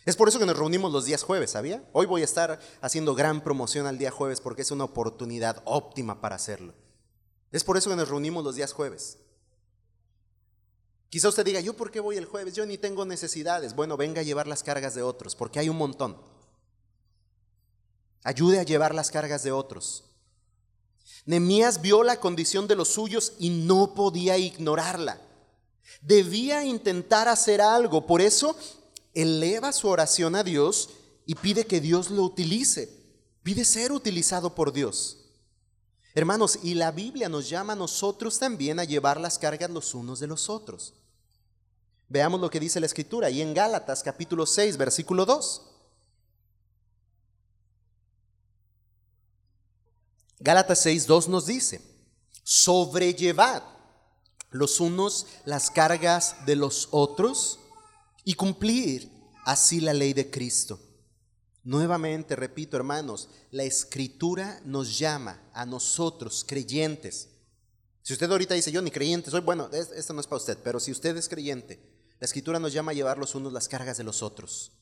Es 0.04 0.16
por 0.16 0.28
eso 0.28 0.38
que 0.38 0.46
nos 0.46 0.56
reunimos 0.56 0.92
los 0.92 1.04
días 1.04 1.22
jueves, 1.22 1.50
¿sabía? 1.50 1.84
Hoy 1.92 2.06
voy 2.06 2.22
a 2.22 2.24
estar 2.24 2.58
haciendo 2.80 3.14
gran 3.14 3.42
promoción 3.42 3.86
al 3.86 3.98
día 3.98 4.10
jueves 4.10 4.40
porque 4.40 4.62
es 4.62 4.70
una 4.70 4.84
oportunidad 4.84 5.62
óptima 5.66 6.20
para 6.20 6.36
hacerlo. 6.36 6.72
Es 7.52 7.62
por 7.62 7.76
eso 7.76 7.90
que 7.90 7.96
nos 7.96 8.08
reunimos 8.08 8.42
los 8.42 8.56
días 8.56 8.72
jueves. 8.72 9.18
Quizá 11.10 11.28
usted 11.28 11.44
diga, 11.44 11.60
¿yo 11.60 11.74
por 11.74 11.90
qué 11.90 12.00
voy 12.00 12.16
el 12.16 12.26
jueves? 12.26 12.54
Yo 12.54 12.66
ni 12.66 12.76
tengo 12.76 13.06
necesidades. 13.06 13.74
Bueno, 13.74 13.96
venga 13.96 14.20
a 14.20 14.24
llevar 14.24 14.46
las 14.46 14.62
cargas 14.62 14.94
de 14.94 15.02
otros, 15.02 15.34
porque 15.34 15.58
hay 15.58 15.68
un 15.68 15.76
montón. 15.76 16.20
Ayude 18.24 18.58
a 18.58 18.64
llevar 18.64 18.94
las 18.94 19.10
cargas 19.10 19.42
de 19.42 19.52
otros. 19.52 20.07
Nemías 21.28 21.82
vio 21.82 22.04
la 22.04 22.18
condición 22.18 22.66
de 22.66 22.74
los 22.74 22.88
suyos 22.88 23.34
y 23.38 23.50
no 23.50 23.92
podía 23.92 24.38
ignorarla. 24.38 25.20
Debía 26.00 26.64
intentar 26.64 27.28
hacer 27.28 27.60
algo. 27.60 28.06
Por 28.06 28.22
eso 28.22 28.56
eleva 29.12 29.74
su 29.74 29.88
oración 29.88 30.34
a 30.36 30.42
Dios 30.42 30.88
y 31.26 31.34
pide 31.34 31.66
que 31.66 31.82
Dios 31.82 32.10
lo 32.10 32.22
utilice. 32.22 32.90
Pide 33.42 33.66
ser 33.66 33.92
utilizado 33.92 34.54
por 34.54 34.72
Dios. 34.72 35.18
Hermanos, 36.14 36.60
y 36.62 36.72
la 36.72 36.92
Biblia 36.92 37.28
nos 37.28 37.50
llama 37.50 37.74
a 37.74 37.76
nosotros 37.76 38.38
también 38.38 38.78
a 38.78 38.84
llevar 38.84 39.20
las 39.20 39.38
cargas 39.38 39.68
los 39.68 39.94
unos 39.94 40.20
de 40.20 40.28
los 40.28 40.48
otros. 40.48 40.94
Veamos 42.08 42.40
lo 42.40 42.48
que 42.48 42.58
dice 42.58 42.80
la 42.80 42.86
Escritura 42.86 43.26
ahí 43.26 43.42
en 43.42 43.52
Gálatas 43.52 44.02
capítulo 44.02 44.46
6, 44.46 44.78
versículo 44.78 45.26
2. 45.26 45.77
Gálatas 50.40 50.86
6.2 50.86 51.26
nos 51.26 51.46
dice, 51.46 51.80
sobrellevad 52.44 53.62
los 54.50 54.80
unos 54.80 55.26
las 55.44 55.70
cargas 55.70 56.36
de 56.46 56.56
los 56.56 56.88
otros 56.90 57.58
y 58.24 58.34
cumplir 58.34 59.10
así 59.44 59.80
la 59.80 59.92
ley 59.92 60.12
de 60.12 60.30
Cristo. 60.30 60.78
Nuevamente, 61.64 62.36
repito 62.36 62.76
hermanos, 62.76 63.28
la 63.50 63.64
escritura 63.64 64.60
nos 64.64 64.98
llama 64.98 65.40
a 65.52 65.66
nosotros, 65.66 66.44
creyentes. 66.46 67.28
Si 68.02 68.12
usted 68.12 68.30
ahorita 68.30 68.54
dice, 68.54 68.72
yo 68.72 68.80
ni 68.80 68.90
creyente 68.90 69.30
soy, 69.30 69.40
bueno, 69.40 69.68
esto 69.72 70.14
no 70.14 70.20
es 70.20 70.26
para 70.26 70.38
usted, 70.38 70.56
pero 70.62 70.80
si 70.80 70.92
usted 70.92 71.16
es 71.16 71.28
creyente, 71.28 71.78
la 72.20 72.24
escritura 72.24 72.58
nos 72.58 72.72
llama 72.72 72.92
a 72.92 72.94
llevar 72.94 73.18
los 73.18 73.34
unos 73.34 73.52
las 73.52 73.68
cargas 73.68 73.98
de 73.98 74.04
los 74.04 74.22
otros. 74.22 74.72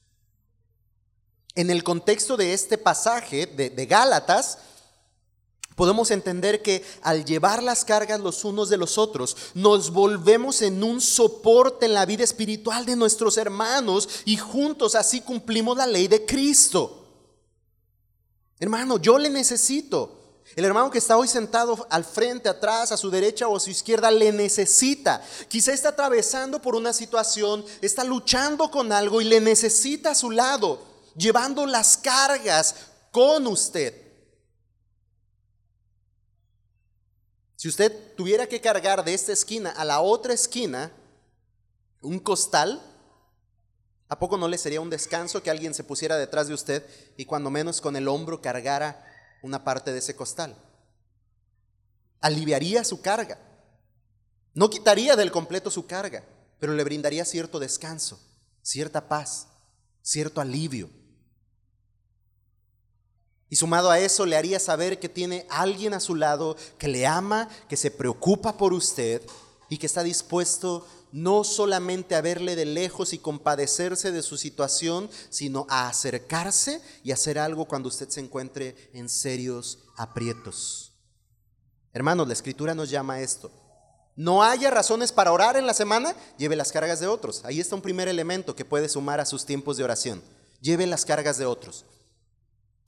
En 1.55 1.71
el 1.71 1.83
contexto 1.83 2.37
de 2.37 2.53
este 2.53 2.79
pasaje 2.79 3.47
de, 3.47 3.71
de 3.71 3.87
Gálatas, 3.87 4.59
podemos 5.77 6.11
entender 6.11 6.62
que 6.62 6.85
al 7.03 7.25
llevar 7.25 7.62
las 7.62 7.85
cargas 7.85 8.19
los 8.19 8.45
unos 8.45 8.69
de 8.71 8.79
los 8.79 8.99
otros, 8.99 9.37
nos 9.55 9.93
volvemos 9.93 10.62
en 10.62 10.83
un 10.83 11.01
soporte 11.01 11.87
en 11.87 11.95
la 11.95 12.07
vida 12.07 12.25
espiritual 12.25 12.87
de 12.87 12.97
nuestros 12.97 13.37
hermanos 13.37 14.09
y 14.25 14.39
juntos 14.39 14.95
así 14.95 15.21
cumplimos 15.21 15.77
la 15.77 15.87
ley 15.87 16.09
de 16.09 16.25
Cristo. 16.25 17.05
Hermano, 18.59 18.99
yo 18.99 19.19
le 19.19 19.29
necesito. 19.29 20.15
El 20.55 20.65
hermano 20.65 20.91
que 20.91 20.99
está 20.99 21.19
hoy 21.19 21.29
sentado 21.29 21.87
al 21.91 22.05
frente, 22.05 22.49
atrás, 22.49 22.91
a 22.91 22.97
su 22.97 23.11
derecha 23.11 23.47
o 23.47 23.57
a 23.57 23.61
su 23.61 23.69
izquierda, 23.69 24.11
le 24.11 24.33
necesita. 24.33 25.23
Quizá 25.49 25.73
está 25.73 25.91
atravesando 25.91 26.62
por 26.62 26.75
una 26.75 26.95
situación, 26.95 27.62
está 27.83 28.03
luchando 28.03 28.71
con 28.71 28.93
algo 28.93 29.21
y 29.21 29.25
le 29.25 29.41
necesita 29.41 30.12
a 30.12 30.15
su 30.15 30.31
lado, 30.31 30.81
llevando 31.17 31.67
las 31.67 31.99
cargas 31.99 32.77
con 33.12 33.47
usted. 33.47 34.06
Si 37.57 37.69
usted 37.69 38.14
tuviera 38.16 38.47
que 38.47 38.61
cargar 38.61 39.03
de 39.03 39.14
esta 39.14 39.33
esquina 39.33 39.71
a 39.71 39.85
la 39.85 40.01
otra 40.01 40.35
esquina 40.35 40.92
un 42.03 42.19
costal, 42.19 42.83
¿a 44.09 44.19
poco 44.19 44.37
no 44.37 44.47
le 44.47 44.59
sería 44.59 44.83
un 44.83 44.90
descanso 44.90 45.42
que 45.42 45.51
alguien 45.51 45.73
se 45.73 45.83
pusiera 45.83 46.19
detrás 46.19 46.49
de 46.49 46.55
usted 46.55 46.87
y 47.16 47.25
cuando 47.25 47.51
menos 47.51 47.81
con 47.81 47.97
el 47.97 48.09
hombro 48.09 48.42
cargara 48.42 49.05
una 49.42 49.64
parte 49.64 49.90
de 49.92 50.01
ese 50.01 50.14
costal? 50.14 50.55
Aliviaría 52.21 52.85
su 52.85 53.01
carga. 53.01 53.38
No 54.53 54.69
quitaría 54.69 55.16
del 55.16 55.33
completo 55.33 55.71
su 55.71 55.87
carga, 55.87 56.25
pero 56.59 56.75
le 56.75 56.85
brindaría 56.85 57.25
cierto 57.25 57.59
descanso, 57.59 58.21
cierta 58.62 59.09
paz, 59.09 59.49
cierto 60.03 60.42
alivio. 60.42 60.90
Y 63.48 63.56
sumado 63.56 63.90
a 63.90 63.98
eso 64.00 64.26
le 64.26 64.37
haría 64.37 64.59
saber 64.59 64.98
que 64.98 65.09
tiene 65.09 65.46
alguien 65.48 65.94
a 65.94 66.00
su 66.00 66.14
lado 66.14 66.56
que 66.78 66.88
le 66.88 67.06
ama, 67.06 67.48
que 67.68 67.76
se 67.76 67.90
preocupa 67.90 68.56
por 68.56 68.72
usted 68.72 69.22
y 69.68 69.78
que 69.78 69.87
está 69.87 70.02
dispuesto 70.02 70.87
no 71.12 71.44
solamente 71.44 72.14
a 72.14 72.20
verle 72.20 72.56
de 72.56 72.64
lejos 72.64 73.12
y 73.12 73.18
compadecerse 73.18 74.11
de 74.12 74.22
su 74.22 74.37
situación, 74.37 75.09
sino 75.30 75.66
a 75.70 75.88
acercarse 75.88 76.82
y 77.04 77.12
hacer 77.12 77.38
algo 77.38 77.66
cuando 77.66 77.88
usted 77.88 78.09
se 78.09 78.20
encuentre 78.20 78.90
en 78.92 79.09
serios 79.09 79.78
aprietos. 79.96 80.92
Hermanos, 81.92 82.26
la 82.26 82.35
escritura 82.35 82.74
nos 82.74 82.90
llama 82.90 83.14
a 83.14 83.20
esto. 83.20 83.50
No 84.16 84.42
haya 84.42 84.70
razones 84.70 85.12
para 85.12 85.32
orar 85.32 85.56
en 85.56 85.66
la 85.66 85.74
semana, 85.74 86.14
lleve 86.37 86.56
las 86.56 86.72
cargas 86.72 87.00
de 87.00 87.06
otros. 87.06 87.44
Ahí 87.44 87.61
está 87.61 87.74
un 87.74 87.82
primer 87.82 88.09
elemento 88.09 88.56
que 88.56 88.64
puede 88.64 88.88
sumar 88.88 89.20
a 89.20 89.26
sus 89.26 89.46
tiempos 89.46 89.76
de 89.76 89.85
oración. 89.85 90.22
Lleve 90.61 90.87
las 90.87 91.04
cargas 91.04 91.38
de 91.38 91.46
otros. 91.46 91.85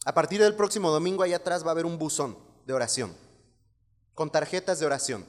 A 0.04 0.14
partir 0.14 0.40
del 0.40 0.54
próximo 0.54 0.90
domingo, 0.90 1.22
allá 1.22 1.36
atrás 1.36 1.64
va 1.64 1.68
a 1.68 1.72
haber 1.72 1.86
un 1.86 1.98
buzón 1.98 2.36
de 2.66 2.72
oración, 2.72 3.14
con 4.14 4.30
tarjetas 4.30 4.78
de 4.78 4.86
oración, 4.86 5.26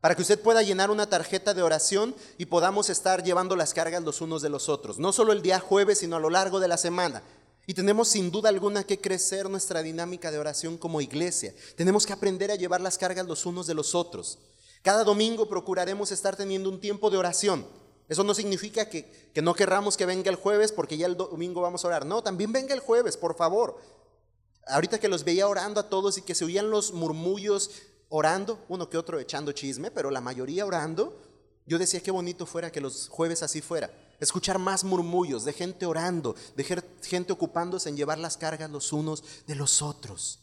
para 0.00 0.14
que 0.14 0.22
usted 0.22 0.40
pueda 0.40 0.62
llenar 0.62 0.90
una 0.90 1.08
tarjeta 1.08 1.52
de 1.52 1.62
oración 1.62 2.14
y 2.38 2.46
podamos 2.46 2.88
estar 2.88 3.22
llevando 3.22 3.56
las 3.56 3.74
cargas 3.74 4.02
los 4.02 4.20
unos 4.20 4.40
de 4.40 4.48
los 4.48 4.68
otros, 4.68 4.98
no 4.98 5.12
solo 5.12 5.32
el 5.32 5.42
día 5.42 5.60
jueves, 5.60 5.98
sino 5.98 6.16
a 6.16 6.20
lo 6.20 6.30
largo 6.30 6.60
de 6.60 6.68
la 6.68 6.78
semana. 6.78 7.22
Y 7.66 7.74
tenemos 7.74 8.08
sin 8.08 8.30
duda 8.30 8.48
alguna 8.48 8.84
que 8.84 9.00
crecer 9.00 9.48
nuestra 9.48 9.82
dinámica 9.82 10.30
de 10.30 10.38
oración 10.38 10.78
como 10.78 11.00
iglesia. 11.00 11.54
Tenemos 11.76 12.06
que 12.06 12.12
aprender 12.12 12.50
a 12.50 12.56
llevar 12.56 12.80
las 12.80 12.98
cargas 12.98 13.26
los 13.26 13.44
unos 13.46 13.66
de 13.66 13.74
los 13.74 13.94
otros. 13.94 14.38
Cada 14.82 15.04
domingo 15.04 15.48
procuraremos 15.48 16.10
estar 16.10 16.36
teniendo 16.36 16.70
un 16.70 16.80
tiempo 16.80 17.10
de 17.10 17.18
oración. 17.18 17.66
Eso 18.10 18.24
no 18.24 18.34
significa 18.34 18.88
que, 18.88 19.30
no 19.40 19.54
querramos 19.54 19.96
que 19.96 20.04
venga 20.04 20.30
el 20.30 20.36
jueves 20.36 20.72
porque 20.72 20.98
ya 20.98 21.06
el 21.06 21.16
domingo 21.16 21.60
vamos 21.60 21.84
a 21.84 21.88
orar. 21.88 22.04
No, 22.04 22.24
también 22.24 22.50
venga 22.50 22.74
el 22.74 22.80
jueves, 22.80 23.16
por 23.16 23.36
favor. 23.36 23.78
Ahorita 24.66 24.98
que 24.98 25.06
los 25.06 25.22
veía 25.22 25.46
orando 25.46 25.78
a 25.78 25.88
todos 25.88 26.18
y 26.18 26.22
que 26.22 26.34
se 26.34 26.44
oían 26.44 26.70
los 26.70 26.92
murmullos 26.92 27.70
orando, 28.08 28.58
uno 28.68 28.90
que 28.90 28.98
otro 28.98 29.20
echando 29.20 29.52
chisme, 29.52 29.92
pero 29.92 30.10
la 30.10 30.20
mayoría 30.20 30.66
orando, 30.66 31.22
yo 31.66 31.78
decía 31.78 32.02
qué 32.02 32.10
bonito 32.10 32.46
fuera 32.46 32.72
que 32.72 32.80
los 32.80 33.08
jueves 33.08 33.44
así 33.44 33.60
fuera. 33.60 33.88
Escuchar 34.18 34.58
más 34.58 34.82
murmullos 34.82 35.44
de 35.44 35.52
gente 35.52 35.86
orando, 35.86 36.34
de 36.56 36.82
gente 37.02 37.32
ocupándose 37.32 37.90
en 37.90 37.96
llevar 37.96 38.18
las 38.18 38.36
cargas 38.36 38.70
los 38.70 38.92
unos 38.92 39.22
de 39.46 39.54
los 39.54 39.82
otros. 39.82 40.40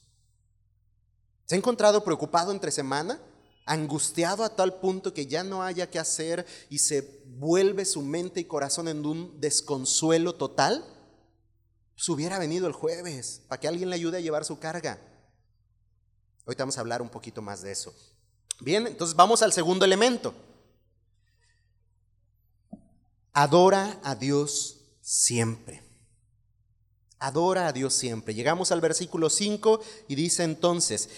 ¿Se 1.45 1.55
ha 1.55 1.57
encontrado 1.57 2.01
preocupado 2.01 2.53
entre 2.53 2.71
semana? 2.71 3.19
Angustiado 3.67 4.43
a 4.43 4.55
tal 4.55 4.79
punto 4.79 5.13
que 5.13 5.27
ya 5.27 5.43
no 5.43 5.61
haya 5.61 5.89
que 5.89 5.99
hacer 5.99 6.45
y 6.69 6.79
se 6.79 7.21
vuelve 7.25 7.85
su 7.85 8.01
mente 8.01 8.39
y 8.39 8.45
corazón 8.45 8.87
en 8.87 9.05
un 9.05 9.39
desconsuelo 9.39 10.33
total, 10.33 10.83
pues 11.93 12.09
hubiera 12.09 12.39
venido 12.39 12.65
el 12.65 12.73
jueves 12.73 13.41
para 13.47 13.59
que 13.59 13.67
alguien 13.67 13.89
le 13.89 13.95
ayude 13.95 14.17
a 14.17 14.21
llevar 14.21 14.45
su 14.45 14.57
carga. 14.57 14.99
Hoy 16.45 16.55
vamos 16.57 16.77
a 16.77 16.81
hablar 16.81 17.01
un 17.01 17.09
poquito 17.09 17.41
más 17.41 17.61
de 17.61 17.71
eso. 17.71 17.93
Bien, 18.61 18.87
entonces 18.87 19.15
vamos 19.15 19.41
al 19.41 19.53
segundo 19.53 19.85
elemento. 19.85 20.33
Adora 23.33 23.99
a 24.03 24.15
Dios 24.15 24.79
siempre. 25.01 25.83
Adora 27.19 27.67
a 27.67 27.73
Dios 27.73 27.93
siempre. 27.93 28.33
Llegamos 28.33 28.71
al 28.71 28.81
versículo 28.81 29.29
5 29.29 29.81
y 30.07 30.15
dice 30.15 30.43
entonces, 30.43 31.09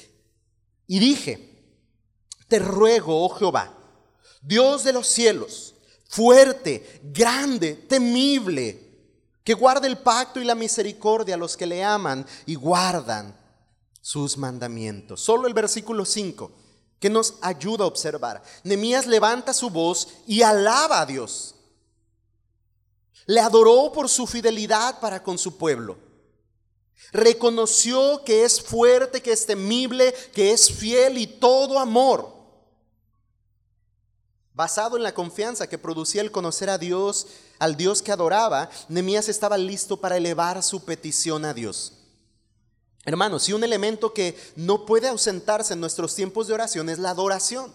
y 0.87 0.99
dije, 0.99 1.48
te 2.49 2.59
ruego, 2.59 3.23
oh 3.23 3.29
Jehová, 3.29 3.71
Dios 4.41 4.83
de 4.83 4.91
los 4.91 5.07
cielos, 5.07 5.75
fuerte, 6.09 6.99
grande, 7.03 7.75
temible, 7.75 8.87
que 9.43 9.53
guarde 9.53 9.87
el 9.87 9.99
pacto 9.99 10.41
y 10.41 10.43
la 10.43 10.55
misericordia 10.55 11.35
a 11.35 11.37
los 11.37 11.55
que 11.55 11.65
le 11.65 11.83
aman 11.83 12.25
y 12.45 12.55
guardan 12.55 13.37
sus 14.01 14.37
mandamientos. 14.37 15.21
Solo 15.21 15.47
el 15.47 15.53
versículo 15.53 16.03
5 16.03 16.51
que 16.99 17.09
nos 17.09 17.35
ayuda 17.41 17.85
a 17.85 17.87
observar. 17.87 18.43
Nemías 18.63 19.07
levanta 19.07 19.53
su 19.53 19.69
voz 19.69 20.09
y 20.27 20.41
alaba 20.41 21.01
a 21.01 21.05
Dios. 21.05 21.55
Le 23.25 23.39
adoró 23.39 23.91
por 23.91 24.09
su 24.09 24.27
fidelidad 24.27 24.99
para 24.99 25.23
con 25.23 25.37
su 25.37 25.57
pueblo. 25.57 25.97
Reconoció 27.11 28.23
que 28.23 28.43
es 28.43 28.61
fuerte, 28.61 29.21
que 29.21 29.31
es 29.31 29.45
temible, 29.45 30.13
que 30.33 30.51
es 30.51 30.69
fiel 30.71 31.17
y 31.17 31.27
todo 31.27 31.79
amor. 31.79 32.38
Basado 34.59 34.97
en 34.97 35.03
la 35.03 35.13
confianza 35.13 35.67
que 35.67 35.77
producía 35.77 36.19
el 36.19 36.33
conocer 36.33 36.69
a 36.69 36.77
Dios, 36.77 37.27
al 37.59 37.77
Dios 37.77 38.01
que 38.01 38.11
adoraba, 38.11 38.69
Nemías 38.89 39.29
estaba 39.29 39.57
listo 39.57 39.95
para 40.01 40.17
elevar 40.17 40.61
su 40.63 40.83
petición 40.83 41.45
a 41.45 41.53
Dios. 41.53 41.93
Hermanos, 43.05 43.43
si 43.43 43.53
un 43.53 43.63
elemento 43.63 44.13
que 44.13 44.37
no 44.57 44.85
puede 44.85 45.07
ausentarse 45.07 45.75
en 45.75 45.79
nuestros 45.79 46.13
tiempos 46.13 46.47
de 46.47 46.55
oración 46.55 46.89
es 46.89 46.99
la 46.99 47.11
adoración. 47.11 47.73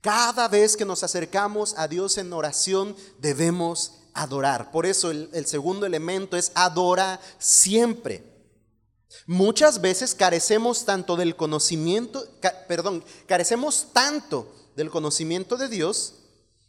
Cada 0.00 0.46
vez 0.46 0.76
que 0.76 0.84
nos 0.84 1.02
acercamos 1.02 1.74
a 1.76 1.88
Dios 1.88 2.18
en 2.18 2.32
oración 2.32 2.94
debemos 3.18 3.94
adorar. 4.14 4.70
Por 4.70 4.86
eso 4.86 5.10
el, 5.10 5.28
el 5.32 5.46
segundo 5.46 5.86
elemento 5.86 6.36
es 6.36 6.52
adora 6.54 7.20
siempre. 7.40 8.22
Muchas 9.26 9.80
veces 9.80 10.14
carecemos 10.14 10.84
tanto 10.84 11.16
del 11.16 11.34
conocimiento, 11.34 12.24
perdón, 12.68 13.02
carecemos 13.26 13.88
tanto 13.92 14.59
del 14.80 14.90
conocimiento 14.90 15.58
de 15.58 15.68
Dios 15.68 16.14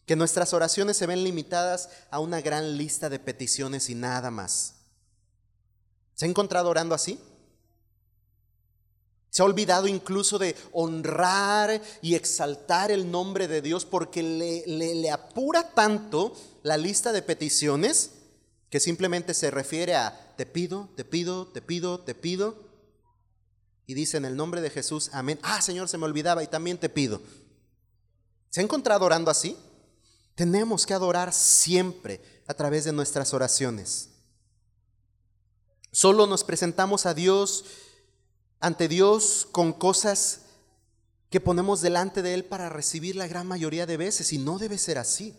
que 0.05 0.17
nuestras 0.17 0.53
oraciones 0.53 0.97
se 0.97 1.07
ven 1.07 1.23
limitadas 1.23 1.87
a 2.09 2.19
una 2.19 2.41
gran 2.41 2.75
lista 2.75 3.09
de 3.09 3.19
peticiones 3.19 3.89
y 3.89 3.95
nada 3.95 4.29
más. 4.29 4.73
¿Se 6.13 6.25
ha 6.25 6.29
encontrado 6.29 6.69
orando 6.69 6.93
así? 6.93 7.17
Se 9.29 9.41
ha 9.41 9.45
olvidado 9.45 9.87
incluso 9.87 10.37
de 10.39 10.57
honrar 10.73 11.81
y 12.01 12.15
exaltar 12.15 12.91
el 12.91 13.09
nombre 13.09 13.47
de 13.47 13.61
Dios 13.61 13.85
porque 13.85 14.21
le, 14.21 14.65
le, 14.67 15.09
apura 15.09 15.69
tanto 15.69 16.35
la 16.63 16.75
lista 16.75 17.13
de 17.13 17.21
peticiones 17.21 18.11
que 18.69 18.81
simplemente 18.81 19.33
se 19.33 19.51
refiere 19.51 19.95
a 19.95 20.33
te 20.35 20.45
pido, 20.45 20.89
te 20.97 21.05
pido, 21.05 21.47
te 21.47 21.61
pido, 21.61 22.01
te 22.01 22.13
pido. 22.13 22.57
Y 23.87 23.93
dice 23.93 24.17
en 24.17 24.25
el 24.25 24.35
nombre 24.35 24.59
de 24.59 24.69
Jesús, 24.69 25.11
amén. 25.13 25.39
Ah, 25.43 25.61
Señor, 25.61 25.87
se 25.87 25.97
me 25.97 26.03
olvidaba 26.03 26.43
y 26.43 26.47
también 26.47 26.77
te 26.77 26.89
pido. 26.89 27.21
¿Se 28.51 28.59
ha 28.59 28.63
encontrado 28.63 29.05
orando 29.05 29.31
así? 29.31 29.57
Tenemos 30.35 30.85
que 30.85 30.93
adorar 30.93 31.33
siempre 31.33 32.21
a 32.47 32.53
través 32.53 32.83
de 32.83 32.91
nuestras 32.91 33.33
oraciones. 33.33 34.09
Solo 35.91 36.27
nos 36.27 36.43
presentamos 36.43 37.05
a 37.05 37.13
Dios 37.13 37.63
ante 38.59 38.87
Dios 38.87 39.47
con 39.51 39.73
cosas 39.73 40.41
que 41.29 41.39
ponemos 41.39 41.81
delante 41.81 42.21
de 42.21 42.33
Él 42.33 42.43
para 42.43 42.69
recibir 42.69 43.15
la 43.15 43.27
gran 43.27 43.47
mayoría 43.47 43.85
de 43.85 43.97
veces 43.97 44.33
y 44.33 44.37
no 44.37 44.59
debe 44.59 44.77
ser 44.77 44.97
así. 44.97 45.33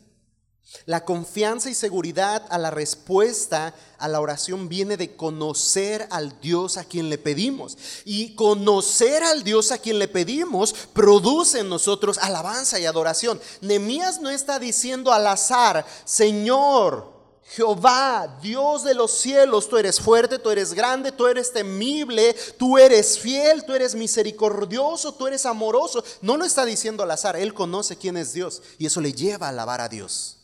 La 0.87 1.05
confianza 1.05 1.71
y 1.71 1.75
seguridad 1.75 2.45
a 2.49 2.59
la 2.59 2.71
respuesta 2.71 3.75
a 3.99 4.09
la 4.09 4.21
oración 4.21 4.69
viene 4.69 4.97
de 4.97 5.15
conocer 5.17 6.09
al 6.11 6.41
Dios 6.41 6.77
a 6.77 6.85
quien 6.85 7.09
le 7.09 7.19
pedimos. 7.19 7.77
Y 8.05 8.35
conocer 8.35 9.23
al 9.23 9.45
Dios 9.45 9.71
a 9.71 9.79
quien 9.79 9.99
le 9.99 10.09
pedimos 10.09 10.75
produce 10.93 11.61
en 11.61 11.69
nosotros 11.69 12.19
alabanza 12.19 12.81
y 12.81 12.87
adoración. 12.87 13.41
Nemías 13.61 14.21
no 14.21 14.31
está 14.31 14.59
diciendo 14.59 15.13
al 15.13 15.27
azar, 15.27 15.87
Señor, 16.05 17.13
Jehová, 17.45 18.39
Dios 18.41 18.83
de 18.83 18.95
los 18.95 19.13
cielos, 19.13 19.69
tú 19.69 19.77
eres 19.77 20.01
fuerte, 20.01 20.39
tú 20.39 20.51
eres 20.51 20.73
grande, 20.73 21.13
tú 21.13 21.27
eres 21.27 21.53
temible, 21.53 22.35
tú 22.57 22.79
eres 22.79 23.19
fiel, 23.19 23.65
tú 23.65 23.75
eres 23.75 23.95
misericordioso, 23.95 25.13
tú 25.13 25.27
eres 25.27 25.45
amoroso. 25.45 26.03
No 26.23 26.37
lo 26.37 26.45
está 26.45 26.65
diciendo 26.65 27.03
al 27.03 27.11
azar, 27.11 27.37
él 27.37 27.53
conoce 27.53 27.97
quién 27.97 28.17
es 28.17 28.33
Dios 28.33 28.63
y 28.79 28.87
eso 28.87 29.01
le 29.01 29.13
lleva 29.13 29.47
a 29.47 29.51
alabar 29.51 29.81
a 29.83 29.89
Dios. 29.89 30.39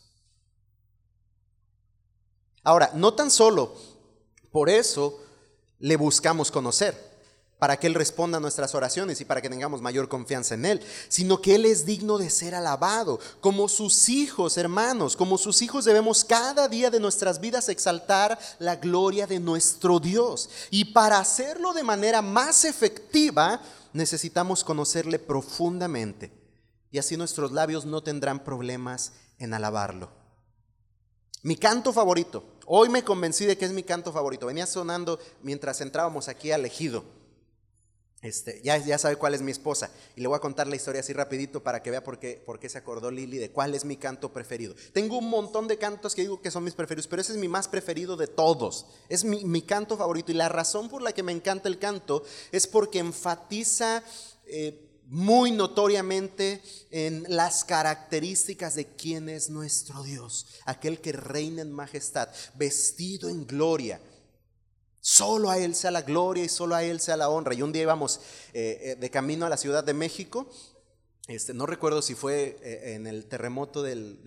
Ahora, 2.63 2.91
no 2.93 3.13
tan 3.13 3.31
solo 3.31 3.73
por 4.51 4.69
eso 4.69 5.19
le 5.79 5.95
buscamos 5.95 6.51
conocer, 6.51 7.09
para 7.59 7.77
que 7.77 7.87
Él 7.87 7.93
responda 7.93 8.37
a 8.37 8.41
nuestras 8.41 8.73
oraciones 8.73 9.19
y 9.19 9.25
para 9.25 9.41
que 9.41 9.49
tengamos 9.49 9.81
mayor 9.81 10.07
confianza 10.07 10.55
en 10.55 10.65
Él, 10.65 10.81
sino 11.09 11.41
que 11.41 11.55
Él 11.55 11.65
es 11.65 11.85
digno 11.85 12.17
de 12.17 12.29
ser 12.29 12.55
alabado. 12.55 13.19
Como 13.41 13.67
sus 13.67 14.07
hijos, 14.07 14.57
hermanos, 14.57 15.17
como 15.17 15.37
sus 15.37 15.61
hijos 15.61 15.83
debemos 15.83 16.23
cada 16.23 16.69
día 16.69 16.89
de 16.89 17.01
nuestras 17.01 17.41
vidas 17.41 17.67
exaltar 17.67 18.39
la 18.59 18.77
gloria 18.77 19.27
de 19.27 19.41
nuestro 19.41 19.99
Dios. 19.99 20.49
Y 20.71 20.85
para 20.85 21.19
hacerlo 21.19 21.73
de 21.73 21.83
manera 21.83 22.21
más 22.21 22.63
efectiva, 22.63 23.61
necesitamos 23.91 24.63
conocerle 24.63 25.19
profundamente. 25.19 26.31
Y 26.91 26.97
así 26.97 27.17
nuestros 27.17 27.51
labios 27.51 27.85
no 27.85 28.01
tendrán 28.01 28.43
problemas 28.43 29.11
en 29.37 29.53
alabarlo. 29.53 30.18
Mi 31.41 31.55
canto 31.55 31.93
favorito. 31.93 32.43
Hoy 32.65 32.89
me 32.89 33.03
convencí 33.03 33.45
de 33.45 33.57
que 33.57 33.65
es 33.65 33.71
mi 33.71 33.83
canto 33.83 34.11
favorito. 34.11 34.47
Venía 34.47 34.65
sonando 34.65 35.19
mientras 35.41 35.79
entrábamos 35.81 36.27
aquí 36.27 36.51
al 36.51 36.65
ejido. 36.65 37.03
Este, 38.21 38.61
ya, 38.61 38.75
ya 38.77 38.97
sabe 38.97 39.15
cuál 39.15 39.33
es 39.33 39.41
mi 39.41 39.51
esposa. 39.51 39.89
Y 40.17 40.21
le 40.21 40.27
voy 40.27 40.35
a 40.35 40.41
contar 40.41 40.67
la 40.67 40.75
historia 40.75 40.99
así 40.99 41.13
rapidito 41.13 41.63
para 41.63 41.81
que 41.81 41.91
vea 41.91 42.03
por 42.03 42.19
qué, 42.19 42.43
se 42.67 42.77
acordó 42.77 43.09
Lili 43.09 43.37
de 43.37 43.51
cuál 43.51 43.73
es 43.73 43.85
mi 43.85 43.95
canto 43.95 44.33
preferido. 44.33 44.75
Tengo 44.91 45.17
un 45.17 45.29
montón 45.29 45.69
de 45.69 45.77
cantos 45.77 46.13
que 46.13 46.23
digo 46.23 46.41
que 46.41 46.51
son 46.51 46.65
mis 46.65 46.73
preferidos, 46.73 47.07
pero 47.07 47.21
ese 47.21 47.31
es 47.31 47.37
mi 47.37 47.47
más 47.47 47.69
preferido 47.69 48.17
de 48.17 48.27
todos. 48.27 48.87
Es 49.07 49.23
mi, 49.23 49.45
mi 49.45 49.61
canto 49.61 49.95
favorito. 49.95 50.33
Y 50.33 50.35
la 50.35 50.49
razón 50.49 50.89
por 50.89 51.01
la 51.01 51.13
que 51.13 51.23
me 51.23 51.31
encanta 51.31 51.69
el 51.69 51.79
canto 51.79 52.23
es 52.51 52.67
porque 52.67 52.99
enfatiza... 52.99 54.03
Eh, 54.45 54.85
muy 55.09 55.51
notoriamente 55.51 56.61
en 56.91 57.25
las 57.27 57.65
características 57.65 58.75
de 58.75 58.85
quién 58.85 59.27
es 59.27 59.49
nuestro 59.49 60.03
Dios, 60.03 60.45
aquel 60.65 61.01
que 61.01 61.11
reina 61.11 61.63
en 61.63 61.71
majestad, 61.71 62.29
vestido 62.53 63.27
en 63.27 63.47
gloria. 63.47 63.99
Solo 65.01 65.49
a 65.49 65.57
Él 65.57 65.73
sea 65.73 65.89
la 65.89 66.03
gloria 66.03 66.43
y 66.43 66.49
solo 66.49 66.75
a 66.75 66.83
Él 66.83 66.99
sea 66.99 67.17
la 67.17 67.29
honra. 67.29 67.55
Y 67.55 67.63
un 67.63 67.71
día 67.71 67.81
íbamos 67.81 68.19
eh, 68.53 68.79
eh, 68.81 68.95
de 68.95 69.09
camino 69.09 69.47
a 69.47 69.49
la 69.49 69.57
Ciudad 69.57 69.83
de 69.83 69.95
México, 69.95 70.47
este, 71.27 71.53
no 71.53 71.65
recuerdo 71.65 72.01
si 72.01 72.13
fue 72.13 72.59
eh, 72.61 72.93
en 72.93 73.07
el 73.07 73.25
terremoto 73.25 73.81
del, 73.81 74.23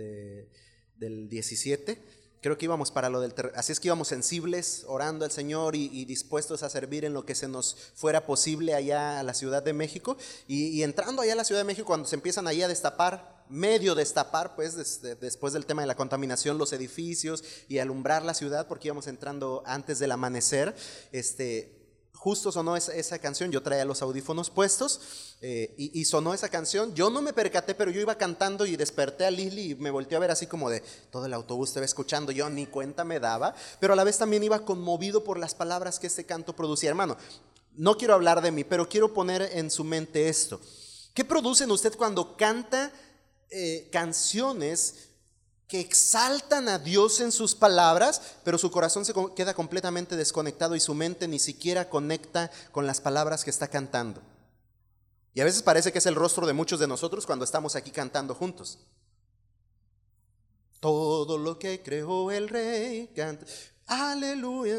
del 0.97 1.29
17, 1.29 2.01
Creo 2.43 2.59
que 2.59 2.65
íbamos 2.65 2.91
para 2.91 3.09
lo 3.09 3.21
del 3.21 3.33
así 3.55 3.71
es 3.71 3.79
que 3.79 3.87
íbamos 3.87 4.09
sensibles, 4.09 4.85
orando 4.89 5.25
al 5.25 5.31
Señor 5.31 5.77
y, 5.77 6.05
dispuestos 6.07 6.65
a 6.65 6.69
servir 6.69 7.05
en 7.05 7.15
lo 7.15 7.25
que 7.25 7.37
se 7.37 7.47
nos 7.47 7.77
fuera 7.95 8.27
posible 8.27 8.75
allá 8.75 9.21
a 9.21 9.23
la 9.23 9.33
Ciudad 9.33 9.63
de 9.63 9.73
México. 9.73 10.17
Y, 10.49 10.83
entrando 10.83 11.23
allá 11.23 11.35
a 11.35 11.37
la 11.37 11.45
Ciudad 11.45 11.61
de 11.61 11.67
México, 11.67 11.87
cuando 11.87 12.09
se 12.09 12.17
empiezan 12.17 12.49
ahí 12.49 12.61
a 12.61 12.67
destapar, 12.67 13.45
medio 13.49 13.95
destapar, 13.95 14.57
pues 14.57 14.75
después 15.21 15.53
del 15.53 15.67
tema 15.67 15.83
de 15.83 15.87
la 15.87 15.95
contaminación, 15.95 16.59
los 16.59 16.73
edificios 16.73 17.45
y 17.69 17.79
alumbrar 17.79 18.25
la 18.25 18.35
ciudad, 18.35 18.67
porque 18.67 18.89
íbamos 18.89 19.07
entrando 19.07 19.63
antes 19.65 20.01
del 20.01 20.11
amanecer, 20.11 20.75
este, 21.13 21.82
justo 22.23 22.53
sonó 22.53 22.77
esa, 22.77 23.19
canción, 23.19 23.51
yo 23.51 23.65
traía 23.65 23.85
los 23.85 24.01
audífonos 24.01 24.49
puestos 24.49 25.01
eh, 25.41 25.75
y, 25.77 26.05
sonó 26.05 26.33
esa 26.33 26.49
canción. 26.49 26.95
Yo 26.95 27.11
no 27.11 27.21
me 27.21 27.33
percaté, 27.33 27.75
pero 27.75 27.91
yo 27.91 28.01
iba 28.01 28.15
cantando 28.15 28.65
y 28.65 28.77
desperté 28.77 29.27
a 29.27 29.31
Lili 29.33 29.73
y 29.73 29.75
me 29.75 29.91
volteé 29.91 30.17
a 30.17 30.21
ver 30.21 30.31
así 30.31 30.47
como 30.47 30.71
de 30.71 30.85
todo 31.11 31.27
el 31.27 31.35
autobús 31.35 31.73
te 31.73 31.81
va 31.81 31.85
escuchando. 31.85 32.31
Yo 32.31 32.49
ni 32.49 32.67
cuenta 32.67 33.03
me 33.03 33.19
daba, 33.19 33.57
pero 33.81 33.95
a 33.95 33.97
la 33.97 34.05
vez 34.05 34.19
también 34.19 34.45
iba 34.45 34.65
conmovido 34.65 35.25
por 35.25 35.37
las 35.37 35.57
palabras 35.57 35.99
que 35.99 36.07
este 36.07 36.25
canto 36.25 36.55
producía. 36.55 36.91
Hermano, 36.91 37.17
no 37.73 37.97
quiero 37.97 38.15
hablar 38.15 38.41
de 38.41 38.53
mí, 38.53 38.63
pero 38.63 38.89
quiero 38.89 39.13
poner 39.13 39.43
en 39.55 39.69
su 39.69 39.83
mente 39.83 40.29
esto. 40.29 40.61
¿Qué 41.15 41.25
producen 41.25 41.73
usted 41.73 41.97
cuando 41.97 42.37
canta 42.37 42.93
eh, 43.51 43.89
canciones 43.91 45.09
que 45.73 45.81
exaltan 45.81 46.69
a 46.69 46.79
Dios 46.79 47.21
en 47.21 47.33
sus 47.33 47.55
palabras, 47.55 48.21
pero 48.45 48.59
su 48.59 48.71
corazón 48.71 49.07
se 49.07 49.15
queda 49.35 49.55
completamente 49.55 50.17
desconectado 50.17 50.77
y 50.77 50.81
su 50.81 50.93
mente 50.93 51.27
ni 51.27 51.39
siquiera 51.39 51.89
conecta 51.89 52.51
con 52.73 52.87
las 52.87 53.01
palabras 53.01 53.43
que 53.43 53.49
está 53.49 53.69
cantando. 53.69 54.21
Y 55.33 55.41
a 55.41 55.47
veces 55.47 55.63
parece 55.63 55.91
que 55.91 55.97
es 55.97 56.05
el 56.05 56.15
rostro 56.15 56.47
de 56.47 56.53
muchos 56.53 56.79
de 56.79 56.87
nosotros 56.87 57.25
cuando 57.25 57.47
estamos 57.47 57.75
aquí 57.75 57.91
cantando 57.91 58.35
juntos. 58.35 58.81
Todo 60.79 61.39
lo 61.39 61.59
que 61.59 61.83
creó 61.83 62.31
el 62.31 62.51
rey 62.51 63.11
canta. 63.17 63.47
Aleluya. 63.87 64.77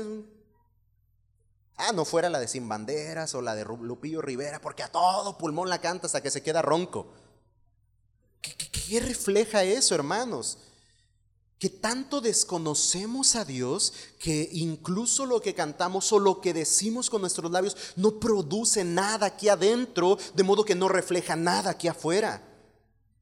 Ah, 1.76 1.91
no 1.91 2.06
fuera 2.06 2.30
la 2.30 2.39
de 2.39 2.48
Sin 2.48 2.70
Banderas 2.70 3.34
o 3.34 3.41
la 3.41 3.56
de 3.56 3.66
Lupillo 3.66 4.22
Rivera, 4.22 4.62
porque 4.62 4.84
a 4.84 4.91
todo 4.91 5.39
pulmón 5.39 5.70
la 5.70 5.82
canta 5.82 6.06
hasta 6.06 6.22
que 6.22 6.30
se 6.30 6.44
queda 6.44 6.62
ronco. 6.62 7.08
qué 8.88 9.00
refleja 9.00 9.64
eso, 9.64 9.96
hermanos? 9.96 10.60
Que 11.60 11.70
tanto 11.70 12.20
desconocemos 12.20 13.36
a 13.36 13.45
Dios 13.45 13.93
que 14.20 14.49
incluso 14.51 15.26
lo 15.26 15.41
que 15.41 15.54
cantamos 15.54 16.12
o 16.12 16.20
lo 16.20 16.41
que 16.41 16.54
decimos 16.54 17.10
con 17.10 17.22
nuestros 17.22 17.51
labios 17.51 17.78
no 17.95 18.20
produce 18.20 18.84
nada 18.84 19.28
aquí 19.28 19.49
adentro, 19.49 20.18
de 20.34 20.43
modo 20.43 20.66
que 20.66 20.76
no 20.76 20.89
refleja 20.89 21.36
nada 21.36 21.72
aquí 21.72 21.88
afuera. 21.88 22.41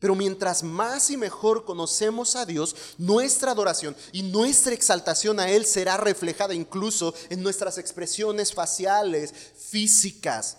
Pero 0.01 0.15
mientras 0.15 0.63
más 0.63 1.11
y 1.11 1.17
mejor 1.17 1.63
conocemos 1.63 2.35
a 2.35 2.47
Dios, 2.47 2.75
nuestra 2.97 3.51
adoración 3.51 3.95
y 4.11 4.23
nuestra 4.23 4.73
exaltación 4.73 5.39
a 5.39 5.47
Él 5.47 5.63
será 5.63 5.95
reflejada 5.97 6.55
incluso 6.55 7.13
en 7.29 7.43
nuestras 7.43 7.77
expresiones 7.77 8.51
faciales, 8.51 9.31
físicas, 9.55 10.57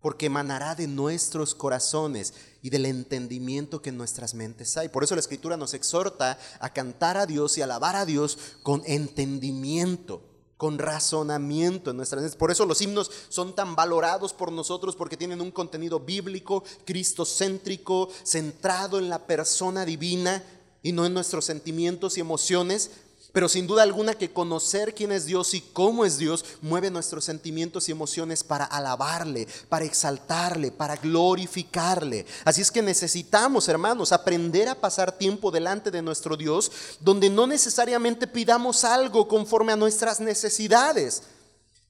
porque 0.00 0.26
emanará 0.26 0.74
de 0.74 0.86
nuestros 0.86 1.54
corazones 1.54 2.34
y 2.62 2.70
del 2.70 2.86
entendimiento 2.86 3.82
que 3.82 3.90
en 3.90 3.96
nuestras 3.96 4.34
mentes 4.34 4.76
hay. 4.76 4.88
Por 4.88 5.04
eso 5.04 5.14
la 5.14 5.20
Escritura 5.20 5.56
nos 5.56 5.74
exhorta 5.74 6.38
a 6.60 6.72
cantar 6.72 7.16
a 7.16 7.26
Dios 7.26 7.58
y 7.58 7.62
alabar 7.62 7.96
a 7.96 8.06
Dios 8.06 8.38
con 8.62 8.82
entendimiento, 8.86 10.22
con 10.56 10.78
razonamiento 10.78 11.90
en 11.90 11.96
nuestras 11.96 12.22
mentes. 12.22 12.38
Por 12.38 12.50
eso 12.50 12.64
los 12.64 12.80
himnos 12.80 13.10
son 13.28 13.54
tan 13.54 13.74
valorados 13.74 14.32
por 14.32 14.52
nosotros 14.52 14.94
porque 14.94 15.16
tienen 15.16 15.40
un 15.40 15.50
contenido 15.50 16.00
bíblico, 16.00 16.62
cristocéntrico, 16.84 18.08
centrado 18.24 18.98
en 18.98 19.08
la 19.08 19.26
persona 19.26 19.84
divina 19.84 20.44
y 20.82 20.92
no 20.92 21.06
en 21.06 21.14
nuestros 21.14 21.44
sentimientos 21.44 22.16
y 22.16 22.20
emociones, 22.20 22.90
pero 23.32 23.48
sin 23.48 23.66
duda 23.66 23.82
alguna 23.82 24.14
que 24.14 24.32
conocer 24.32 24.94
quién 24.94 25.12
es 25.12 25.26
Dios 25.26 25.52
y 25.52 25.60
cómo 25.60 26.04
es 26.04 26.16
Dios 26.16 26.44
mueve 26.62 26.90
nuestros 26.90 27.24
sentimientos 27.24 27.88
y 27.88 27.92
emociones 27.92 28.42
para 28.42 28.64
alabarle, 28.64 29.46
para 29.68 29.84
exaltarle, 29.84 30.72
para 30.72 30.96
glorificarle. 30.96 32.24
Así 32.44 32.62
es 32.62 32.70
que 32.70 32.80
necesitamos, 32.80 33.68
hermanos, 33.68 34.12
aprender 34.12 34.68
a 34.68 34.80
pasar 34.80 35.18
tiempo 35.18 35.50
delante 35.50 35.90
de 35.90 36.00
nuestro 36.00 36.36
Dios 36.36 36.72
donde 37.00 37.28
no 37.28 37.46
necesariamente 37.46 38.26
pidamos 38.26 38.84
algo 38.84 39.28
conforme 39.28 39.72
a 39.72 39.76
nuestras 39.76 40.20
necesidades, 40.20 41.22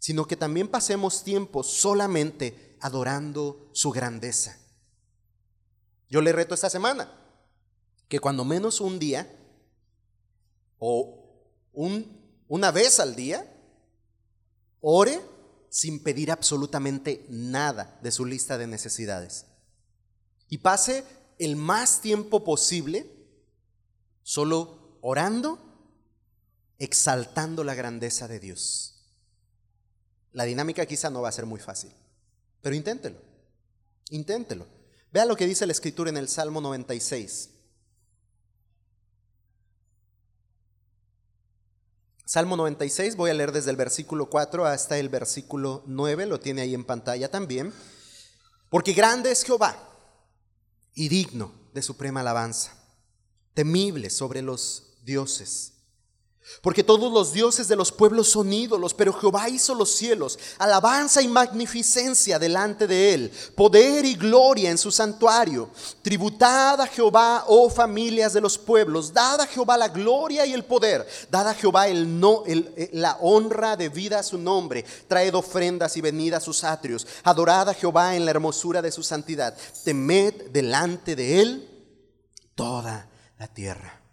sino 0.01 0.27
que 0.27 0.37
también 0.37 0.69
pasemos 0.69 1.23
tiempo 1.23 1.63
solamente 1.63 2.77
adorando 2.81 3.69
su 3.73 3.91
grandeza. 3.91 4.59
Yo 6.11 6.21
le 6.21 6.33
reto 6.33 6.55
esta 6.55 6.71
semana 6.71 7.13
que 8.09 8.19
cuando 8.19 8.45
menos 8.45 8.81
un 8.81 8.99
día 8.99 9.31
o 10.79 11.18
una 12.49 12.73
vez 12.73 12.99
al 12.99 13.15
día, 13.15 13.47
ore 14.81 15.21
sin 15.71 16.03
pedir 16.03 16.33
absolutamente 16.33 17.25
nada 17.29 17.99
de 18.03 18.11
su 18.11 18.25
lista 18.25 18.59
de 18.59 18.67
necesidades. 18.67 19.47
Y 20.49 20.59
pase 20.59 21.05
el 21.39 21.55
más 21.57 22.01
tiempo 22.01 22.43
posible 22.43 23.07
solo 24.23 24.99
orando, 25.03 25.59
exaltando 26.79 27.63
la 27.63 27.75
grandeza 27.75 28.27
de 28.27 28.41
Dios. 28.41 29.05
La 30.33 30.45
dinámica 30.45 30.85
quizá 30.87 31.11
no 31.11 31.23
va 31.23 31.29
a 31.29 31.33
ser 31.33 31.47
muy 31.47 31.61
fácil, 31.61 31.93
pero 32.61 32.75
inténtelo, 32.75 33.21
inténtelo. 34.11 34.67
Vea 35.13 35.27
lo 35.27 35.37
que 35.37 35.47
dice 35.47 35.67
la 35.67 35.73
escritura 35.73 36.11
en 36.11 36.17
el 36.17 36.29
Salmo 36.29 36.61
96. 36.61 37.51
Salmo 42.29 42.59
96, 42.59 43.17
voy 43.17 43.31
a 43.31 43.35
leer 43.35 43.53
desde 43.53 43.71
el 43.71 43.79
versículo 43.79 44.29
4 44.29 44.67
hasta 44.67 44.99
el 44.99 45.09
versículo 45.09 45.83
9, 45.87 46.27
lo 46.27 46.39
tiene 46.39 46.61
ahí 46.61 46.75
en 46.75 46.85
pantalla 46.85 47.31
también. 47.31 47.73
Porque 48.69 48.93
grande 48.93 49.31
es 49.31 49.45
Jehová 49.45 49.75
y 50.93 51.09
digno 51.09 51.55
de 51.73 51.81
suprema 51.81 52.21
alabanza, 52.21 52.77
temible 53.55 54.11
sobre 54.11 54.43
los 54.43 54.99
dioses 55.05 55.78
porque 56.63 56.83
todos 56.83 57.13
los 57.13 57.33
dioses 57.33 57.69
de 57.69 57.77
los 57.77 57.93
pueblos 57.93 58.29
son 58.29 58.53
ídolos, 58.53 58.95
pero 58.95 59.13
Jehová 59.13 59.49
hizo 59.49 59.75
los 59.75 59.95
cielos, 59.95 60.39
alabanza 60.59 61.23
y 61.23 61.29
magnificencia 61.29 62.39
delante 62.39 62.87
de 62.87 63.15
él, 63.15 63.33
poder 63.55 64.05
y 64.05 64.15
gloria 64.15 64.71
en 64.71 64.79
su 64.79 64.91
santuario. 64.91 65.71
Tributad 66.03 66.81
a 66.81 66.87
Jehová, 66.87 67.45
oh 67.47 67.71
familias 67.71 68.33
de 68.33 68.41
los 68.41 68.59
pueblos, 68.59 69.13
dad 69.13 69.41
a 69.41 69.47
Jehová 69.47 69.77
la 69.77 69.89
gloria 69.89 70.45
y 70.47 70.53
el 70.53 70.65
poder, 70.65 71.07
dad 71.31 71.49
a 71.49 71.55
Jehová 71.55 71.89
el 71.89 72.19
no, 72.19 72.43
eh, 72.47 72.91
la 72.93 73.19
honra 73.21 73.77
debida 73.77 74.19
a 74.19 74.25
su 74.25 74.39
nombre, 74.39 74.85
traed 75.07 75.35
ofrendas 75.35 75.97
y 75.97 76.01
venid 76.01 76.35
a 76.35 76.41
sus 76.41 76.65
atrios, 76.65 77.07
adorad 77.23 77.69
a 77.69 77.75
Jehová 77.75 78.17
en 78.17 78.25
la 78.25 78.33
hermosura 78.33 78.83
de 78.83 78.93
su 78.93 79.03
santidad, 79.03 79.57
temed 79.85 80.51
delante 80.51 81.15
de 81.15 81.41
él 81.41 81.69
toda 82.55 83.09
la 83.39 83.47
tierra. 83.47 84.08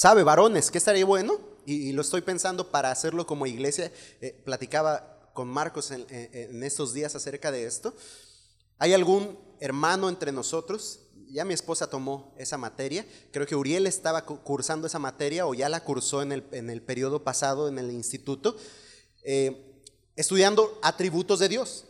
¿Sabe, 0.00 0.22
varones, 0.22 0.70
qué 0.70 0.78
estaría 0.78 1.04
bueno? 1.04 1.38
Y, 1.66 1.92
lo 1.92 2.00
estoy 2.00 2.22
pensando 2.22 2.70
para 2.70 2.90
hacerlo 2.90 3.26
como 3.26 3.44
iglesia. 3.44 3.92
Eh, 4.22 4.32
platicaba 4.46 5.30
con 5.34 5.46
Marcos 5.46 5.90
en, 5.90 6.62
estos 6.62 6.94
días 6.94 7.14
acerca 7.14 7.52
de 7.52 7.66
esto. 7.66 7.94
¿Hay 8.78 8.94
algún 8.94 9.38
hermano 9.60 10.08
entre 10.08 10.32
nosotros? 10.32 11.00
Ya 11.28 11.44
mi 11.44 11.52
esposa 11.52 11.90
tomó 11.90 12.34
esa 12.38 12.56
materia. 12.56 13.04
Creo 13.30 13.44
que 13.44 13.54
Uriel 13.54 13.86
estaba 13.86 14.24
cursando 14.24 14.86
esa 14.86 14.98
materia 14.98 15.46
o 15.46 15.52
ya 15.52 15.68
la 15.68 15.84
cursó 15.84 16.22
en 16.22 16.32
el, 16.32 16.44
en 16.52 16.70
el 16.70 16.80
periodo 16.80 17.22
pasado 17.22 17.68
en 17.68 17.78
el 17.78 17.90
instituto, 17.90 18.56
eh, 19.22 19.82
estudiando 20.16 20.78
atributos 20.80 21.40
de 21.40 21.50
Dios. 21.50 21.84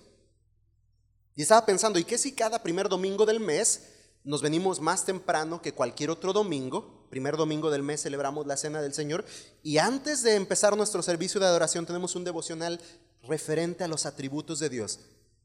Y 1.37 1.43
estaba 1.43 1.65
pensando, 1.65 2.01
¿y 2.01 2.03
qué 2.03 2.19
si 2.19 2.33
cada 2.33 2.61
primer 2.61 2.89
domingo 2.89 3.25
del 3.25 3.39
mes 3.39 3.83
nos 4.25 4.43
venimos 4.43 4.81
más 4.81 5.05
temprano 5.05 5.63
que 5.63 5.75
cualquier 5.75 6.11
otro 6.11 6.33
domingo 6.33 7.01
primer 7.11 7.37
domingo 7.37 7.71
del 7.71 7.83
mes 7.83 8.03
celebramos 8.03 8.47
la 8.47 8.57
cena 8.57 8.81
del 8.81 8.95
Señor 8.95 9.25
y 9.63 9.79
antes 9.79 10.23
de 10.23 10.37
empezar 10.37 10.77
nuestro 10.77 11.03
servicio 11.03 11.41
de 11.41 11.47
adoración 11.47 11.85
tenemos 11.85 12.15
un 12.15 12.25
devocional 12.25 12.81
referente 13.25 13.85
a 13.85 13.89
los 13.89 14.07
atributos 14.07 14.61
de 14.61 14.71
Dios 14.71 15.01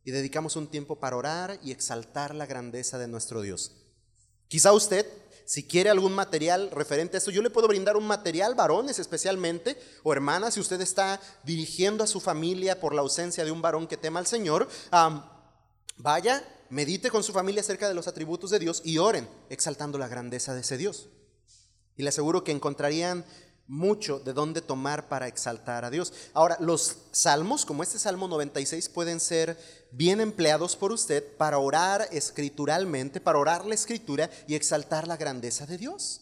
y 0.06 0.12
dedicamos 0.12 0.56
un 0.56 0.68
tiempo 0.68 0.98
para 0.98 1.18
orar 1.18 1.60
y 1.64 1.72
exaltar 1.72 2.36
la 2.36 2.46
grandeza 2.46 3.00
de 3.00 3.08
nuestro 3.08 3.42
Dios. 3.42 3.72
Quizá 4.48 4.72
usted, 4.72 5.08
si 5.46 5.64
quiere 5.64 5.90
algún 5.90 6.14
material 6.14 6.70
referente 6.72 7.18
a 7.18 7.20
esto, 7.20 7.32
yo 7.32 7.42
le 7.42 7.50
puedo 7.50 7.68
brindar 7.68 7.98
un 7.98 8.06
material, 8.06 8.54
varones 8.54 9.00
especialmente, 9.00 9.76
o 10.04 10.14
hermanas, 10.14 10.54
si 10.54 10.60
usted 10.60 10.80
está 10.82 11.20
dirigiendo 11.44 12.04
a 12.04 12.08
su 12.08 12.20
familia 12.20 12.80
por 12.80 12.94
la 12.94 13.02
ausencia 13.02 13.44
de 13.44 13.52
un 13.52 13.64
varón 13.64 13.88
que 13.88 13.98
tema 13.98 14.20
al 14.20 14.28
Señor, 14.28 14.70
vaya, 15.98 16.44
medite 16.70 17.10
con 17.10 17.24
su 17.24 17.34
familia 17.34 17.62
acerca 17.62 17.88
de 17.88 17.94
los 17.94 18.08
atributos 18.08 18.50
de 18.50 18.60
Dios 18.60 18.82
y 18.84 18.98
oren, 18.98 19.28
exaltando 19.50 19.98
la 19.98 20.08
grandeza 20.08 20.54
de 20.54 20.62
ese 20.62 20.78
Dios. 20.78 21.10
Y 21.98 22.04
le 22.04 22.10
aseguro 22.10 22.44
que 22.44 22.52
encontrarían 22.52 23.26
mucho 23.68 24.20
de 24.20 24.34
dónde 24.34 24.62
tomar 24.62 25.08
para 25.08 25.28
exaltar 25.28 25.86
a 25.86 25.90
Dios. 25.90 26.14
Ahora, 26.34 26.58
los 26.60 26.98
salmos, 27.12 27.66
como 27.66 27.84
este 27.84 27.98
Salmo 27.98 28.28
96, 28.28 28.90
pueden 28.90 29.20
ser 29.20 29.58
bien 29.92 30.22
empleados 30.22 30.76
por 30.76 30.92
usted 30.92 31.24
para 31.38 31.58
orar 31.58 32.08
escrituralmente, 32.12 33.22
para 33.22 33.40
orar 33.40 33.66
la 33.66 33.76
escritura 33.76 34.30
y 34.48 34.56
exaltar 34.56 35.08
la 35.08 35.18
grandeza 35.18 35.66
de 35.66 35.78
Dios. 35.78 36.22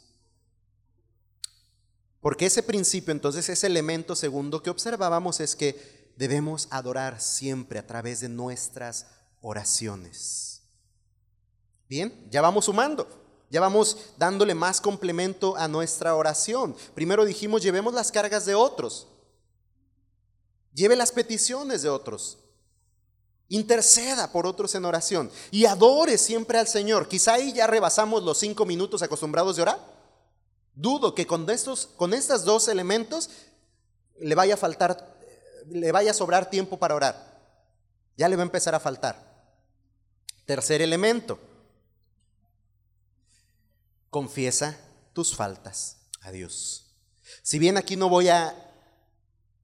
Porque 2.22 2.46
ese 2.46 2.64
principio, 2.64 3.12
entonces, 3.12 3.50
ese 3.50 3.68
elemento 3.68 4.16
segundo 4.16 4.64
que 4.64 4.70
observábamos 4.70 5.41
es 5.41 5.58
que 5.58 6.14
debemos 6.16 6.68
adorar 6.70 7.20
siempre 7.20 7.80
a 7.80 7.88
través 7.88 8.22
de 8.22 8.30
nuestras 8.30 9.08
oraciones. 9.44 10.62
Bien, 11.88 12.28
ya 12.32 12.41
vamos 12.41 12.66
sumando. 12.66 13.08
Ya 13.52 13.62
vamos 13.62 13.98
dándole 14.18 14.56
más 14.56 14.82
complemento 14.82 15.56
a 15.56 15.68
nuestra 15.68 16.16
oración. 16.16 16.76
Primero 16.96 17.24
dijimos, 17.24 17.62
llevemos 17.62 17.94
las 17.94 18.12
cargas 18.12 18.48
de 18.48 18.56
otros. 18.56 19.08
Lleve 20.74 20.96
las 20.96 21.12
peticiones 21.12 21.84
de 21.84 21.89
otros. 21.89 22.39
Interceda 23.50 24.32
por 24.32 24.48
otros 24.48 24.74
en 24.74 24.86
oración. 24.86 25.30
Y 25.52 25.66
adore 25.66 26.18
siempre 26.18 26.58
al 26.58 26.68
Señor. 26.68 27.08
Quizá 27.08 27.34
ahí 27.34 27.54
ya 27.54 27.68
rebasamos 27.68 28.24
los 28.24 28.39
cinco 28.39 28.66
minutos 28.66 29.04
acostumbrados 29.04 29.58
de 29.58 29.62
orar. 29.62 29.80
Dudo 30.74 31.14
que 31.14 31.28
con 31.28 31.48
estos, 31.48 31.89
con 31.96 32.16
estos 32.16 32.46
dos 32.46 32.68
elementos 32.68 33.30
le 34.20 34.34
vaya 34.34 34.56
a 34.56 34.58
faltar, 34.58 35.16
le 35.70 35.91
vaya 35.91 36.10
a 36.10 36.16
sobrar 36.16 36.50
tiempo 36.50 36.80
para 36.80 36.96
orar. 36.96 37.39
Ya 38.18 38.28
le 38.30 38.36
va 38.36 38.41
a 38.41 38.46
empezar 38.46 38.74
a 38.74 38.80
faltar. 38.80 39.33
Tercer 40.46 40.82
elemento 40.82 41.39
confiesa 44.10 44.78
tus 45.14 45.36
faltas 45.36 45.98
a 46.22 46.32
Dios. 46.32 46.94
Si 47.41 47.60
bien 47.60 47.78
aquí 47.78 47.96
no 47.96 48.10
voy 48.10 48.30
a 48.30 48.56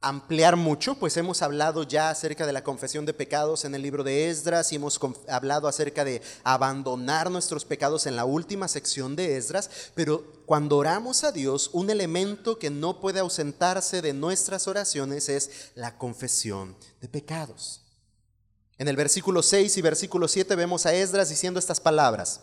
ampliar 0.02 0.56
mucho, 0.56 0.96
pues 0.96 1.18
hemos 1.18 1.42
hablado 1.42 1.84
ya 1.84 2.10
acerca 2.10 2.46
de 2.46 2.54
la 2.54 2.64
confesión 2.64 3.06
de 3.06 3.14
pecados 3.14 3.66
en 3.66 3.76
el 3.76 3.82
libro 3.82 4.04
de 4.04 4.30
Esdras 4.30 4.72
y 4.72 4.78
hemos 4.78 5.00
hablado 5.28 5.68
acerca 5.68 6.06
de 6.06 6.22
abandonar 6.44 7.30
nuestros 7.30 7.66
pecados 7.66 8.06
en 8.06 8.16
la 8.16 8.24
última 8.24 8.68
sección 8.70 9.16
de 9.16 9.36
Esdras, 9.36 9.70
pero 9.96 10.24
cuando 10.46 10.78
oramos 10.78 11.24
a 11.24 11.32
Dios, 11.32 11.70
un 11.74 11.90
elemento 11.90 12.58
que 12.58 12.70
no 12.70 13.02
puede 13.02 13.20
ausentarse 13.20 14.02
de 14.02 14.14
nuestras 14.14 14.68
oraciones 14.68 15.28
es 15.28 15.72
la 15.76 15.98
confesión 15.98 16.78
de 17.02 17.10
pecados. 17.10 17.82
En 18.80 18.88
el 18.88 18.96
versículo 18.96 19.44
6 19.44 19.76
y 19.76 19.82
versículo 19.82 20.30
7 20.30 20.56
vemos 20.56 20.86
a 20.86 20.94
Esdras 20.94 21.28
diciendo 21.28 21.60
estas 21.60 21.82
palabras. 21.82 22.40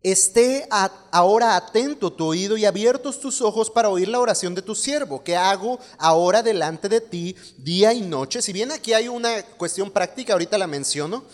Esté 0.00 0.68
ahora 1.10 1.56
atento 1.56 2.12
tu 2.12 2.26
oído 2.26 2.56
y 2.56 2.64
abiertos 2.64 3.18
tus 3.18 3.42
ojos 3.42 3.68
para 3.68 3.88
oír 3.88 4.06
la 4.06 4.20
oración 4.20 4.54
de 4.54 4.62
tu 4.62 4.76
siervo, 4.76 5.24
que 5.24 5.36
hago 5.36 5.80
ahora 5.98 6.44
delante 6.44 6.88
de 6.88 7.00
ti 7.00 7.34
día 7.56 7.92
y 7.92 8.02
noche. 8.02 8.40
Si 8.40 8.52
bien 8.52 8.70
aquí 8.70 8.92
hay 8.92 9.08
una 9.08 9.42
cuestión 9.42 9.90
práctica, 9.90 10.34
ahorita 10.34 10.56
la 10.58 10.68
menciono. 10.68 11.24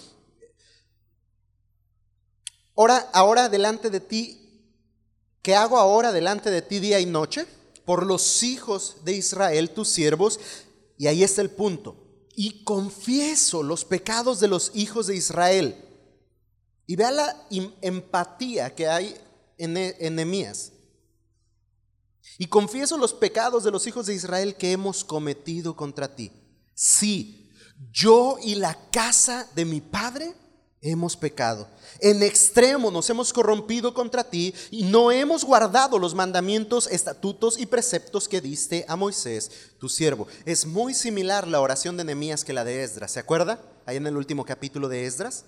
Ahora, 2.75 3.11
ahora 3.13 3.51
delante 3.51 3.91
de 3.91 4.01
ti, 4.01 4.41
¿qué 5.43 5.55
hago 5.55 5.77
ahora 5.77 6.13
delante 6.13 6.51
de 6.51 6.63
ti 6.63 6.81
día 6.81 6.99
y 6.99 7.05
noche? 7.05 7.47
Por 7.85 8.07
los 8.07 8.43
hijos 8.43 8.97
de 9.05 9.13
Israel, 9.15 9.71
tus 9.71 9.89
siervos. 9.89 10.41
Y 10.97 11.07
ahí 11.07 11.23
está 11.23 11.43
el 11.43 11.51
punto. 11.51 11.97
Y 12.37 12.65
confieso 12.65 13.63
los 13.63 13.85
pecados 13.85 14.41
de 14.41 14.49
los 14.49 14.73
hijos 14.75 15.07
de 15.07 15.17
Israel 15.17 15.85
y 16.87 16.97
vea 16.97 17.11
la 17.11 17.47
empatía 17.81 18.75
que 18.75 18.89
hay 18.89 19.17
en 19.57 19.73
Nehemías. 19.73 20.73
Y 22.39 22.47
confieso 22.47 22.97
los 22.97 23.15
pecados 23.15 23.65
de 23.65 23.71
los 23.71 23.87
hijos 23.87 24.07
de 24.07 24.15
Israel 24.15 24.57
que 24.57 24.73
hemos 24.73 25.05
cometido 25.05 25.77
contra 25.77 26.15
ti. 26.15 26.33
Sí, 26.75 27.51
yo 27.93 28.39
y 28.43 28.57
la 28.57 28.91
casa 28.91 29.49
de 29.55 29.65
mi 29.65 29.81
padre 29.81 30.35
hemos 30.85 31.17
pecado. 31.17 31.67
En 31.99 32.23
extremo 32.23 32.91
nos 32.91 33.09
hemos 33.09 33.33
corrompido 33.33 33.95
contra 33.95 34.23
ti 34.23 34.55
y 34.71 34.85
no 34.85 35.11
hemos 35.11 35.43
guardado 35.43 35.99
los 35.99 36.15
mandamientos, 36.15 36.87
estatutos 36.87 37.59
y 37.59 37.67
preceptos 37.67 38.29
que 38.29 38.43
diste 38.43 38.85
a 38.87 38.95
Moisés, 38.95 39.51
tu 39.79 39.89
siervo. 39.89 40.29
Es 40.45 40.67
muy 40.67 40.95
similar 40.95 41.49
la 41.49 41.61
oración 41.61 41.97
de 41.97 42.05
Nehemías 42.05 42.45
que 42.45 42.53
la 42.53 42.65
de 42.65 42.85
Esdras. 42.85 43.13
¿Se 43.13 43.21
acuerda? 43.21 43.61
Ahí 43.87 43.97
en 43.97 44.07
el 44.07 44.17
último 44.17 44.45
capítulo 44.45 44.89
de 44.89 45.07
Esdras. 45.07 45.47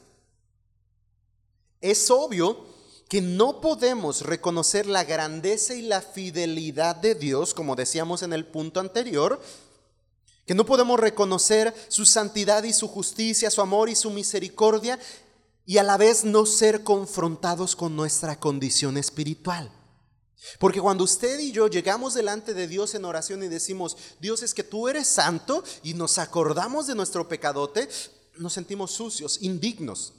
Es 1.83 2.11
obvio 2.11 2.65
que 3.09 3.21
no 3.21 3.61
podemos 3.61 4.23
reconocer 4.23 4.87
la 4.87 5.05
grandeza 5.05 5.75
y 5.75 5.83
la 5.83 6.01
fidelidad 6.01 6.97
de 6.97 7.15
Dios, 7.15 7.53
como 7.53 7.77
decíamos 7.77 8.23
en 8.23 8.33
el 8.33 8.47
punto 8.47 8.81
anterior, 8.81 9.41
que 10.47 10.55
no 10.55 10.65
podemos 10.65 10.99
reconocer 10.99 11.75
su 11.89 12.07
santidad 12.07 12.63
y 12.63 12.73
su 12.73 12.89
justicia, 12.89 13.51
su 13.51 13.61
amor 13.61 13.89
y 13.89 13.97
su 13.97 14.11
misericordia, 14.11 14.99
y 15.67 15.79
a 15.79 15.83
la 15.83 15.97
vez 15.97 16.25
no 16.25 16.47
ser 16.47 16.85
confrontados 16.85 17.75
con 17.75 17.97
nuestra 17.97 18.39
condición 18.39 18.97
espiritual. 18.97 19.71
Porque 20.61 20.81
cuando 20.81 21.03
usted 21.05 21.41
y 21.41 21.51
yo 21.51 21.67
llegamos 21.67 22.15
delante 22.15 22.55
de 22.55 22.69
Dios 22.69 22.95
en 22.95 23.05
oración 23.05 23.43
y 23.43 23.49
decimos, 23.49 23.97
Dios 24.21 24.43
es 24.43 24.55
que 24.55 24.63
tú 24.63 24.89
eres 24.89 25.09
santo, 25.09 25.65
y 25.83 25.95
nos 25.95 26.19
acordamos 26.19 26.87
de 26.87 26.95
nuestro 26.95 27.29
pecadote, 27.29 27.89
nos 28.37 28.53
sentimos 28.53 28.93
sucios, 28.93 29.43
indignos. 29.43 30.13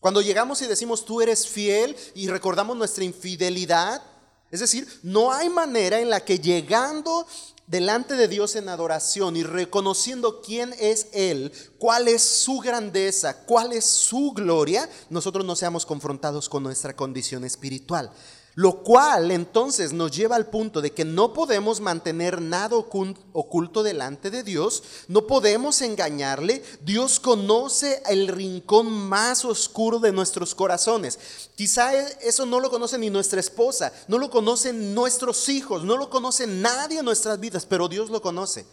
Cuando 0.00 0.20
llegamos 0.20 0.60
y 0.62 0.66
decimos 0.66 1.04
tú 1.04 1.20
eres 1.20 1.46
fiel 1.46 1.96
y 2.14 2.28
recordamos 2.28 2.76
nuestra 2.76 3.04
infidelidad, 3.04 4.02
es 4.50 4.60
decir, 4.60 4.86
no 5.02 5.32
hay 5.32 5.48
manera 5.48 6.00
en 6.00 6.10
la 6.10 6.24
que 6.24 6.38
llegando 6.38 7.26
delante 7.66 8.14
de 8.14 8.28
Dios 8.28 8.56
en 8.56 8.68
adoración 8.68 9.36
y 9.36 9.42
reconociendo 9.42 10.40
quién 10.40 10.74
es 10.78 11.08
Él, 11.12 11.52
cuál 11.78 12.08
es 12.08 12.22
su 12.22 12.58
grandeza, 12.58 13.44
cuál 13.44 13.72
es 13.72 13.84
su 13.84 14.32
gloria, 14.32 14.88
nosotros 15.10 15.44
no 15.44 15.56
seamos 15.56 15.84
confrontados 15.84 16.48
con 16.48 16.62
nuestra 16.62 16.94
condición 16.94 17.44
espiritual. 17.44 18.10
Lo 18.56 18.82
cual 18.82 19.32
entonces 19.32 19.92
nos 19.92 20.12
lleva 20.12 20.34
al 20.34 20.48
punto 20.48 20.80
de 20.80 20.90
que 20.90 21.04
no 21.04 21.34
podemos 21.34 21.82
mantener 21.82 22.40
nada 22.40 22.74
oculto 22.74 23.82
delante 23.82 24.30
de 24.30 24.42
Dios, 24.42 24.82
no 25.08 25.26
podemos 25.26 25.82
engañarle. 25.82 26.64
Dios 26.80 27.20
conoce 27.20 28.02
el 28.08 28.28
rincón 28.28 28.90
más 28.90 29.44
oscuro 29.44 29.98
de 29.98 30.10
nuestros 30.10 30.54
corazones. 30.54 31.18
Quizá 31.54 31.94
e, 31.94 32.18
eso 32.22 32.46
no 32.46 32.58
lo 32.58 32.70
conoce 32.70 32.96
ni 32.96 33.10
nuestra 33.10 33.40
esposa, 33.40 33.92
no 34.08 34.16
lo 34.16 34.30
conocen 34.30 34.94
nuestros 34.94 35.50
hijos, 35.50 35.84
no 35.84 35.98
lo 35.98 36.08
conoce 36.08 36.46
nadie 36.46 37.00
en 37.00 37.04
nuestras 37.04 37.38
vidas, 37.38 37.66
pero 37.66 37.88
Dios 37.88 38.08
lo 38.08 38.22
conoce. 38.22 38.64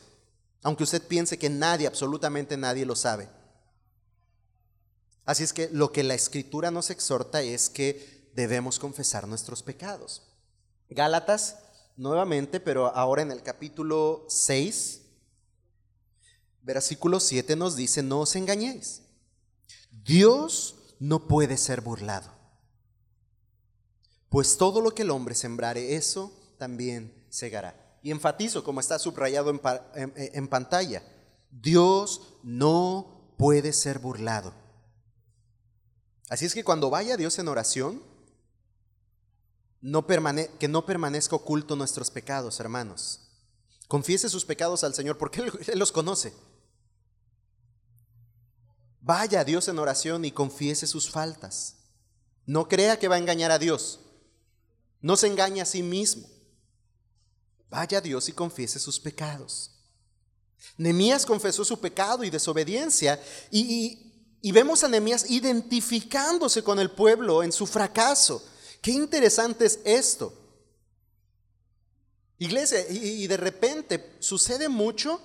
Aunque 0.62 0.86
usted 0.86 1.06
piense 1.06 1.38
que 1.38 1.50
nadie, 1.50 1.88
absolutamente 1.88 2.56
nadie 2.56 2.86
lo 2.86 2.96
sabe. 2.96 3.28
Así 5.26 5.44
es 5.44 5.52
que 5.52 5.68
lo 5.74 5.92
que 5.92 6.04
la 6.04 6.14
escritura 6.14 6.72
nos 6.72 6.90
exhorta 6.90 7.42
es 7.42 7.70
que 7.70 8.23
debemos 8.36 8.80
confesar 8.80 9.28
nuestros 9.28 9.64
pecados. 9.64 10.24
Gálatas, 10.90 11.60
nuevamente, 11.96 12.60
pero 12.60 12.88
ahora 12.96 13.22
en 13.22 13.32
el 13.32 13.44
capítulo 13.44 14.26
6, 14.28 15.02
versículo 16.62 17.20
7 17.20 17.56
nos 17.56 17.76
dice, 17.76 18.04
no 18.04 18.22
os 18.22 18.36
engañéis. 18.36 19.02
Dios 20.04 20.76
no 21.00 21.28
puede 21.28 21.58
ser 21.58 21.82
burlado. 21.82 22.32
Pues 24.30 24.58
todo 24.58 24.82
lo 24.82 24.96
que 24.96 25.04
el 25.04 25.12
hombre 25.12 25.36
sembrare, 25.36 25.96
eso 25.96 26.34
también 26.58 27.14
segará. 27.30 28.00
Y 28.02 28.12
enfatizo, 28.12 28.64
como 28.64 28.80
está 28.80 29.00
subrayado 29.00 29.50
en, 29.52 29.62
en 30.16 30.48
pantalla, 30.48 31.04
Dios 31.52 32.36
no 32.42 33.34
puede 33.38 33.74
ser 33.74 34.00
burlado. 34.00 34.54
Así 36.30 36.46
es 36.46 36.54
que 36.54 36.64
cuando 36.64 36.90
vaya 36.90 37.16
Dios 37.16 37.38
en 37.38 37.48
oración, 37.48 38.02
que 40.60 40.68
no 40.70 40.86
permanezca 40.86 41.36
oculto 41.36 41.76
nuestros 41.76 42.10
pecados, 42.10 42.60
hermanos. 42.60 43.20
Confiese 43.90 44.30
sus 44.30 44.46
pecados 44.46 44.84
al 44.84 44.96
Señor 44.96 45.18
porque 45.18 45.42
él, 45.42 45.52
los 45.78 45.92
conoce. 45.92 46.34
Vaya 49.02 49.42
a 49.42 49.44
Dios 49.44 49.68
en 49.68 49.80
oración 49.80 50.24
y 50.24 50.32
confiese 50.32 50.88
sus 50.88 51.10
faltas. 51.10 51.76
No 52.46 52.70
crea 52.70 52.98
que 52.98 53.10
va 53.10 53.16
a 53.16 53.20
engañar 53.20 53.52
a 53.52 53.60
Dios. 53.60 54.00
No 55.02 55.18
se 55.18 55.28
engañe 55.28 55.62
a 55.62 55.66
sí 55.66 55.84
mismo. 55.84 56.30
Vaya 57.70 57.98
a 57.98 58.02
Dios 58.02 58.30
y 58.30 58.32
confiese 58.32 58.80
sus 58.80 59.00
pecados. 59.00 59.72
Nemías 60.78 61.26
confesó 61.26 61.66
su 61.66 61.80
pecado 61.82 62.24
y 62.24 62.30
desobediencia 62.30 63.22
y, 63.52 64.38
y 64.42 64.52
vemos 64.54 64.84
a 64.86 64.88
Nemías 64.88 65.30
identificándose 65.30 66.64
con 66.64 66.80
el 66.80 66.90
pueblo 66.90 67.44
en 67.44 67.52
su 67.52 67.68
fracaso. 67.68 68.48
Qué 68.84 68.92
interesante 68.92 69.66
es 69.66 69.80
esto. 69.86 70.34
Iglesia, 72.38 72.86
y, 72.90 73.26
de 73.28 73.38
repente 73.38 74.14
sucede 74.20 74.68
mucho 74.68 75.22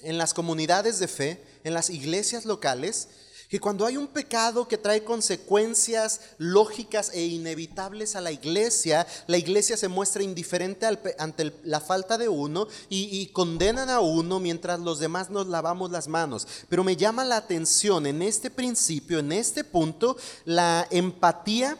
en 0.00 0.16
las 0.16 0.32
comunidades 0.32 0.98
de 0.98 1.06
fe, 1.06 1.44
en 1.62 1.74
las 1.74 1.90
iglesias 1.90 2.46
locales, 2.46 3.08
que 3.50 3.60
cuando 3.60 3.84
hay 3.84 3.98
un 3.98 4.06
pecado 4.06 4.66
que 4.66 4.78
trae 4.78 5.04
consecuencias 5.04 6.22
lógicas 6.38 7.10
e 7.12 7.26
inevitables 7.26 8.16
a 8.16 8.22
la 8.22 8.32
iglesia, 8.32 9.06
la 9.26 9.36
iglesia 9.36 9.76
se 9.76 9.88
muestra 9.88 10.22
indiferente 10.22 10.86
ante 11.18 11.52
la 11.64 11.80
falta 11.80 12.16
de 12.16 12.30
uno 12.30 12.66
y, 12.88 13.26
condenan 13.34 13.90
a 13.90 14.00
uno 14.00 14.40
mientras 14.40 14.80
los 14.80 15.00
demás 15.00 15.28
nos 15.28 15.48
lavamos 15.48 15.90
las 15.90 16.08
manos. 16.08 16.48
Pero 16.70 16.82
me 16.82 16.96
llama 16.96 17.26
la 17.26 17.36
atención 17.36 18.06
en 18.06 18.22
este 18.22 18.50
principio, 18.50 19.18
en 19.18 19.32
este 19.32 19.64
punto, 19.64 20.16
la 20.46 20.88
empatía 20.90 21.78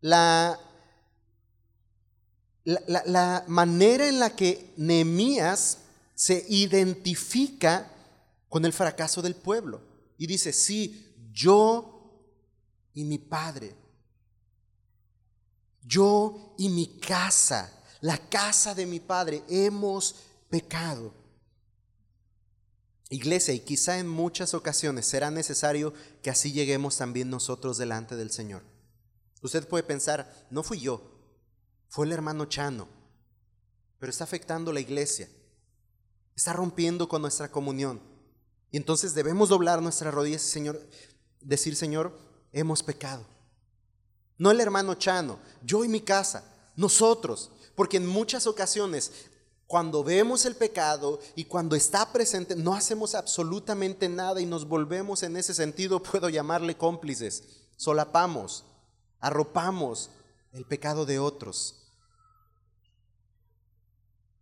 la, 0.00 0.58
la, 2.64 3.44
manera 3.46 4.08
en 4.08 4.20
la 4.20 4.34
que 4.34 4.72
Nehemías 4.76 5.78
se 6.14 6.44
identifica 6.48 7.90
con 8.48 8.64
el 8.64 8.72
fracaso 8.72 9.22
del 9.22 9.34
pueblo. 9.34 9.80
Y 10.18 10.26
dice, 10.26 10.52
sí, 10.52 11.14
yo 11.32 11.98
y 12.94 13.04
mi 13.04 13.18
padre, 13.18 13.74
yo 15.82 16.54
y 16.58 16.68
mi 16.68 16.98
casa, 16.98 17.72
la 18.00 18.18
casa 18.18 18.74
de 18.74 18.86
mi 18.86 19.00
padre, 19.00 19.42
hemos 19.48 20.16
pecado. 20.50 21.14
Iglesia, 23.10 23.54
y 23.54 23.60
quizá 23.60 23.98
en 23.98 24.08
muchas 24.08 24.52
ocasiones 24.52 25.06
será 25.06 25.30
necesario 25.30 25.94
que 26.22 26.30
así 26.30 26.52
lleguemos 26.52 26.98
también 26.98 27.30
nosotros 27.30 27.78
delante 27.78 28.16
del 28.16 28.30
Señor. 28.30 28.62
Usted 29.42 29.66
puede 29.68 29.84
pensar, 29.84 30.46
no 30.50 30.62
fui 30.62 30.80
yo, 30.80 31.00
fue 31.88 32.06
el 32.06 32.12
hermano 32.12 32.46
Chano, 32.46 32.88
pero 33.98 34.10
está 34.10 34.24
afectando 34.24 34.72
la 34.72 34.80
iglesia, 34.80 35.28
está 36.34 36.52
rompiendo 36.52 37.08
con 37.08 37.22
nuestra 37.22 37.50
comunión. 37.50 38.00
Y 38.70 38.76
entonces 38.76 39.14
debemos 39.14 39.48
doblar 39.48 39.80
nuestras 39.80 40.12
rodillas 40.12 40.44
y 40.44 40.50
Señor, 40.50 40.80
decir, 41.40 41.76
Señor, 41.76 42.18
hemos 42.52 42.82
pecado. 42.82 43.24
No 44.36 44.50
el 44.50 44.60
hermano 44.60 44.94
Chano, 44.94 45.38
yo 45.62 45.84
y 45.84 45.88
mi 45.88 46.00
casa, 46.00 46.44
nosotros, 46.76 47.50
porque 47.74 47.96
en 47.96 48.06
muchas 48.06 48.46
ocasiones 48.46 49.12
cuando 49.68 50.02
vemos 50.02 50.46
el 50.46 50.56
pecado 50.56 51.20
y 51.36 51.44
cuando 51.44 51.76
está 51.76 52.10
presente, 52.10 52.56
no 52.56 52.74
hacemos 52.74 53.14
absolutamente 53.14 54.08
nada 54.08 54.40
y 54.40 54.46
nos 54.46 54.66
volvemos 54.66 55.22
en 55.22 55.36
ese 55.36 55.52
sentido, 55.52 56.02
puedo 56.02 56.30
llamarle 56.30 56.76
cómplices, 56.76 57.44
solapamos, 57.76 58.64
arropamos 59.20 60.10
el 60.52 60.64
pecado 60.64 61.06
de 61.06 61.18
otros. 61.18 61.78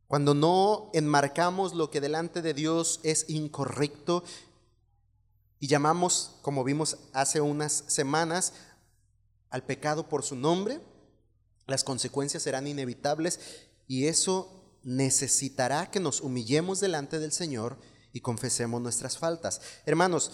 Cuando 0.08 0.34
no 0.34 0.90
enmarcamos 0.92 1.74
lo 1.74 1.90
que 1.90 2.00
delante 2.00 2.42
de 2.42 2.54
Dios 2.54 3.00
es 3.02 3.28
incorrecto 3.28 4.22
y 5.58 5.66
llamamos, 5.66 6.36
como 6.42 6.62
vimos 6.62 6.98
hace 7.12 7.40
unas 7.40 7.84
semanas, 7.88 8.52
al 9.50 9.64
pecado 9.64 10.08
por 10.08 10.22
su 10.22 10.36
nombre, 10.36 10.80
las 11.66 11.82
consecuencias 11.82 12.42
serán 12.42 12.66
inevitables 12.66 13.40
y 13.88 14.06
eso 14.06 14.56
necesitará 14.84 15.90
que 15.90 15.98
nos 15.98 16.20
humillemos 16.20 16.78
delante 16.78 17.18
del 17.18 17.32
Señor 17.32 17.76
y 18.12 18.20
confesemos 18.20 18.80
nuestras 18.80 19.18
faltas. 19.18 19.60
Hermanos, 19.84 20.30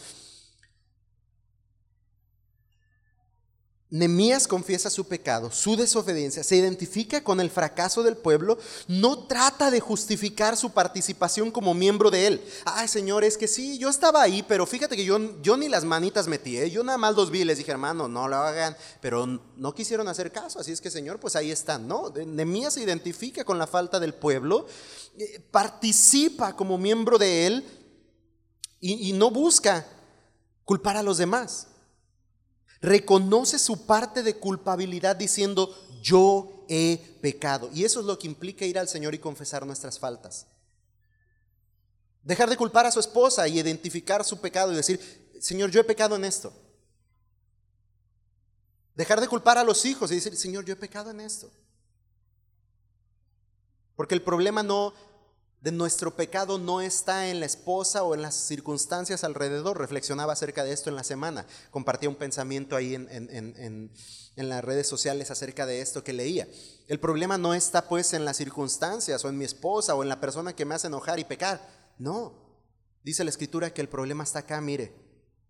Nemías 3.92 4.48
confiesa 4.48 4.88
su 4.88 5.04
pecado, 5.06 5.50
su 5.50 5.76
desobediencia, 5.76 6.42
se 6.42 6.56
identifica 6.56 7.22
con 7.22 7.40
el 7.40 7.50
fracaso 7.50 8.02
del 8.02 8.16
pueblo, 8.16 8.56
no 8.88 9.26
trata 9.26 9.70
de 9.70 9.80
justificar 9.80 10.56
su 10.56 10.70
participación 10.70 11.50
como 11.50 11.74
miembro 11.74 12.10
de 12.10 12.26
él. 12.26 12.44
Ay, 12.64 12.88
Señor, 12.88 13.22
es 13.22 13.36
que 13.36 13.46
sí, 13.46 13.76
yo 13.76 13.90
estaba 13.90 14.22
ahí, 14.22 14.42
pero 14.48 14.64
fíjate 14.64 14.96
que 14.96 15.04
yo, 15.04 15.18
yo 15.42 15.58
ni 15.58 15.68
las 15.68 15.84
manitas 15.84 16.26
metí, 16.26 16.56
¿eh? 16.56 16.70
yo 16.70 16.82
nada 16.82 16.96
más 16.96 17.14
los 17.14 17.30
vi 17.30 17.42
y 17.42 17.44
les 17.44 17.58
dije, 17.58 17.70
hermano, 17.70 18.08
no 18.08 18.28
lo 18.28 18.36
hagan, 18.36 18.74
pero 19.02 19.26
no 19.26 19.74
quisieron 19.74 20.08
hacer 20.08 20.32
caso, 20.32 20.58
así 20.58 20.72
es 20.72 20.80
que, 20.80 20.90
Señor, 20.90 21.20
pues 21.20 21.36
ahí 21.36 21.50
están, 21.50 21.86
¿no? 21.86 22.08
Nemías 22.08 22.72
se 22.72 22.82
identifica 22.82 23.44
con 23.44 23.58
la 23.58 23.66
falta 23.66 24.00
del 24.00 24.14
pueblo, 24.14 24.66
eh, 25.18 25.38
participa 25.50 26.56
como 26.56 26.78
miembro 26.78 27.18
de 27.18 27.46
él 27.46 27.64
y 28.80 29.12
no 29.12 29.30
busca 29.30 29.86
culpar 30.64 30.96
a 30.96 31.02
los 31.02 31.18
demás 31.18 31.68
reconoce 32.82 33.58
su 33.60 33.86
parte 33.86 34.22
de 34.22 34.36
culpabilidad 34.36 35.14
diciendo, 35.16 35.74
yo 36.02 36.66
he 36.68 36.98
pecado. 37.22 37.70
Y 37.72 37.84
eso 37.84 38.00
es 38.00 38.06
lo 38.06 38.18
que 38.18 38.26
implica 38.26 38.66
ir 38.66 38.78
al 38.78 38.88
Señor 38.88 39.14
y 39.14 39.18
confesar 39.18 39.64
nuestras 39.64 39.98
faltas. 39.98 40.46
Dejar 42.24 42.50
de 42.50 42.56
culpar 42.56 42.86
a 42.86 42.90
su 42.90 43.00
esposa 43.00 43.46
y 43.48 43.58
identificar 43.58 44.24
su 44.24 44.40
pecado 44.40 44.72
y 44.72 44.76
decir, 44.76 45.00
Señor, 45.40 45.70
yo 45.70 45.80
he 45.80 45.84
pecado 45.84 46.16
en 46.16 46.24
esto. 46.24 46.52
Dejar 48.94 49.20
de 49.20 49.28
culpar 49.28 49.58
a 49.58 49.64
los 49.64 49.84
hijos 49.84 50.10
y 50.10 50.16
decir, 50.16 50.36
Señor, 50.36 50.64
yo 50.64 50.74
he 50.74 50.76
pecado 50.76 51.10
en 51.10 51.20
esto. 51.20 51.50
Porque 53.96 54.14
el 54.14 54.22
problema 54.22 54.62
no 54.62 54.92
de 55.62 55.70
nuestro 55.70 56.16
pecado 56.16 56.58
no 56.58 56.80
está 56.80 57.28
en 57.28 57.38
la 57.38 57.46
esposa 57.46 58.02
o 58.02 58.14
en 58.14 58.22
las 58.22 58.34
circunstancias 58.34 59.22
alrededor. 59.22 59.78
Reflexionaba 59.78 60.32
acerca 60.32 60.64
de 60.64 60.72
esto 60.72 60.90
en 60.90 60.96
la 60.96 61.04
semana. 61.04 61.46
Compartía 61.70 62.08
un 62.08 62.16
pensamiento 62.16 62.74
ahí 62.74 62.96
en, 62.96 63.08
en, 63.08 63.90
las 64.34 64.64
redes 64.64 64.88
sociales 64.88 65.30
acerca 65.30 65.64
de 65.64 65.80
esto 65.80 66.02
que 66.02 66.12
leía. 66.12 66.48
El 66.88 66.98
problema 66.98 67.38
no 67.38 67.54
está 67.54 67.88
pues 67.88 68.12
en 68.12 68.24
las 68.24 68.38
circunstancias 68.38 69.24
o 69.24 69.28
en 69.28 69.38
mi 69.38 69.44
esposa 69.44 69.94
o 69.94 70.02
en 70.02 70.08
la 70.08 70.20
persona 70.20 70.52
que 70.52 70.64
me 70.64 70.74
hace 70.74 70.88
enojar 70.88 71.20
y 71.20 71.24
pecar. 71.24 71.60
No. 71.96 72.34
Dice 73.04 73.22
la 73.22 73.30
escritura 73.30 73.72
que 73.72 73.82
el 73.82 73.88
problema 73.88 74.24
está 74.24 74.40
acá, 74.40 74.60
mire, 74.60 74.92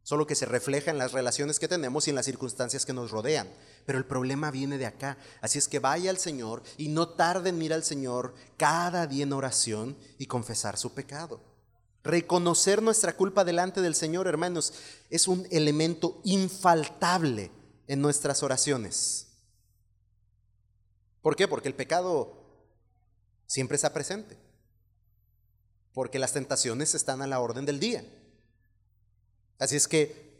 solo 0.02 0.26
que 0.26 0.34
se 0.34 0.46
refleja 0.46 0.90
en 0.90 0.98
las 0.98 1.12
relaciones 1.12 1.58
que 1.58 1.68
tenemos 1.68 2.06
y 2.06 2.10
en 2.10 2.16
las 2.16 2.26
circunstancias 2.26 2.84
que 2.84 2.92
nos 2.92 3.10
rodean. 3.10 3.48
Pero 3.86 3.98
el 3.98 4.04
problema 4.04 4.50
viene 4.50 4.78
de 4.78 4.86
acá. 4.86 5.16
Así 5.40 5.58
es 5.58 5.68
que 5.68 5.78
vaya 5.78 6.10
al 6.10 6.18
Señor 6.18 6.62
y 6.76 6.88
no 6.88 7.08
tarde 7.10 7.50
en 7.50 7.62
ir 7.62 7.72
al 7.72 7.84
Señor 7.84 8.34
cada 8.56 9.06
día 9.06 9.24
en 9.24 9.32
oración 9.32 9.96
y 10.18 10.26
confesar 10.26 10.76
su 10.76 10.92
pecado. 10.92 11.40
Reconocer 12.04 12.82
nuestra 12.82 13.16
culpa 13.16 13.44
delante 13.44 13.80
del 13.80 13.94
Señor, 13.94 14.26
hermanos, 14.26 14.74
es 15.08 15.28
un 15.28 15.46
elemento 15.50 16.20
infaltable 16.24 17.52
en 17.86 18.00
nuestras 18.00 18.42
oraciones. 18.42 19.28
¿Por 21.20 21.36
qué? 21.36 21.46
Porque 21.46 21.68
el 21.68 21.76
pecado 21.76 22.42
siempre 23.46 23.76
está 23.76 23.92
presente. 23.92 24.36
Porque 25.92 26.18
las 26.18 26.32
tentaciones 26.32 26.96
están 26.96 27.22
a 27.22 27.28
la 27.28 27.38
orden 27.38 27.66
del 27.66 27.78
día. 27.78 28.04
Así 29.62 29.76
es 29.76 29.86
que, 29.86 30.32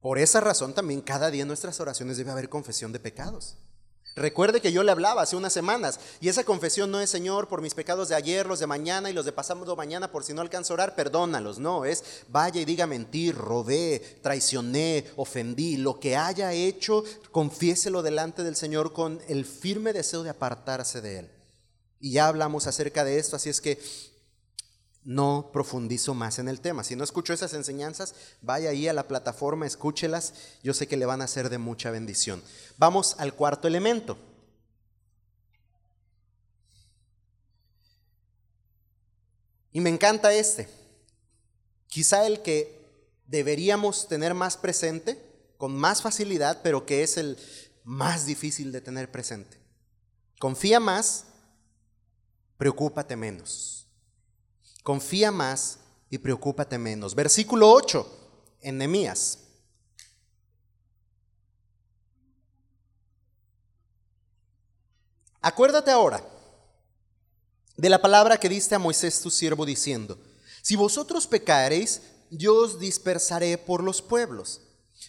por 0.00 0.18
esa 0.20 0.40
razón 0.40 0.72
también 0.72 1.00
cada 1.00 1.32
día 1.32 1.42
en 1.42 1.48
nuestras 1.48 1.80
oraciones 1.80 2.16
debe 2.16 2.30
haber 2.30 2.48
confesión 2.48 2.92
de 2.92 3.00
pecados. 3.00 3.56
Recuerde 4.14 4.60
que 4.60 4.70
yo 4.70 4.84
le 4.84 4.92
hablaba 4.92 5.22
hace 5.22 5.34
unas 5.34 5.52
semanas 5.52 5.98
y 6.20 6.28
esa 6.28 6.44
confesión 6.44 6.92
no 6.92 7.00
es, 7.00 7.10
Señor, 7.10 7.48
por 7.48 7.60
mis 7.60 7.74
pecados 7.74 8.08
de 8.08 8.14
ayer, 8.14 8.46
los 8.46 8.60
de 8.60 8.68
mañana 8.68 9.10
y 9.10 9.12
los 9.12 9.24
de 9.24 9.32
pasado 9.32 9.74
mañana, 9.74 10.12
por 10.12 10.22
si 10.22 10.32
no 10.32 10.42
alcanzo 10.42 10.72
a 10.72 10.74
orar, 10.74 10.94
perdónalos. 10.94 11.58
No, 11.58 11.84
es 11.84 12.04
vaya 12.28 12.60
y 12.60 12.64
diga 12.64 12.86
mentir, 12.86 13.34
robé, 13.34 14.20
traicioné, 14.22 15.06
ofendí. 15.16 15.76
Lo 15.78 15.98
que 15.98 16.14
haya 16.14 16.52
hecho, 16.52 17.02
confiéselo 17.32 18.02
delante 18.02 18.44
del 18.44 18.54
Señor 18.54 18.92
con 18.92 19.20
el 19.26 19.44
firme 19.44 19.92
deseo 19.92 20.22
de 20.22 20.30
apartarse 20.30 21.00
de 21.00 21.18
Él. 21.18 21.30
Y 21.98 22.12
ya 22.12 22.28
hablamos 22.28 22.68
acerca 22.68 23.02
de 23.02 23.18
esto, 23.18 23.34
así 23.34 23.50
es 23.50 23.60
que 23.60 23.80
no 25.04 25.50
profundizo 25.52 26.14
más 26.14 26.38
en 26.38 26.48
el 26.48 26.60
tema. 26.60 26.82
Si 26.82 26.96
no 26.96 27.04
escucho 27.04 27.32
esas 27.32 27.52
enseñanzas, 27.54 28.14
vaya 28.40 28.70
ahí 28.70 28.88
a 28.88 28.92
la 28.92 29.06
plataforma, 29.06 29.66
escúchelas. 29.66 30.34
Yo 30.62 30.72
sé 30.74 30.88
que 30.88 30.96
le 30.96 31.06
van 31.06 31.22
a 31.22 31.28
ser 31.28 31.50
de 31.50 31.58
mucha 31.58 31.90
bendición. 31.90 32.42
Vamos 32.78 33.16
al 33.18 33.34
cuarto 33.34 33.68
elemento. 33.68 34.16
Y 39.72 39.80
me 39.80 39.90
encanta 39.90 40.32
este. 40.32 40.68
Quizá 41.88 42.26
el 42.26 42.42
que 42.42 42.80
deberíamos 43.26 44.08
tener 44.08 44.32
más 44.32 44.56
presente, 44.56 45.20
con 45.58 45.76
más 45.76 46.00
facilidad, 46.00 46.60
pero 46.62 46.86
que 46.86 47.02
es 47.02 47.16
el 47.16 47.38
más 47.84 48.24
difícil 48.24 48.72
de 48.72 48.80
tener 48.80 49.10
presente. 49.10 49.58
Confía 50.38 50.80
más, 50.80 51.24
preocúpate 52.56 53.16
menos. 53.16 53.83
Confía 54.84 55.32
más 55.32 55.78
y 56.10 56.18
preocúpate 56.18 56.76
menos. 56.76 57.14
Versículo 57.14 57.72
8 57.72 58.06
en 58.60 58.78
Nehemías. 58.78 59.38
Acuérdate 65.40 65.90
ahora 65.90 66.22
de 67.76 67.88
la 67.88 68.00
palabra 68.00 68.38
que 68.38 68.48
diste 68.48 68.74
a 68.74 68.78
Moisés 68.78 69.20
tu 69.20 69.30
siervo 69.30 69.64
diciendo, 69.64 70.18
si 70.60 70.76
vosotros 70.76 71.26
pecareis, 71.26 72.02
yo 72.30 72.54
os 72.54 72.78
dispersaré 72.78 73.56
por 73.56 73.82
los 73.82 74.02
pueblos. 74.02 74.60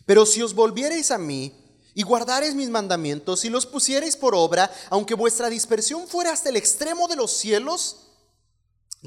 Pero 0.05 0.26
si 0.26 0.41
os 0.41 0.53
volviereis 0.53 1.11
a 1.11 1.17
mí 1.17 1.53
y 1.93 2.03
guardareis 2.03 2.55
mis 2.55 2.69
mandamientos 2.69 3.43
y 3.43 3.49
los 3.49 3.65
pusiereis 3.65 4.15
por 4.15 4.36
obra, 4.36 4.73
aunque 4.89 5.15
vuestra 5.15 5.49
dispersión 5.49 6.07
fuera 6.07 6.32
hasta 6.32 6.47
el 6.47 6.55
extremo 6.55 7.09
de 7.09 7.17
los 7.17 7.32
cielos, 7.32 8.05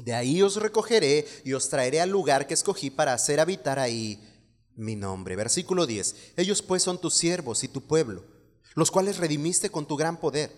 de 0.03 0.13
ahí 0.13 0.41
os 0.41 0.55
recogeré 0.55 1.27
y 1.43 1.53
os 1.53 1.69
traeré 1.69 2.01
al 2.01 2.09
lugar 2.09 2.47
que 2.47 2.53
escogí 2.53 2.89
para 2.89 3.13
hacer 3.13 3.39
habitar 3.39 3.79
ahí 3.79 4.19
mi 4.75 4.95
nombre. 4.95 5.35
Versículo 5.35 5.85
10. 5.85 6.33
Ellos 6.37 6.61
pues 6.61 6.83
son 6.83 6.99
tus 6.99 7.13
siervos 7.13 7.63
y 7.63 7.67
tu 7.67 7.81
pueblo, 7.81 8.23
los 8.75 8.91
cuales 8.91 9.17
redimiste 9.17 9.69
con 9.69 9.85
tu 9.85 9.97
gran 9.97 10.17
poder 10.17 10.51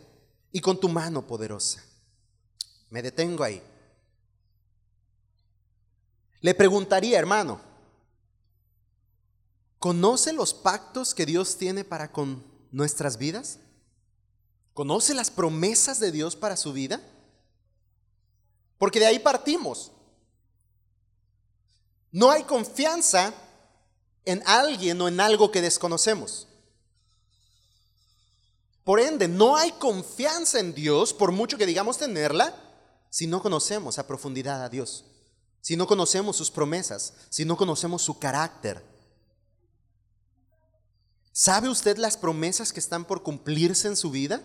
y 0.51 0.61
con 0.61 0.79
tu 0.79 0.89
mano 0.89 1.25
poderosa. 1.25 1.83
Me 2.89 3.01
detengo 3.01 3.43
ahí. 3.43 3.61
Le 6.41 6.53
preguntaría, 6.53 7.19
hermano, 7.19 7.61
¿conoce 9.79 10.33
los 10.33 10.53
pactos 10.53 11.13
que 11.13 11.25
Dios 11.25 11.57
tiene 11.57 11.83
para 11.83 12.11
con 12.11 12.43
nuestras 12.71 13.17
vidas? 13.17 13.59
¿Conoce 14.73 15.13
las 15.13 15.29
promesas 15.29 15.99
de 15.99 16.11
Dios 16.11 16.35
para 16.35 16.57
su 16.57 16.73
vida? 16.73 17.01
Porque 18.81 18.99
de 18.99 19.05
ahí 19.05 19.19
partimos. 19.19 19.91
No 22.11 22.31
hay 22.31 22.41
confianza 22.45 23.31
en 24.25 24.41
alguien 24.47 24.99
o 24.99 25.07
en 25.07 25.19
algo 25.19 25.51
que 25.51 25.61
desconocemos. 25.61 26.47
Por 28.83 28.99
ende, 28.99 29.27
no 29.27 29.55
hay 29.55 29.71
confianza 29.73 30.59
en 30.59 30.73
Dios, 30.73 31.13
por 31.13 31.31
mucho 31.31 31.59
que 31.59 31.67
digamos 31.67 31.99
tenerla, 31.99 32.55
si 33.11 33.27
no 33.27 33.43
conocemos 33.43 33.99
a 33.99 34.07
profundidad 34.07 34.63
a 34.63 34.69
Dios, 34.69 35.05
si 35.61 35.77
no 35.77 35.85
conocemos 35.85 36.35
sus 36.35 36.49
promesas, 36.49 37.13
si 37.29 37.45
no 37.45 37.57
conocemos 37.57 38.01
su 38.01 38.17
carácter. 38.17 38.83
¿Sabe 41.31 41.69
usted 41.69 41.97
las 41.97 42.17
promesas 42.17 42.73
que 42.73 42.79
están 42.79 43.05
por 43.05 43.21
cumplirse 43.21 43.87
en 43.87 43.95
su 43.95 44.09
vida? 44.09 44.41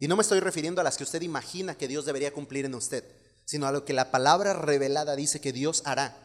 Y 0.00 0.08
no 0.08 0.16
me 0.16 0.22
estoy 0.22 0.40
refiriendo 0.40 0.80
a 0.80 0.84
las 0.84 0.96
que 0.96 1.04
usted 1.04 1.22
imagina 1.22 1.78
que 1.78 1.86
Dios 1.86 2.04
debería 2.04 2.32
cumplir 2.32 2.64
en 2.64 2.74
usted 2.74 3.22
sino 3.44 3.66
a 3.66 3.72
lo 3.72 3.84
que 3.84 3.92
la 3.92 4.10
palabra 4.10 4.52
revelada 4.52 5.16
dice 5.16 5.40
que 5.40 5.52
Dios 5.52 5.82
hará. 5.84 6.16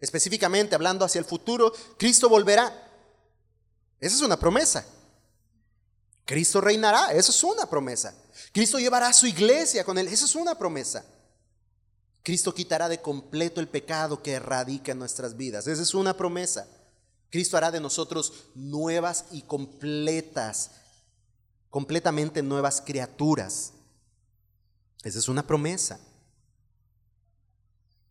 Específicamente 0.00 0.74
hablando 0.74 1.04
hacia 1.04 1.18
el 1.18 1.24
futuro, 1.24 1.72
Cristo 1.98 2.28
volverá. 2.28 2.88
Esa 4.00 4.16
es 4.16 4.22
una 4.22 4.38
promesa. 4.38 4.84
Cristo 6.24 6.60
reinará, 6.60 7.12
esa 7.12 7.32
es 7.32 7.42
una 7.42 7.66
promesa. 7.66 8.14
Cristo 8.52 8.78
llevará 8.78 9.08
a 9.08 9.12
su 9.12 9.26
iglesia 9.26 9.84
con 9.84 9.98
él, 9.98 10.08
esa 10.08 10.24
es 10.24 10.34
una 10.34 10.56
promesa. 10.56 11.04
Cristo 12.22 12.54
quitará 12.54 12.88
de 12.88 13.00
completo 13.00 13.60
el 13.60 13.68
pecado 13.68 14.22
que 14.22 14.38
radica 14.38 14.92
en 14.92 14.98
nuestras 14.98 15.36
vidas, 15.36 15.66
esa 15.66 15.82
es 15.82 15.92
una 15.92 16.16
promesa. 16.16 16.68
Cristo 17.30 17.56
hará 17.56 17.70
de 17.70 17.80
nosotros 17.80 18.32
nuevas 18.54 19.24
y 19.30 19.42
completas, 19.42 20.70
completamente 21.68 22.42
nuevas 22.42 22.80
criaturas. 22.80 23.72
Esa 25.02 25.18
es 25.18 25.28
una 25.28 25.46
promesa. 25.46 25.98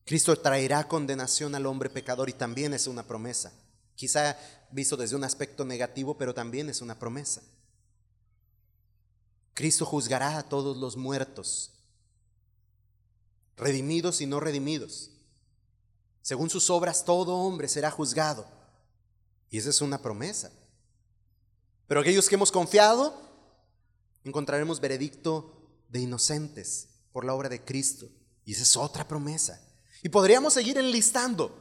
Cristo 0.05 0.35
traerá 0.35 0.87
condenación 0.87 1.53
al 1.53 1.67
hombre 1.67 1.89
pecador 1.89 2.29
y 2.29 2.33
también 2.33 2.73
es 2.73 2.87
una 2.87 3.03
promesa. 3.03 3.53
Quizá 3.95 4.37
visto 4.71 4.97
desde 4.97 5.15
un 5.15 5.23
aspecto 5.23 5.65
negativo, 5.65 6.17
pero 6.17 6.33
también 6.33 6.69
es 6.69 6.81
una 6.81 6.97
promesa. 6.97 7.43
Cristo 9.53 9.85
juzgará 9.85 10.37
a 10.37 10.43
todos 10.43 10.77
los 10.77 10.95
muertos, 10.95 11.73
redimidos 13.57 14.21
y 14.21 14.25
no 14.25 14.39
redimidos. 14.39 15.11
Según 16.21 16.49
sus 16.49 16.69
obras, 16.69 17.05
todo 17.05 17.35
hombre 17.35 17.67
será 17.67 17.91
juzgado. 17.91 18.47
Y 19.49 19.57
esa 19.57 19.69
es 19.69 19.81
una 19.81 20.01
promesa. 20.01 20.51
Pero 21.87 22.01
aquellos 22.01 22.29
que 22.29 22.35
hemos 22.35 22.51
confiado, 22.51 23.19
encontraremos 24.23 24.79
veredicto 24.79 25.58
de 25.89 25.99
inocentes 25.99 26.87
por 27.11 27.25
la 27.25 27.33
obra 27.33 27.49
de 27.49 27.63
Cristo. 27.63 28.09
Y 28.45 28.53
esa 28.53 28.63
es 28.63 28.77
otra 28.77 29.07
promesa. 29.07 29.61
Y 30.01 30.09
podríamos 30.09 30.53
seguir 30.53 30.77
enlistando. 30.77 31.53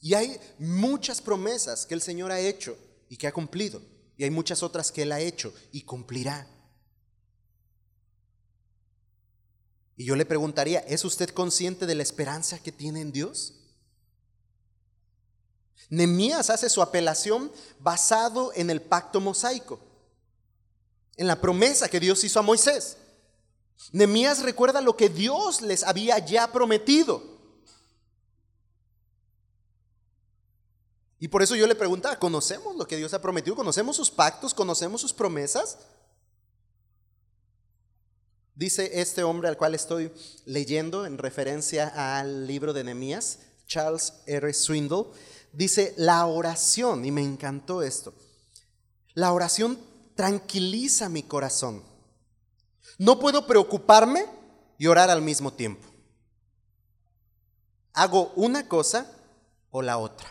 Y 0.00 0.14
hay 0.14 0.38
muchas 0.58 1.20
promesas 1.20 1.84
que 1.84 1.94
el 1.94 2.02
Señor 2.02 2.30
ha 2.30 2.40
hecho 2.40 2.78
y 3.08 3.16
que 3.16 3.26
ha 3.26 3.32
cumplido. 3.32 3.82
Y 4.16 4.24
hay 4.24 4.30
muchas 4.30 4.62
otras 4.62 4.92
que 4.92 5.02
Él 5.02 5.12
ha 5.12 5.20
hecho 5.20 5.52
y 5.72 5.82
cumplirá. 5.82 6.48
Y 9.96 10.04
yo 10.04 10.14
le 10.14 10.26
preguntaría, 10.26 10.80
¿es 10.80 11.04
usted 11.04 11.30
consciente 11.30 11.86
de 11.86 11.94
la 11.94 12.02
esperanza 12.02 12.58
que 12.58 12.70
tiene 12.70 13.00
en 13.00 13.12
Dios? 13.12 13.54
Nemías 15.88 16.50
hace 16.50 16.68
su 16.68 16.82
apelación 16.82 17.50
basado 17.78 18.52
en 18.54 18.70
el 18.70 18.82
pacto 18.82 19.20
mosaico, 19.20 19.80
en 21.16 21.26
la 21.26 21.40
promesa 21.40 21.88
que 21.88 22.00
Dios 22.00 22.22
hizo 22.24 22.38
a 22.38 22.42
Moisés. 22.42 22.98
Nemías 23.92 24.42
recuerda 24.42 24.80
lo 24.80 24.96
que 24.96 25.08
Dios 25.08 25.60
les 25.60 25.82
había 25.82 26.18
ya 26.18 26.50
prometido. 26.52 27.22
Y 31.18 31.28
por 31.28 31.42
eso 31.42 31.56
yo 31.56 31.66
le 31.66 31.74
preguntaba, 31.74 32.18
¿conocemos 32.18 32.76
lo 32.76 32.86
que 32.86 32.96
Dios 32.96 33.14
ha 33.14 33.22
prometido? 33.22 33.56
¿Conocemos 33.56 33.96
sus 33.96 34.10
pactos? 34.10 34.52
¿Conocemos 34.52 35.00
sus 35.00 35.12
promesas? 35.12 35.78
Dice 38.54 39.00
este 39.00 39.22
hombre 39.22 39.48
al 39.48 39.56
cual 39.56 39.74
estoy 39.74 40.12
leyendo 40.44 41.04
en 41.04 41.18
referencia 41.18 42.18
al 42.18 42.46
libro 42.46 42.72
de 42.72 42.84
Nehemías, 42.84 43.40
Charles 43.66 44.14
R. 44.26 44.52
Swindle, 44.52 45.06
dice 45.52 45.94
la 45.98 46.24
oración, 46.26 47.04
y 47.04 47.10
me 47.10 47.22
encantó 47.22 47.82
esto, 47.82 48.14
la 49.12 49.32
oración 49.32 49.78
tranquiliza 50.14 51.10
mi 51.10 51.22
corazón 51.22 51.82
no 52.98 53.18
puedo 53.18 53.46
preocuparme 53.46 54.26
y 54.78 54.86
orar 54.86 55.10
al 55.10 55.22
mismo 55.22 55.52
tiempo. 55.52 55.86
Hago 57.92 58.32
una 58.36 58.68
cosa 58.68 59.10
o 59.70 59.82
la 59.82 59.98
otra. 59.98 60.28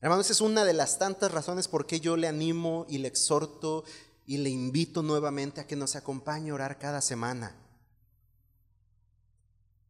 Hermanos, 0.00 0.30
es 0.30 0.40
una 0.40 0.64
de 0.64 0.72
las 0.72 0.98
tantas 0.98 1.30
razones 1.30 1.68
por 1.68 1.86
qué 1.86 2.00
yo 2.00 2.16
le 2.16 2.26
animo 2.26 2.86
y 2.88 2.98
le 2.98 3.08
exhorto 3.08 3.84
y 4.26 4.38
le 4.38 4.48
invito 4.48 5.02
nuevamente 5.02 5.60
a 5.60 5.66
que 5.66 5.76
nos 5.76 5.96
acompañe 5.96 6.50
a 6.50 6.54
orar 6.54 6.78
cada 6.78 7.02
semana. 7.02 7.54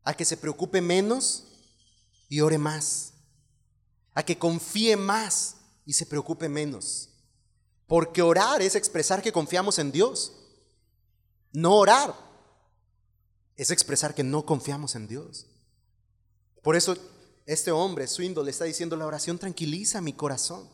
A 0.03 0.14
que 0.14 0.25
se 0.25 0.37
preocupe 0.37 0.81
menos 0.81 1.45
y 2.29 2.41
ore 2.41 2.59
más. 2.59 3.12
A 4.14 4.25
que 4.25 4.39
confíe 4.39 4.97
más 4.97 5.57
y 5.87 5.93
se 5.93 6.07
preocupe 6.07 6.49
menos. 6.49 7.11
Porque 7.87 8.23
orar 8.23 8.62
es 8.62 8.75
expresar 8.75 9.23
que 9.23 9.33
confiamos 9.33 9.79
en 9.79 9.93
Dios. 9.93 10.33
No 11.53 11.76
orar 11.76 12.14
es 13.57 13.70
expresar 13.70 14.14
que 14.14 14.22
no 14.22 14.46
confiamos 14.46 14.94
en 14.94 15.07
Dios. 15.07 15.46
Por 16.62 16.76
eso 16.76 16.96
este 17.46 17.72
hombre, 17.72 18.07
su 18.07 18.22
índole, 18.22 18.51
está 18.51 18.64
diciendo, 18.64 18.96
la 18.96 19.07
oración 19.07 19.38
tranquiliza 19.38 20.01
mi 20.01 20.12
corazón. 20.12 20.68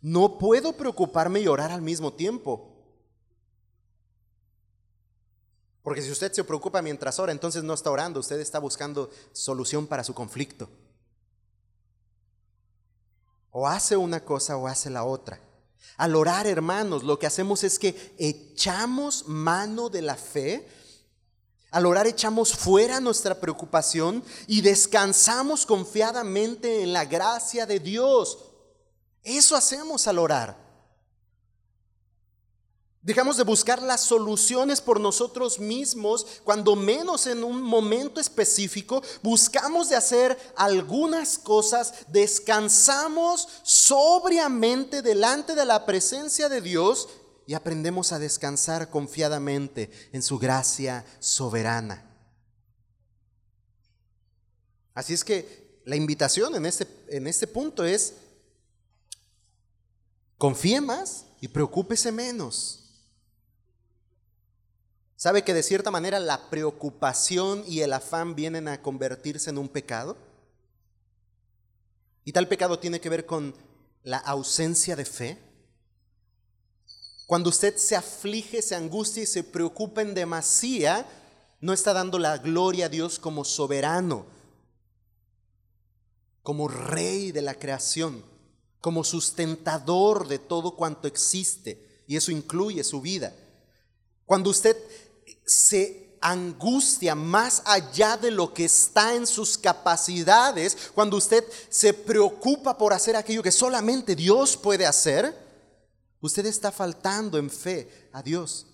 No 0.00 0.38
puedo 0.38 0.74
preocuparme 0.74 1.40
y 1.40 1.48
orar 1.48 1.72
al 1.72 1.82
mismo 1.82 2.12
tiempo. 2.12 2.74
Porque 5.82 6.02
si 6.02 6.10
usted 6.10 6.32
se 6.32 6.44
preocupa 6.44 6.82
mientras 6.82 7.18
ora, 7.18 7.32
entonces 7.32 7.64
no 7.64 7.74
está 7.74 7.90
orando, 7.90 8.20
usted 8.20 8.38
está 8.40 8.58
buscando 8.58 9.10
solución 9.32 9.86
para 9.86 10.04
su 10.04 10.14
conflicto. 10.14 10.68
O 13.50 13.66
hace 13.66 13.96
una 13.96 14.24
cosa 14.24 14.56
o 14.56 14.68
hace 14.68 14.90
la 14.90 15.04
otra. 15.04 15.40
Al 15.96 16.14
orar, 16.14 16.46
hermanos, 16.46 17.02
lo 17.02 17.18
que 17.18 17.26
hacemos 17.26 17.64
es 17.64 17.78
que 17.78 18.14
echamos 18.18 19.26
mano 19.26 19.88
de 19.88 20.02
la 20.02 20.16
fe 20.16 20.66
al 21.70 21.84
orar 21.84 22.06
echamos 22.06 22.54
fuera 22.54 22.98
nuestra 22.98 23.38
preocupación 23.38 24.24
y 24.46 24.62
descansamos 24.62 25.66
confiadamente 25.66 26.82
en 26.82 26.94
la 26.94 27.04
gracia 27.04 27.66
de 27.66 27.78
Dios. 27.78 28.38
Eso 29.22 29.54
hacemos 29.54 30.06
al 30.06 30.18
orar. 30.18 30.67
Dejamos 33.08 33.38
de 33.38 33.42
buscar 33.42 33.80
las 33.80 34.02
soluciones 34.02 34.82
por 34.82 35.00
nosotros 35.00 35.58
mismos, 35.58 36.26
cuando 36.44 36.76
menos 36.76 37.26
en 37.26 37.42
un 37.42 37.62
momento 37.62 38.20
específico 38.20 39.02
buscamos 39.22 39.88
de 39.88 39.96
hacer 39.96 40.38
algunas 40.54 41.38
cosas, 41.38 41.94
descansamos 42.08 43.48
sobriamente 43.62 45.00
delante 45.00 45.54
de 45.54 45.64
la 45.64 45.86
presencia 45.86 46.50
de 46.50 46.60
Dios 46.60 47.08
y 47.46 47.54
aprendemos 47.54 48.12
a 48.12 48.18
descansar 48.18 48.90
confiadamente 48.90 49.90
en 50.12 50.22
su 50.22 50.38
gracia 50.38 51.02
soberana. 51.18 52.14
Así 54.92 55.14
es 55.14 55.24
que 55.24 55.80
la 55.86 55.96
invitación 55.96 56.54
en 56.56 56.66
este, 56.66 56.86
en 57.08 57.26
este 57.26 57.46
punto 57.46 57.86
es, 57.86 58.12
confíe 60.36 60.82
más 60.82 61.24
y 61.40 61.48
preocúpese 61.48 62.12
menos. 62.12 62.84
¿Sabe 65.18 65.42
que 65.42 65.52
de 65.52 65.64
cierta 65.64 65.90
manera 65.90 66.20
la 66.20 66.48
preocupación 66.48 67.64
y 67.66 67.80
el 67.80 67.92
afán 67.92 68.36
vienen 68.36 68.68
a 68.68 68.80
convertirse 68.80 69.50
en 69.50 69.58
un 69.58 69.68
pecado? 69.68 70.16
Y 72.24 72.30
tal 72.30 72.46
pecado 72.46 72.78
tiene 72.78 73.00
que 73.00 73.08
ver 73.08 73.26
con 73.26 73.52
la 74.04 74.18
ausencia 74.18 74.94
de 74.94 75.04
fe. 75.04 75.38
Cuando 77.26 77.50
usted 77.50 77.76
se 77.78 77.96
aflige, 77.96 78.62
se 78.62 78.76
angustia 78.76 79.24
y 79.24 79.26
se 79.26 79.42
preocupa 79.42 80.02
en 80.02 80.14
demasía, 80.14 81.04
no 81.60 81.72
está 81.72 81.92
dando 81.92 82.20
la 82.20 82.38
gloria 82.38 82.86
a 82.86 82.88
Dios 82.88 83.18
como 83.18 83.44
soberano, 83.44 84.24
como 86.44 86.68
rey 86.68 87.32
de 87.32 87.42
la 87.42 87.54
creación, 87.54 88.24
como 88.80 89.02
sustentador 89.02 90.28
de 90.28 90.38
todo 90.38 90.76
cuanto 90.76 91.08
existe, 91.08 92.04
y 92.06 92.14
eso 92.14 92.30
incluye 92.30 92.84
su 92.84 93.00
vida. 93.00 93.34
Cuando 94.24 94.50
usted 94.50 94.76
se 95.48 96.16
angustia 96.20 97.16
más 97.16 97.62
allá 97.64 98.16
de 98.16 98.30
lo 98.30 98.54
que 98.54 98.66
está 98.66 99.14
en 99.14 99.26
sus 99.26 99.58
capacidades, 99.58 100.76
cuando 100.94 101.16
usted 101.16 101.44
se 101.68 101.92
preocupa 101.92 102.78
por 102.78 102.92
hacer 102.92 103.16
aquello 103.16 103.42
que 103.42 103.50
solamente 103.50 104.14
Dios 104.14 104.56
puede 104.56 104.86
hacer, 104.86 105.48
Usted 106.20 106.46
está 106.46 106.72
faltando 106.72 107.38
en 107.38 107.48
fe 107.50 108.08
a 108.12 108.22
Dios. 108.22 108.66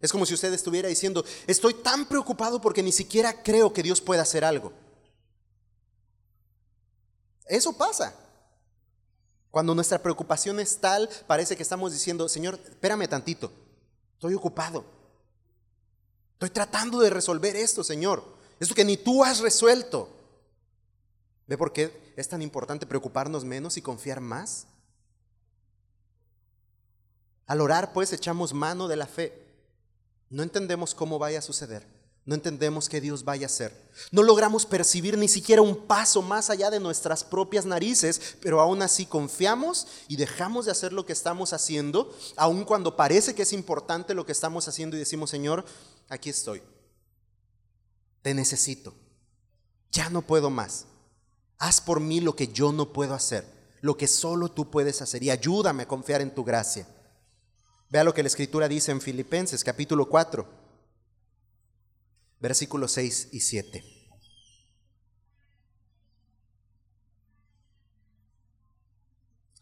Es 0.00 0.12
como 0.12 0.26
si 0.26 0.34
usted 0.34 0.52
estuviera 0.52 0.88
diciendo, 0.88 1.24
estoy 1.46 1.74
tan 1.74 2.06
preocupado 2.06 2.60
porque 2.60 2.82
ni 2.82 2.92
siquiera 2.92 3.42
creo 3.42 3.72
que 3.72 3.82
Dios 3.82 4.00
pueda 4.00 4.22
hacer 4.22 4.44
algo. 4.44 4.72
Eso 7.46 7.72
pasa. 7.72 8.14
Cuando 9.50 9.74
nuestra 9.74 10.00
preocupación 10.00 10.60
es 10.60 10.78
tal, 10.78 11.08
parece 11.26 11.56
que 11.56 11.62
estamos 11.62 11.92
diciendo, 11.92 12.28
Señor, 12.28 12.58
espérame 12.64 13.08
tantito, 13.08 13.52
estoy 14.14 14.34
ocupado. 14.34 14.84
Estoy 16.42 16.54
tratando 16.54 16.98
de 16.98 17.08
resolver 17.08 17.54
esto, 17.54 17.84
Señor. 17.84 18.24
Esto 18.58 18.74
que 18.74 18.84
ni 18.84 18.96
tú 18.96 19.22
has 19.22 19.38
resuelto. 19.38 20.08
¿Ve 21.46 21.56
por 21.56 21.72
qué 21.72 22.12
es 22.16 22.28
tan 22.28 22.42
importante 22.42 22.84
preocuparnos 22.84 23.44
menos 23.44 23.76
y 23.76 23.80
confiar 23.80 24.20
más? 24.20 24.66
Al 27.46 27.60
orar, 27.60 27.92
pues, 27.92 28.12
echamos 28.12 28.52
mano 28.52 28.88
de 28.88 28.96
la 28.96 29.06
fe. 29.06 29.40
No 30.30 30.42
entendemos 30.42 30.96
cómo 30.96 31.16
vaya 31.16 31.38
a 31.38 31.42
suceder. 31.42 31.86
No 32.24 32.34
entendemos 32.34 32.88
qué 32.88 33.00
Dios 33.00 33.24
vaya 33.24 33.46
a 33.46 33.46
hacer. 33.46 33.72
No 34.10 34.24
logramos 34.24 34.64
percibir 34.66 35.18
ni 35.18 35.26
siquiera 35.26 35.62
un 35.62 35.76
paso 35.86 36.22
más 36.22 36.50
allá 36.50 36.70
de 36.70 36.78
nuestras 36.78 37.22
propias 37.22 37.66
narices, 37.66 38.36
pero 38.40 38.60
aún 38.60 38.80
así 38.82 39.06
confiamos 39.06 39.86
y 40.06 40.16
dejamos 40.16 40.66
de 40.66 40.72
hacer 40.72 40.92
lo 40.92 41.04
que 41.04 41.12
estamos 41.12 41.52
haciendo, 41.52 42.16
aun 42.36 42.64
cuando 42.64 42.96
parece 42.96 43.34
que 43.34 43.42
es 43.42 43.52
importante 43.52 44.14
lo 44.14 44.24
que 44.24 44.32
estamos 44.32 44.68
haciendo 44.68 44.96
y 44.96 45.00
decimos, 45.00 45.30
Señor, 45.30 45.64
aquí 46.08 46.30
estoy. 46.30 46.62
Te 48.22 48.34
necesito. 48.34 48.94
Ya 49.90 50.08
no 50.08 50.22
puedo 50.22 50.50
más. 50.50 50.86
Haz 51.58 51.80
por 51.80 52.00
mí 52.00 52.20
lo 52.20 52.34
que 52.34 52.48
yo 52.48 52.72
no 52.72 52.92
puedo 52.92 53.14
hacer, 53.14 53.46
lo 53.82 53.96
que 53.96 54.08
solo 54.08 54.50
tú 54.50 54.70
puedes 54.70 55.00
hacer 55.02 55.22
y 55.22 55.30
ayúdame 55.30 55.84
a 55.84 55.88
confiar 55.88 56.20
en 56.20 56.34
tu 56.34 56.44
gracia. 56.44 56.86
Vea 57.88 58.04
lo 58.04 58.14
que 58.14 58.22
la 58.22 58.28
escritura 58.28 58.68
dice 58.68 58.90
en 58.90 59.00
Filipenses 59.00 59.62
capítulo 59.62 60.08
4, 60.08 60.48
versículos 62.40 62.92
6 62.92 63.28
y 63.32 63.40
7. 63.40 63.84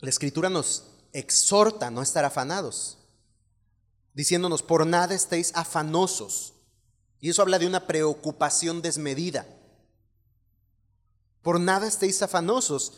La 0.01 0.09
escritura 0.09 0.49
nos 0.49 0.87
exhorta 1.13 1.89
a 1.89 1.91
no 1.91 2.01
estar 2.01 2.25
afanados, 2.25 3.00
diciéndonos, 4.21 4.63
por 4.63 4.87
nada 4.87 5.15
estéis 5.15 5.51
afanosos. 5.55 6.53
Y 7.21 7.31
eso 7.31 7.41
habla 7.41 7.59
de 7.59 7.67
una 7.67 7.87
preocupación 7.87 8.83
desmedida. 8.83 9.47
Por 11.41 11.59
nada 11.59 11.87
estéis 11.87 12.21
afanosos. 12.21 12.93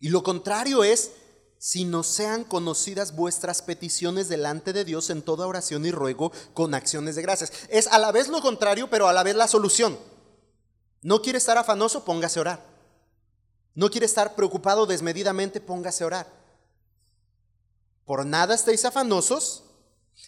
Y 0.00 0.08
lo 0.08 0.24
contrario 0.24 0.82
es, 0.82 1.12
si 1.58 1.84
no 1.84 2.02
sean 2.02 2.42
conocidas 2.42 3.14
vuestras 3.14 3.62
peticiones 3.62 4.28
delante 4.28 4.72
de 4.72 4.84
Dios 4.84 5.10
en 5.10 5.22
toda 5.22 5.46
oración 5.46 5.86
y 5.86 5.92
ruego 5.92 6.32
con 6.54 6.74
acciones 6.74 7.14
de 7.14 7.22
gracias. 7.22 7.52
Es 7.68 7.86
a 7.86 8.00
la 8.00 8.10
vez 8.10 8.26
lo 8.26 8.40
contrario, 8.40 8.90
pero 8.90 9.06
a 9.06 9.12
la 9.12 9.22
vez 9.22 9.36
la 9.36 9.46
solución. 9.46 9.96
No 11.02 11.22
quiere 11.22 11.38
estar 11.38 11.56
afanoso, 11.56 12.04
póngase 12.04 12.40
a 12.40 12.42
orar. 12.42 12.66
No 13.76 13.90
quiere 13.90 14.06
estar 14.06 14.34
preocupado 14.34 14.86
desmedidamente, 14.86 15.60
póngase 15.60 16.02
a 16.02 16.08
orar. 16.08 16.26
Por 18.04 18.26
nada 18.26 18.56
estéis 18.56 18.84
afanosos, 18.84 19.67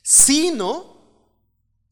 sino 0.03 1.01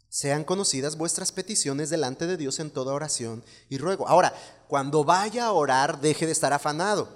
sean 0.09 0.45
conocidas 0.45 0.97
vuestras 0.97 1.33
peticiones 1.33 1.91
delante 1.91 2.27
de 2.27 2.37
Dios 2.37 2.59
en 2.61 2.71
toda 2.71 2.95
oración 2.95 3.45
y 3.69 3.79
ruego. 3.79 4.09
Ahora, 4.09 4.35
cuando 4.67 5.05
vaya 5.05 5.47
a 5.47 5.53
orar, 5.53 6.01
deje 6.01 6.27
de 6.27 6.33
estar 6.33 6.53
afanado. 6.53 7.09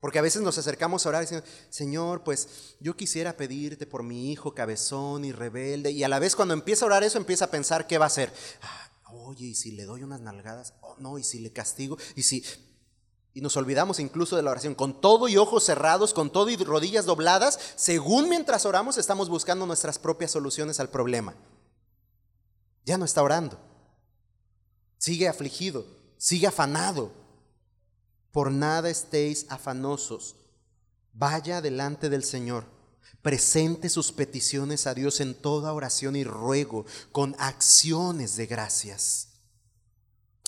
Porque 0.00 0.20
a 0.20 0.22
veces 0.22 0.42
nos 0.42 0.56
acercamos 0.58 1.04
a 1.04 1.08
orar 1.08 1.22
diciendo, 1.22 1.44
Señor, 1.70 2.22
pues 2.22 2.76
yo 2.78 2.96
quisiera 2.96 3.36
pedirte 3.36 3.84
por 3.84 4.04
mi 4.04 4.30
hijo 4.30 4.54
cabezón 4.54 5.24
y 5.24 5.32
rebelde. 5.32 5.90
Y 5.90 6.04
a 6.04 6.08
la 6.08 6.20
vez 6.20 6.36
cuando 6.36 6.54
empieza 6.54 6.84
a 6.84 6.86
orar 6.86 7.02
eso, 7.02 7.18
empieza 7.18 7.46
a 7.46 7.50
pensar 7.50 7.86
qué 7.86 7.98
va 7.98 8.04
a 8.04 8.08
hacer. 8.08 8.32
Ah, 8.62 8.90
oye, 9.12 9.46
¿y 9.46 9.54
si 9.56 9.72
le 9.72 9.84
doy 9.84 10.04
unas 10.04 10.20
nalgadas? 10.20 10.74
Oh, 10.82 10.94
no, 10.98 11.18
¿y 11.18 11.24
si 11.24 11.40
le 11.40 11.52
castigo? 11.52 11.98
¿Y 12.14 12.22
si...? 12.22 12.44
Y 13.38 13.40
nos 13.40 13.56
olvidamos 13.56 14.00
incluso 14.00 14.34
de 14.34 14.42
la 14.42 14.50
oración. 14.50 14.74
Con 14.74 15.00
todo 15.00 15.28
y 15.28 15.36
ojos 15.36 15.62
cerrados, 15.62 16.12
con 16.12 16.28
todo 16.28 16.50
y 16.50 16.56
rodillas 16.56 17.06
dobladas, 17.06 17.56
según 17.76 18.28
mientras 18.28 18.66
oramos 18.66 18.98
estamos 18.98 19.28
buscando 19.28 19.64
nuestras 19.64 19.96
propias 19.96 20.32
soluciones 20.32 20.80
al 20.80 20.88
problema. 20.88 21.36
Ya 22.84 22.98
no 22.98 23.04
está 23.04 23.22
orando. 23.22 23.56
Sigue 24.96 25.28
afligido, 25.28 25.86
sigue 26.16 26.48
afanado, 26.48 27.12
por 28.32 28.50
nada 28.50 28.90
estéis 28.90 29.46
afanosos. 29.50 30.34
Vaya 31.12 31.60
delante 31.60 32.08
del 32.08 32.24
Señor. 32.24 32.64
Presente 33.22 33.88
sus 33.88 34.10
peticiones 34.10 34.88
a 34.88 34.94
Dios 34.94 35.20
en 35.20 35.36
toda 35.36 35.72
oración 35.72 36.16
y 36.16 36.24
ruego 36.24 36.86
con 37.12 37.36
acciones 37.38 38.34
de 38.34 38.46
gracias. 38.46 39.28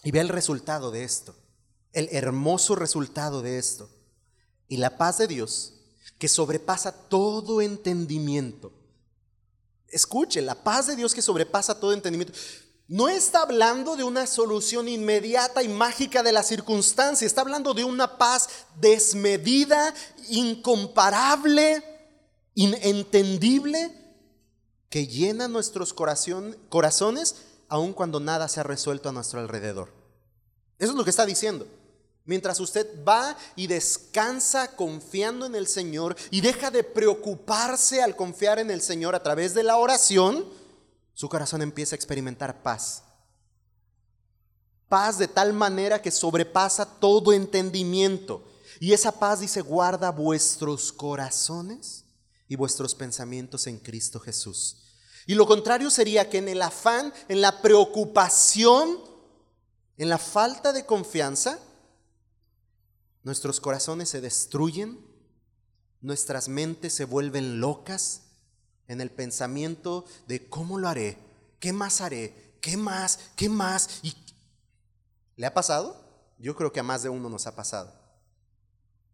Y 0.02 0.10
ve 0.10 0.18
el 0.18 0.28
resultado 0.28 0.90
de 0.90 1.04
esto. 1.04 1.36
El 1.92 2.08
hermoso 2.12 2.74
resultado 2.74 3.42
de 3.42 3.58
esto. 3.58 3.88
Y 4.68 4.76
la 4.76 4.96
paz 4.96 5.18
de 5.18 5.26
Dios, 5.26 5.74
que 6.18 6.28
sobrepasa 6.28 6.92
todo 6.92 7.60
entendimiento. 7.60 8.72
Escuche, 9.88 10.40
la 10.42 10.54
paz 10.54 10.86
de 10.86 10.96
Dios 10.96 11.14
que 11.14 11.22
sobrepasa 11.22 11.80
todo 11.80 11.92
entendimiento. 11.92 12.34
No 12.86 13.08
está 13.08 13.42
hablando 13.42 13.96
de 13.96 14.04
una 14.04 14.26
solución 14.26 14.88
inmediata 14.88 15.62
y 15.62 15.68
mágica 15.68 16.22
de 16.22 16.32
la 16.32 16.42
circunstancia, 16.42 17.26
está 17.26 17.40
hablando 17.40 17.72
de 17.72 17.84
una 17.84 18.18
paz 18.18 18.48
desmedida, 18.80 19.94
incomparable, 20.28 21.82
inentendible, 22.54 23.96
que 24.88 25.06
llena 25.06 25.46
nuestros 25.46 25.94
corazones 25.94 27.36
aun 27.68 27.92
cuando 27.92 28.18
nada 28.18 28.48
se 28.48 28.60
ha 28.60 28.64
resuelto 28.64 29.08
a 29.08 29.12
nuestro 29.12 29.38
alrededor. 29.40 29.92
Eso 30.78 30.90
es 30.90 30.96
lo 30.96 31.04
que 31.04 31.10
está 31.10 31.24
diciendo. 31.24 31.66
Mientras 32.30 32.60
usted 32.60 32.86
va 33.04 33.36
y 33.56 33.66
descansa 33.66 34.76
confiando 34.76 35.46
en 35.46 35.56
el 35.56 35.66
Señor 35.66 36.14
y 36.30 36.40
deja 36.40 36.70
de 36.70 36.84
preocuparse 36.84 38.04
al 38.04 38.14
confiar 38.14 38.60
en 38.60 38.70
el 38.70 38.82
Señor 38.82 39.16
a 39.16 39.22
través 39.24 39.52
de 39.52 39.64
la 39.64 39.78
oración, 39.78 40.44
su 41.12 41.28
corazón 41.28 41.60
empieza 41.60 41.96
a 41.96 41.98
experimentar 41.98 42.62
paz. 42.62 43.02
Paz 44.88 45.18
de 45.18 45.26
tal 45.26 45.52
manera 45.52 46.00
que 46.00 46.12
sobrepasa 46.12 46.86
todo 46.86 47.32
entendimiento. 47.32 48.44
Y 48.78 48.92
esa 48.92 49.10
paz 49.10 49.40
dice, 49.40 49.60
guarda 49.60 50.12
vuestros 50.12 50.92
corazones 50.92 52.04
y 52.46 52.54
vuestros 52.54 52.94
pensamientos 52.94 53.66
en 53.66 53.76
Cristo 53.80 54.20
Jesús. 54.20 54.76
Y 55.26 55.34
lo 55.34 55.48
contrario 55.48 55.90
sería 55.90 56.30
que 56.30 56.38
en 56.38 56.48
el 56.48 56.62
afán, 56.62 57.12
en 57.26 57.40
la 57.40 57.60
preocupación, 57.60 59.00
en 59.98 60.08
la 60.08 60.18
falta 60.18 60.72
de 60.72 60.86
confianza, 60.86 61.58
nuestros 63.22 63.60
corazones 63.60 64.08
se 64.08 64.20
destruyen, 64.20 64.98
nuestras 66.00 66.48
mentes 66.48 66.94
se 66.94 67.04
vuelven 67.04 67.60
locas 67.60 68.22
en 68.88 69.00
el 69.00 69.10
pensamiento 69.10 70.04
de 70.26 70.48
cómo 70.48 70.78
lo 70.78 70.88
haré, 70.88 71.18
qué 71.58 71.72
más 71.72 72.00
haré, 72.00 72.56
qué 72.60 72.76
más, 72.76 73.18
qué 73.36 73.48
más. 73.48 74.00
¿Y 74.02 74.14
¿Le 75.36 75.46
ha 75.46 75.54
pasado? 75.54 75.96
Yo 76.38 76.54
creo 76.56 76.72
que 76.72 76.80
a 76.80 76.82
más 76.82 77.02
de 77.02 77.08
uno 77.08 77.28
nos 77.28 77.46
ha 77.46 77.54
pasado. 77.54 77.92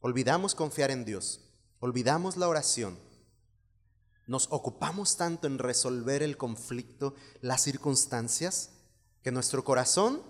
Olvidamos 0.01 0.55
confiar 0.55 0.91
en 0.91 1.05
Dios, 1.05 1.41
olvidamos 1.81 2.37
la 2.37 2.49
oración, 2.49 2.99
nos 4.27 4.49
ocupamos 4.51 5.17
tanto 5.17 5.47
en 5.47 5.59
resolver 5.59 6.23
el 6.23 6.37
conflicto, 6.37 7.15
las 7.41 7.63
circunstancias, 7.63 8.71
que 9.23 9.31
nuestro 9.31 9.63
corazón 9.65 10.23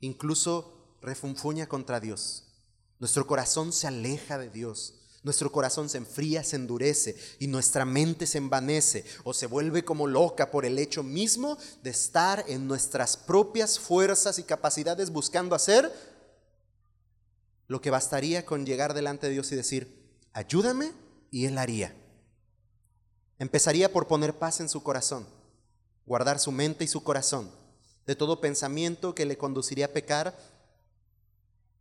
incluso 0.00 0.96
refunfuña 1.00 1.66
contra 1.66 1.98
Dios. 1.98 2.51
Nuestro 3.02 3.26
corazón 3.26 3.72
se 3.72 3.88
aleja 3.88 4.38
de 4.38 4.48
Dios. 4.48 4.94
Nuestro 5.24 5.50
corazón 5.50 5.88
se 5.88 5.98
enfría, 5.98 6.44
se 6.44 6.54
endurece 6.54 7.16
y 7.40 7.48
nuestra 7.48 7.84
mente 7.84 8.28
se 8.28 8.38
envanece 8.38 9.04
o 9.24 9.34
se 9.34 9.48
vuelve 9.48 9.84
como 9.84 10.06
loca 10.06 10.52
por 10.52 10.64
el 10.64 10.78
hecho 10.78 11.02
mismo 11.02 11.58
de 11.82 11.90
estar 11.90 12.44
en 12.46 12.68
nuestras 12.68 13.16
propias 13.16 13.80
fuerzas 13.80 14.38
y 14.38 14.44
capacidades 14.44 15.10
buscando 15.10 15.56
hacer 15.56 15.92
lo 17.66 17.80
que 17.80 17.90
bastaría 17.90 18.46
con 18.46 18.64
llegar 18.64 18.94
delante 18.94 19.26
de 19.26 19.32
Dios 19.32 19.50
y 19.50 19.56
decir, 19.56 20.08
ayúdame 20.32 20.92
y 21.32 21.46
Él 21.46 21.58
haría. 21.58 21.96
Empezaría 23.40 23.92
por 23.92 24.06
poner 24.06 24.38
paz 24.38 24.60
en 24.60 24.68
su 24.68 24.80
corazón, 24.84 25.26
guardar 26.06 26.38
su 26.38 26.52
mente 26.52 26.84
y 26.84 26.86
su 26.86 27.02
corazón 27.02 27.50
de 28.06 28.16
todo 28.16 28.40
pensamiento 28.40 29.14
que 29.14 29.26
le 29.26 29.38
conduciría 29.38 29.86
a 29.86 29.92
pecar, 29.92 30.36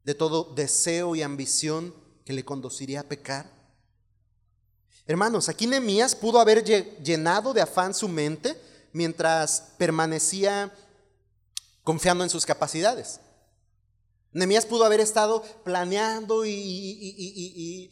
de 0.04 0.16
todo 0.16 0.54
deseo 0.56 1.16
y 1.16 1.22
ambición 1.22 1.94
que 2.26 2.34
le 2.34 2.46
conduciría 2.46 3.02
a 3.02 3.04
pecar. 3.04 3.52
Hermanos, 5.06 5.50
aquí 5.50 5.68
Nehemías 5.68 6.16
pudo 6.16 6.40
haber 6.40 6.64
llenado 6.64 7.54
de 7.54 7.62
afán 7.62 7.94
su 7.94 8.08
mente 8.08 8.60
mientras 8.94 9.74
permanecía 9.78 10.74
confiando 11.84 12.24
en 12.24 12.30
sus 12.30 12.46
capacidades. 12.46 13.20
Nehemías 14.32 14.66
pudo 14.66 14.86
haber 14.86 15.00
estado 15.00 15.44
planeando 15.64 16.46
y, 16.46 16.52
y, 16.54 17.92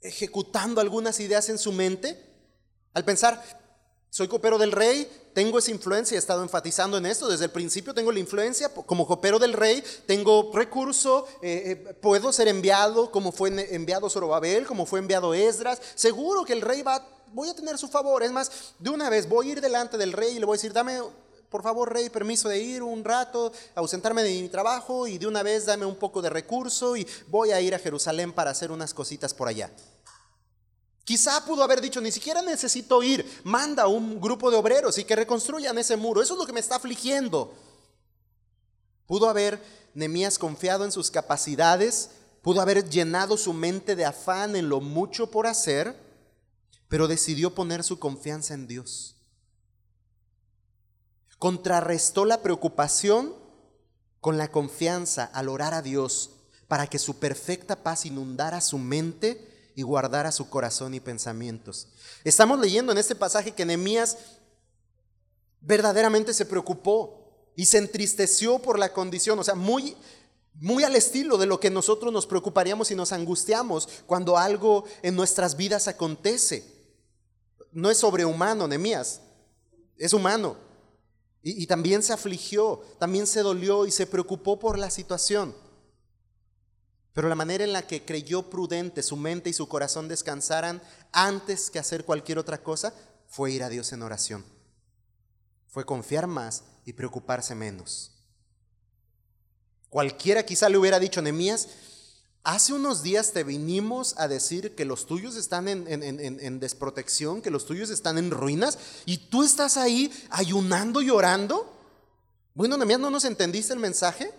ejecutando 0.00 0.80
algunas 0.80 1.18
ideas 1.18 1.48
en 1.48 1.58
su 1.58 1.72
mente 1.72 2.26
al 2.96 3.04
pensar, 3.04 3.42
soy 4.16 4.28
copero 4.28 4.56
del 4.56 4.72
rey, 4.72 5.06
tengo 5.34 5.58
esa 5.58 5.70
influencia, 5.70 6.14
he 6.14 6.18
estado 6.18 6.42
enfatizando 6.42 6.96
en 6.96 7.04
esto 7.04 7.28
desde 7.28 7.44
el 7.44 7.50
principio, 7.50 7.92
tengo 7.92 8.10
la 8.10 8.18
influencia, 8.18 8.70
como 8.70 9.06
copero 9.06 9.38
del 9.38 9.52
rey, 9.52 9.84
tengo 10.06 10.50
recurso, 10.54 11.28
eh, 11.42 11.84
eh, 11.86 11.94
puedo 12.00 12.32
ser 12.32 12.48
enviado 12.48 13.10
como 13.10 13.30
fue 13.30 13.50
enviado 13.74 14.08
Zorobabel, 14.08 14.66
como 14.66 14.86
fue 14.86 15.00
enviado 15.00 15.34
Esdras, 15.34 15.82
seguro 15.96 16.46
que 16.46 16.54
el 16.54 16.62
rey 16.62 16.80
va, 16.80 17.06
voy 17.34 17.50
a 17.50 17.54
tener 17.54 17.76
su 17.76 17.88
favor, 17.88 18.22
es 18.22 18.32
más, 18.32 18.72
de 18.78 18.88
una 18.88 19.10
vez 19.10 19.28
voy 19.28 19.50
a 19.50 19.52
ir 19.52 19.60
delante 19.60 19.98
del 19.98 20.14
rey 20.14 20.36
y 20.36 20.38
le 20.38 20.46
voy 20.46 20.54
a 20.54 20.56
decir, 20.56 20.72
dame 20.72 20.98
por 21.50 21.62
favor, 21.62 21.92
rey, 21.92 22.08
permiso 22.08 22.48
de 22.48 22.58
ir 22.58 22.82
un 22.82 23.04
rato, 23.04 23.52
ausentarme 23.74 24.22
de 24.22 24.30
mi 24.30 24.48
trabajo 24.48 25.06
y 25.06 25.18
de 25.18 25.26
una 25.26 25.42
vez 25.42 25.66
dame 25.66 25.84
un 25.84 25.96
poco 25.96 26.22
de 26.22 26.30
recurso 26.30 26.96
y 26.96 27.06
voy 27.28 27.50
a 27.50 27.60
ir 27.60 27.74
a 27.74 27.78
Jerusalén 27.78 28.32
para 28.32 28.52
hacer 28.52 28.70
unas 28.70 28.94
cositas 28.94 29.34
por 29.34 29.48
allá. 29.48 29.70
Quizá 31.06 31.44
pudo 31.44 31.62
haber 31.62 31.80
dicho, 31.80 32.00
ni 32.00 32.10
siquiera 32.10 32.42
necesito 32.42 33.00
ir, 33.00 33.24
manda 33.44 33.86
un 33.86 34.20
grupo 34.20 34.50
de 34.50 34.56
obreros 34.56 34.98
y 34.98 35.04
que 35.04 35.14
reconstruyan 35.14 35.78
ese 35.78 35.96
muro. 35.96 36.20
Eso 36.20 36.34
es 36.34 36.40
lo 36.40 36.46
que 36.46 36.52
me 36.52 36.58
está 36.58 36.74
afligiendo. 36.74 37.54
Pudo 39.06 39.28
haber 39.28 39.62
Nemías 39.94 40.36
confiado 40.36 40.84
en 40.84 40.90
sus 40.90 41.12
capacidades, 41.12 42.10
pudo 42.42 42.60
haber 42.60 42.90
llenado 42.90 43.36
su 43.36 43.52
mente 43.52 43.94
de 43.94 44.04
afán 44.04 44.56
en 44.56 44.68
lo 44.68 44.80
mucho 44.80 45.30
por 45.30 45.46
hacer, 45.46 45.96
pero 46.88 47.06
decidió 47.06 47.54
poner 47.54 47.84
su 47.84 48.00
confianza 48.00 48.54
en 48.54 48.66
Dios. 48.66 49.14
Contrarrestó 51.38 52.24
la 52.24 52.42
preocupación 52.42 53.32
con 54.20 54.38
la 54.38 54.50
confianza 54.50 55.22
al 55.22 55.48
orar 55.48 55.72
a 55.72 55.82
Dios 55.82 56.30
para 56.66 56.88
que 56.88 56.98
su 56.98 57.20
perfecta 57.20 57.84
paz 57.84 58.06
inundara 58.06 58.60
su 58.60 58.78
mente 58.78 59.55
y 59.76 59.82
guardara 59.82 60.32
su 60.32 60.48
corazón 60.48 60.94
y 60.94 61.00
pensamientos. 61.00 61.86
Estamos 62.24 62.58
leyendo 62.58 62.90
en 62.90 62.98
este 62.98 63.14
pasaje 63.14 63.52
que 63.52 63.66
Nehemías 63.66 64.16
verdaderamente 65.60 66.32
se 66.32 66.46
preocupó 66.46 67.52
y 67.54 67.66
se 67.66 67.78
entristeció 67.78 68.58
por 68.58 68.78
la 68.78 68.92
condición, 68.92 69.38
o 69.38 69.44
sea, 69.44 69.54
muy 69.54 69.96
muy 70.58 70.84
al 70.84 70.96
estilo 70.96 71.36
de 71.36 71.44
lo 71.44 71.60
que 71.60 71.68
nosotros 71.68 72.10
nos 72.10 72.26
preocuparíamos 72.26 72.90
y 72.90 72.94
nos 72.94 73.12
angustiamos 73.12 73.86
cuando 74.06 74.38
algo 74.38 74.84
en 75.02 75.14
nuestras 75.14 75.54
vidas 75.54 75.86
acontece. 75.86 76.64
No 77.72 77.90
es 77.90 77.98
sobrehumano, 77.98 78.66
Nehemías, 78.66 79.20
es 79.98 80.14
humano. 80.14 80.56
Y, 81.42 81.62
y 81.62 81.66
también 81.66 82.02
se 82.02 82.14
afligió, 82.14 82.80
también 82.98 83.26
se 83.26 83.42
dolió 83.42 83.84
y 83.84 83.90
se 83.90 84.06
preocupó 84.06 84.58
por 84.58 84.78
la 84.78 84.88
situación. 84.88 85.54
Pero 87.16 87.30
la 87.30 87.34
manera 87.34 87.64
en 87.64 87.72
la 87.72 87.86
que 87.86 88.04
creyó 88.04 88.50
prudente 88.50 89.02
su 89.02 89.16
mente 89.16 89.48
y 89.48 89.54
su 89.54 89.68
corazón 89.68 90.06
descansaran 90.06 90.82
antes 91.12 91.70
que 91.70 91.78
hacer 91.78 92.04
cualquier 92.04 92.38
otra 92.38 92.62
cosa 92.62 92.92
fue 93.26 93.52
ir 93.52 93.62
a 93.62 93.70
Dios 93.70 93.90
en 93.94 94.02
oración. 94.02 94.44
Fue 95.66 95.86
confiar 95.86 96.26
más 96.26 96.64
y 96.84 96.92
preocuparse 96.92 97.54
menos. 97.54 98.12
Cualquiera 99.88 100.44
quizá 100.44 100.68
le 100.68 100.76
hubiera 100.76 100.98
dicho, 100.98 101.22
Nemías, 101.22 101.68
hace 102.44 102.74
unos 102.74 103.02
días 103.02 103.32
te 103.32 103.44
vinimos 103.44 104.14
a 104.18 104.28
decir 104.28 104.74
que 104.74 104.84
los 104.84 105.06
tuyos 105.06 105.36
están 105.36 105.68
en, 105.68 106.60
desprotección, 106.60 107.40
que 107.40 107.50
los 107.50 107.64
tuyos 107.64 107.88
están 107.88 108.18
en 108.18 108.30
ruinas, 108.30 108.78
y 109.06 109.16
tú 109.16 109.42
estás 109.42 109.78
ahí 109.78 110.12
ayunando 110.28 111.00
y 111.00 111.08
orando. 111.08 111.74
Bueno, 112.52 112.76
Nemías, 112.76 113.00
¿no 113.00 113.08
nos 113.08 113.24
entendiste 113.24 113.72
el 113.72 113.80
mensaje? 113.80 114.34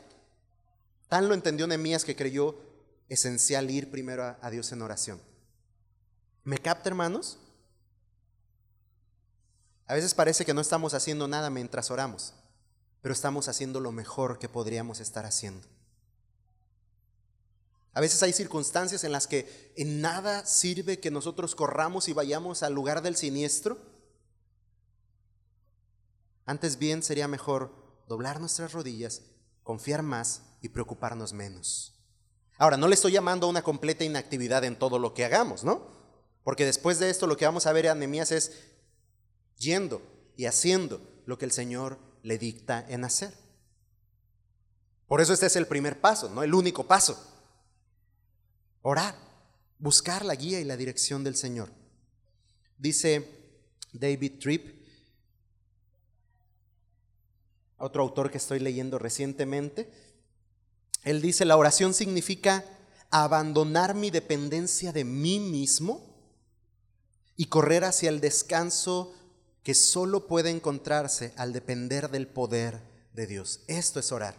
Tan 1.07 1.27
lo 1.27 1.33
entendió 1.33 1.65
Nemías 1.65 2.05
que 2.05 2.15
creyó 2.15 2.66
esencial 3.09 3.69
ir 3.69 3.89
primero 3.89 4.37
a, 4.41 4.49
Dios 4.49 4.71
en 4.71 4.81
oración. 4.81 5.21
¿Me 6.43 6.57
capta, 6.57 6.89
hermanos? 6.89 7.39
A 9.85 9.93
veces 9.93 10.13
parece 10.13 10.45
que 10.45 10.53
no 10.53 10.61
estamos 10.61 10.93
haciendo 10.93 11.27
nada 11.27 11.49
mientras 11.49 11.91
oramos, 11.91 12.33
pero 13.01 13.13
estamos 13.13 13.47
haciendo 13.47 13.79
lo 13.79 13.91
mejor 13.91 14.39
que 14.39 14.49
podríamos 14.49 14.99
estar 14.99 15.25
haciendo. 15.25 15.67
A 17.93 18.01
veces 18.01 18.21
hay 18.21 18.33
circunstancias 18.33 19.03
en 19.03 19.11
las 19.11 19.27
que 19.27 19.73
en 19.75 20.01
nada 20.01 20.45
sirve 20.45 20.99
que 20.99 21.09
nosotros 21.09 21.55
corramos 21.55 22.07
y 22.09 22.13
vayamos 22.13 22.61
al 22.61 22.73
lugar 22.73 23.01
del 23.01 23.15
siniestro. 23.15 23.77
Antes 26.45 26.77
bien 26.77 27.01
sería 27.01 27.27
mejor 27.27 28.03
doblar 28.07 28.39
nuestras 28.39 28.73
rodillas, 28.73 29.23
confiar 29.63 30.03
más 30.03 30.43
y 30.61 30.69
preocuparnos 30.69 31.33
menos. 31.33 31.96
Ahora, 32.57 32.77
no 32.77 32.87
le 32.87 32.95
estoy 32.95 33.11
llamando 33.11 33.47
a 33.47 33.49
una 33.49 33.61
completa 33.61 34.03
inactividad 34.03 34.63
en 34.63 34.77
todo 34.77 34.97
lo 34.99 35.13
que 35.13 35.25
hagamos, 35.25 35.63
¿no? 35.63 35.95
Porque 36.43 36.65
después 36.65 36.97
de 36.99 37.09
esto 37.09 37.27
lo 37.27 37.37
que 37.37 37.45
vamos 37.45 37.67
a 37.67 37.73
ver 37.73 37.85
en 37.85 37.99
Nehemías 37.99 38.31
es 38.31 38.51
yendo 39.57 40.01
y 40.35 40.45
haciendo 40.45 41.01
lo 41.25 41.37
que 41.37 41.45
el 41.45 41.51
Señor 41.51 41.99
le 42.23 42.37
dicta 42.37 42.85
en 42.89 43.03
hacer. 43.03 43.33
Por 45.07 45.21
eso 45.21 45.33
este 45.33 45.45
es 45.45 45.55
el 45.55 45.67
primer 45.67 46.01
paso, 46.01 46.29
no 46.29 46.43
el 46.43 46.53
único 46.53 46.85
paso. 46.85 47.17
Orar, 48.81 49.15
buscar 49.79 50.25
la 50.25 50.35
guía 50.35 50.59
y 50.59 50.63
la 50.63 50.77
dirección 50.77 51.23
del 51.23 51.35
Señor. 51.35 51.69
Dice 52.77 53.27
David 53.93 54.39
Tripp, 54.39 54.77
otro 57.77 58.01
autor 58.03 58.31
que 58.31 58.37
estoy 58.37 58.59
leyendo 58.59 58.97
recientemente, 58.99 59.91
él 61.03 61.21
dice, 61.21 61.45
la 61.45 61.57
oración 61.57 61.93
significa 61.93 62.65
abandonar 63.09 63.95
mi 63.95 64.09
dependencia 64.09 64.91
de 64.91 65.03
mí 65.03 65.39
mismo 65.39 66.15
y 67.35 67.45
correr 67.45 67.85
hacia 67.85 68.09
el 68.09 68.19
descanso 68.19 69.13
que 69.63 69.73
solo 69.73 70.27
puede 70.27 70.49
encontrarse 70.49 71.33
al 71.37 71.53
depender 71.53 72.09
del 72.09 72.27
poder 72.27 72.81
de 73.13 73.27
Dios. 73.27 73.61
Esto 73.67 73.99
es 73.99 74.11
orar. 74.11 74.35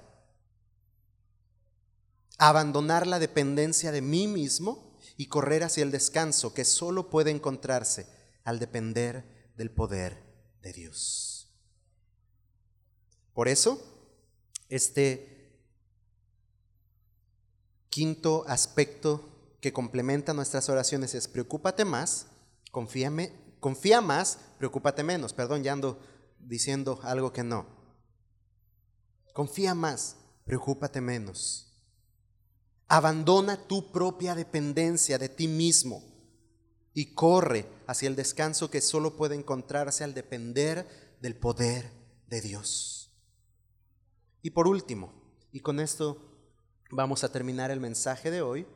Abandonar 2.39 3.07
la 3.07 3.19
dependencia 3.19 3.93
de 3.93 4.01
mí 4.01 4.27
mismo 4.27 4.97
y 5.17 5.27
correr 5.27 5.65
hacia 5.65 5.83
el 5.83 5.91
descanso 5.91 6.55
que 6.55 6.65
solo 6.65 7.11
puede 7.11 7.31
encontrarse 7.31 8.07
al 8.45 8.59
depender 8.59 9.53
del 9.57 9.71
poder 9.71 10.17
de 10.63 10.73
Dios. 10.73 11.51
Por 13.35 13.49
eso, 13.49 13.81
este 14.69 15.38
quinto 17.89 18.45
aspecto 18.47 19.29
que 19.61 19.73
complementa 19.73 20.35
nuestras 20.35 20.69
oraciones 20.69 21.15
es 21.15 21.29
preocúpate 21.29 21.85
más, 21.85 22.27
confíame, 22.71 23.33
confía 23.61 24.01
más, 24.01 24.39
preocúpate 24.59 25.03
menos. 25.03 25.33
Perdón, 25.33 25.63
ya 25.63 25.73
ando 25.73 26.01
diciendo 26.39 27.01
algo 27.03 27.33
que 27.33 27.43
no. 27.43 27.67
Confía 29.33 29.75
más, 29.75 30.17
preocúpate 30.45 31.01
menos. 31.01 31.65
Abandona 32.89 33.67
tu 33.67 33.93
propia 33.93 34.35
dependencia 34.35 35.19
de 35.19 35.29
ti 35.29 35.47
mismo 35.47 36.03
y 36.95 37.15
corre 37.15 37.67
hacia 37.87 38.09
el 38.09 38.17
descanso 38.17 38.71
que 38.71 38.81
solo 38.81 39.17
puede 39.17 39.35
encontrarse 39.35 40.05
al 40.05 40.15
depender 40.15 41.17
del 41.21 41.37
poder 41.37 41.91
de 42.27 42.41
Dios. 42.41 43.13
Y 44.43 44.51
por 44.51 44.67
último, 44.67 45.13
y 45.53 45.61
con 45.61 45.81
esto 45.81 46.38
vamos 46.91 47.25
a 47.25 47.33
terminar 47.33 47.71
el 47.71 47.81
mensaje 47.81 48.31
de 48.31 48.43
hoy, 48.43 48.67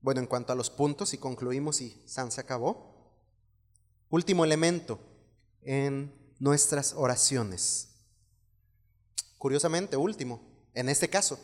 bueno, 0.00 0.20
en 0.20 0.26
cuanto 0.26 0.52
a 0.52 0.56
los 0.56 0.70
puntos, 0.70 1.12
y 1.14 1.18
concluimos 1.18 1.80
y 1.80 2.00
San 2.06 2.30
se 2.30 2.40
acabó. 2.40 3.12
Último 4.10 4.44
elemento 4.44 5.00
en 5.62 6.14
nuestras 6.38 6.94
oraciones. 6.94 7.88
Curiosamente, 9.36 9.96
último, 9.96 10.40
en 10.74 10.88
este 10.88 11.08
caso, 11.08 11.38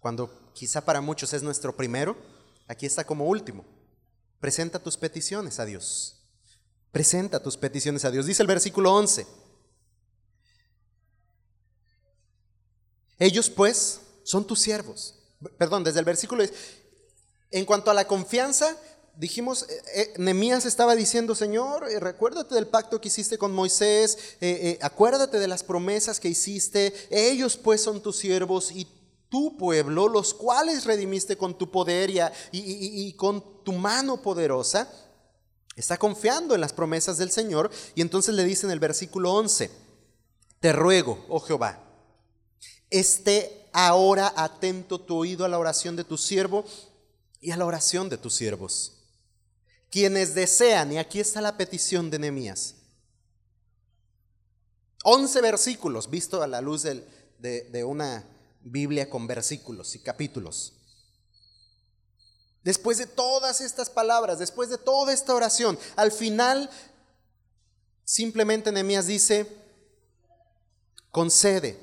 cuando 0.00 0.52
quizá 0.52 0.84
para 0.84 1.00
muchos 1.00 1.32
es 1.32 1.42
nuestro 1.42 1.76
primero, 1.76 2.16
aquí 2.66 2.86
está 2.86 3.04
como 3.04 3.26
último. 3.26 3.64
Presenta 4.40 4.78
tus 4.78 4.96
peticiones 4.96 5.58
a 5.58 5.64
Dios. 5.64 6.22
Presenta 6.92 7.42
tus 7.42 7.56
peticiones 7.56 8.04
a 8.04 8.10
Dios. 8.10 8.26
Dice 8.26 8.42
el 8.42 8.48
versículo 8.48 8.94
11. 8.94 9.26
Ellos 13.18 13.50
pues 13.50 14.00
son 14.22 14.46
tus 14.46 14.60
siervos. 14.60 15.14
Perdón, 15.56 15.84
desde 15.84 16.00
el 16.00 16.04
versículo 16.04 16.44
En 17.50 17.64
cuanto 17.64 17.90
a 17.90 17.94
la 17.94 18.06
confianza, 18.06 18.76
dijimos, 19.18 19.66
eh, 19.94 20.14
eh 20.16 20.58
estaba 20.64 20.94
diciendo, 20.94 21.34
Señor, 21.34 21.88
eh, 21.90 21.98
recuérdate 21.98 22.54
del 22.54 22.68
pacto 22.68 23.00
que 23.00 23.08
hiciste 23.08 23.36
con 23.36 23.52
Moisés, 23.52 24.16
eh, 24.40 24.78
acuérdate 24.80 25.38
de 25.40 25.48
las 25.48 25.64
promesas 25.64 26.20
que 26.20 26.28
hiciste, 26.28 26.94
ellos 27.10 27.56
pues 27.56 27.82
son 27.82 28.00
tus 28.00 28.16
siervos 28.16 28.70
y 28.70 28.86
tu 29.28 29.56
pueblo, 29.56 30.08
los 30.08 30.34
cuales 30.34 30.84
redimiste 30.84 31.36
con 31.36 31.58
tu 31.58 31.70
poder 31.70 32.10
y, 32.10 32.20
y, 32.52 33.12
con 33.14 33.62
tu 33.64 33.72
mano 33.72 34.22
poderosa, 34.22 34.90
está 35.76 35.98
confiando 35.98 36.54
en 36.54 36.60
las 36.60 36.72
promesas 36.72 37.18
del 37.18 37.30
Señor 37.30 37.70
y 37.94 38.00
entonces 38.00 38.34
le 38.34 38.44
dice 38.44 38.66
en 38.66 38.72
el 38.72 38.80
versículo 38.80 39.34
11, 39.34 39.70
te 40.60 40.72
ruego, 40.72 41.24
oh 41.28 41.40
Jehová, 41.40 41.87
esté 42.90 43.68
ahora 43.72 44.32
atento 44.36 45.00
tu 45.00 45.16
oído 45.16 45.44
a 45.44 45.48
la 45.48 45.58
oración 45.58 45.96
de 45.96 46.04
tu 46.04 46.16
siervo 46.16 46.64
y 47.40 47.50
a 47.50 47.56
la 47.56 47.66
oración 47.66 48.08
de 48.08 48.18
tus 48.18 48.34
siervos 48.34 48.98
quienes 49.90 50.34
desean, 50.34 50.92
y 50.92 50.98
aquí 50.98 51.20
está 51.20 51.40
la 51.40 51.56
petición 51.56 52.10
de 52.10 52.18
Nehemías. 52.18 52.74
Once 55.04 55.40
versículos, 55.40 56.10
visto 56.10 56.42
a 56.42 56.46
la 56.46 56.60
luz 56.60 56.82
de, 56.82 57.04
de 57.38 57.84
una 57.84 58.24
Biblia 58.60 59.08
con 59.08 59.26
versículos 59.26 59.94
y 59.94 60.00
capítulos. 60.00 60.74
Después 62.64 62.98
de 62.98 63.06
todas 63.06 63.60
estas 63.60 63.88
palabras, 63.88 64.38
después 64.38 64.68
de 64.68 64.76
toda 64.76 65.12
esta 65.12 65.34
oración, 65.34 65.78
al 65.96 66.12
final 66.12 66.68
simplemente 68.04 68.72
Nehemías 68.72 69.06
dice, 69.06 69.46
concede 71.10 71.78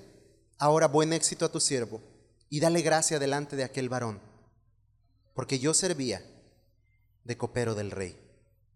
ahora 0.58 0.88
buen 0.88 1.14
éxito 1.14 1.45
a 1.45 1.51
tu 1.51 1.60
siervo 1.60 2.01
y 2.49 2.60
dale 2.60 2.82
gracia 2.82 3.20
delante 3.20 3.56
de 3.56 3.64
aquel 3.64 3.89
varón, 3.89 4.20
porque 5.34 5.60
yo 5.60 5.74
servía 5.74 6.24
de 7.24 7.38
copero 7.38 7.76
del 7.76 7.91
rey. 7.91 8.18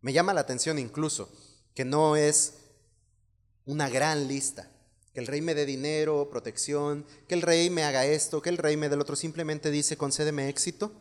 Me 0.01 0.13
llama 0.13 0.33
la 0.33 0.41
atención 0.41 0.79
incluso 0.79 1.31
que 1.73 1.85
no 1.85 2.15
es 2.15 2.55
una 3.65 3.89
gran 3.89 4.27
lista, 4.27 4.69
que 5.13 5.19
el 5.19 5.27
rey 5.27 5.41
me 5.41 5.55
dé 5.55 5.65
dinero, 5.65 6.29
protección, 6.29 7.05
que 7.27 7.35
el 7.35 7.41
rey 7.41 7.69
me 7.69 7.83
haga 7.83 8.05
esto, 8.05 8.41
que 8.41 8.49
el 8.49 8.57
rey 8.57 8.77
me 8.77 8.89
dé 8.89 8.95
lo 8.95 9.03
otro, 9.03 9.15
simplemente 9.15 9.71
dice, 9.71 9.97
concédeme 9.97 10.49
éxito, 10.49 10.91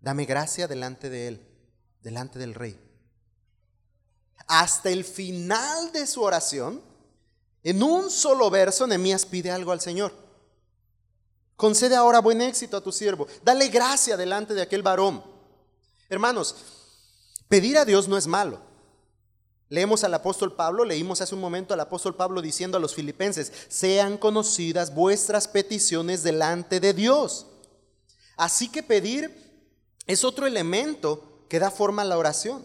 dame 0.00 0.26
gracia 0.26 0.68
delante 0.68 1.10
de 1.10 1.28
él, 1.28 1.48
delante 2.02 2.38
del 2.38 2.54
rey. 2.54 2.78
Hasta 4.46 4.90
el 4.90 5.04
final 5.04 5.92
de 5.92 6.06
su 6.06 6.22
oración, 6.22 6.82
en 7.64 7.82
un 7.82 8.10
solo 8.10 8.50
verso, 8.50 8.86
Nehemías 8.86 9.26
pide 9.26 9.50
algo 9.50 9.72
al 9.72 9.80
Señor. 9.80 10.12
Concede 11.56 11.96
ahora 11.96 12.20
buen 12.20 12.40
éxito 12.40 12.76
a 12.76 12.80
tu 12.80 12.92
siervo. 12.92 13.26
Dale 13.42 13.68
gracia 13.68 14.16
delante 14.16 14.54
de 14.54 14.62
aquel 14.62 14.82
varón. 14.82 15.24
Hermanos, 16.08 16.54
pedir 17.48 17.76
a 17.78 17.84
Dios 17.84 18.06
no 18.08 18.16
es 18.16 18.26
malo. 18.26 18.60
Leemos 19.70 20.02
al 20.02 20.14
apóstol 20.14 20.54
Pablo, 20.54 20.84
leímos 20.84 21.20
hace 21.20 21.34
un 21.34 21.40
momento 21.42 21.74
al 21.74 21.80
apóstol 21.80 22.14
Pablo 22.14 22.40
diciendo 22.40 22.78
a 22.78 22.80
los 22.80 22.94
filipenses, 22.94 23.52
sean 23.68 24.16
conocidas 24.16 24.94
vuestras 24.94 25.46
peticiones 25.46 26.22
delante 26.22 26.80
de 26.80 26.94
Dios. 26.94 27.46
Así 28.36 28.68
que 28.68 28.82
pedir 28.82 29.48
es 30.06 30.24
otro 30.24 30.46
elemento 30.46 31.44
que 31.50 31.58
da 31.58 31.70
forma 31.70 32.02
a 32.02 32.06
la 32.06 32.16
oración. 32.16 32.64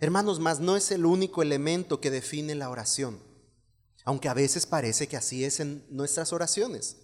Hermanos, 0.00 0.40
mas 0.40 0.58
no 0.58 0.76
es 0.76 0.90
el 0.90 1.04
único 1.04 1.42
elemento 1.42 2.00
que 2.00 2.10
define 2.10 2.54
la 2.54 2.70
oración, 2.70 3.20
aunque 4.04 4.28
a 4.28 4.34
veces 4.34 4.66
parece 4.66 5.08
que 5.08 5.16
así 5.16 5.44
es 5.44 5.60
en 5.60 5.84
nuestras 5.90 6.32
oraciones. 6.32 6.96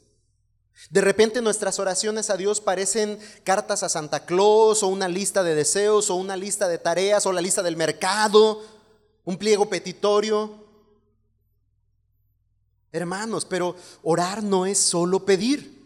De 0.91 1.01
repente 1.01 1.43
nuestras 1.43 1.79
oraciones 1.81 2.31
a 2.31 2.37
Dios 2.37 2.61
parecen 2.61 3.19
cartas 3.43 3.83
a 3.83 3.89
Santa 3.89 4.25
Claus 4.25 4.83
o 4.83 4.87
una 4.87 5.09
lista 5.09 5.43
de 5.43 5.55
deseos 5.55 6.09
o 6.09 6.15
una 6.15 6.37
lista 6.37 6.69
de 6.69 6.79
tareas 6.79 7.27
o 7.27 7.33
la 7.33 7.41
lista 7.41 7.63
del 7.63 7.77
mercado, 7.77 8.65
un 9.25 9.37
pliego 9.37 9.69
petitorio. 9.69 10.67
Hermanos, 12.93 13.45
pero 13.45 13.77
orar 14.03 14.43
no 14.43 14.67
es 14.67 14.79
solo 14.79 15.25
pedir. 15.27 15.77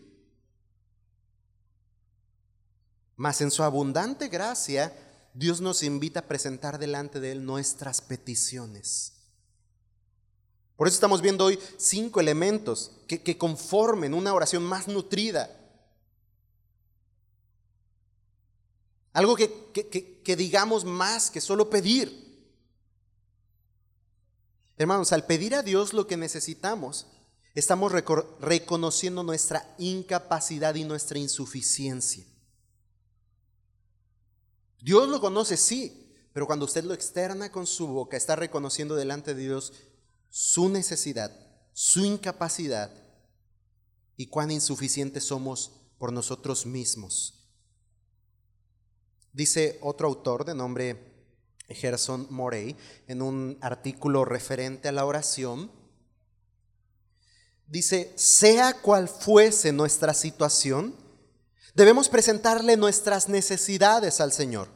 Mas 3.16 3.40
en 3.40 3.50
su 3.50 3.62
abundante 3.62 4.28
gracia, 4.28 4.92
Dios 5.34 5.60
nos 5.60 5.82
invita 5.82 6.20
a 6.20 6.28
presentar 6.28 6.78
delante 6.78 7.18
de 7.18 7.32
Él 7.32 7.44
nuestras 7.44 8.00
peticiones. 8.02 9.21
Por 10.76 10.88
eso 10.88 10.94
estamos 10.94 11.20
viendo 11.20 11.44
hoy 11.44 11.58
cinco 11.76 12.20
elementos 12.20 12.92
que, 13.06 13.38
conformen 13.38 14.14
una 14.14 14.34
oración 14.34 14.62
más 14.62 14.88
nutrida. 14.88 15.58
Algo 19.12 19.36
que, 19.36 20.20
que, 20.24 20.36
digamos 20.36 20.84
más 20.84 21.30
que 21.30 21.40
solo 21.40 21.68
pedir. 21.68 22.22
Hermanos, 24.78 25.12
al 25.12 25.26
pedir 25.26 25.54
a 25.54 25.62
Dios 25.62 25.92
lo 25.92 26.06
que 26.06 26.16
necesitamos, 26.16 27.06
estamos 27.54 27.92
reconociendo 27.92 29.22
nuestra 29.22 29.74
incapacidad 29.78 30.74
y 30.74 30.84
nuestra 30.84 31.18
insuficiencia. 31.18 32.24
Dios 34.80 35.08
lo 35.08 35.20
conoce, 35.20 35.56
sí, 35.56 36.12
pero 36.32 36.46
cuando 36.46 36.64
usted 36.64 36.82
lo 36.82 36.94
externa 36.94 37.52
con 37.52 37.66
su 37.66 37.86
boca, 37.86 38.16
está 38.16 38.34
reconociendo 38.34 38.96
delante 38.96 39.34
de 39.34 39.42
Dios 39.42 39.72
su 40.34 40.70
necesidad, 40.70 41.30
su 41.74 42.06
incapacidad 42.06 42.90
y 44.16 44.28
cuán 44.28 44.50
insuficientes 44.50 45.24
somos 45.24 45.72
por 45.98 46.10
nosotros 46.10 46.64
mismos. 46.64 47.50
Dice 49.34 49.78
otro 49.82 50.08
autor 50.08 50.46
de 50.46 50.54
nombre 50.54 51.28
Gerson 51.68 52.26
Morey 52.30 52.74
en 53.08 53.20
un 53.20 53.58
artículo 53.60 54.24
referente 54.24 54.88
a 54.88 54.92
la 54.92 55.04
oración, 55.04 55.70
dice, 57.66 58.10
sea 58.16 58.80
cual 58.80 59.08
fuese 59.08 59.70
nuestra 59.70 60.14
situación, 60.14 60.96
debemos 61.74 62.08
presentarle 62.08 62.78
nuestras 62.78 63.28
necesidades 63.28 64.18
al 64.22 64.32
Señor. 64.32 64.68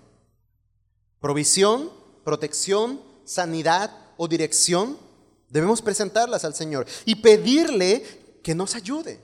Provisión, 1.18 1.90
protección, 2.24 3.00
sanidad 3.24 4.12
o 4.18 4.28
dirección, 4.28 5.05
debemos 5.48 5.82
presentarlas 5.82 6.44
al 6.44 6.55
Señor 6.55 6.86
y 7.05 7.16
pedirle 7.16 8.05
que 8.43 8.55
nos 8.55 8.74
ayude. 8.74 9.20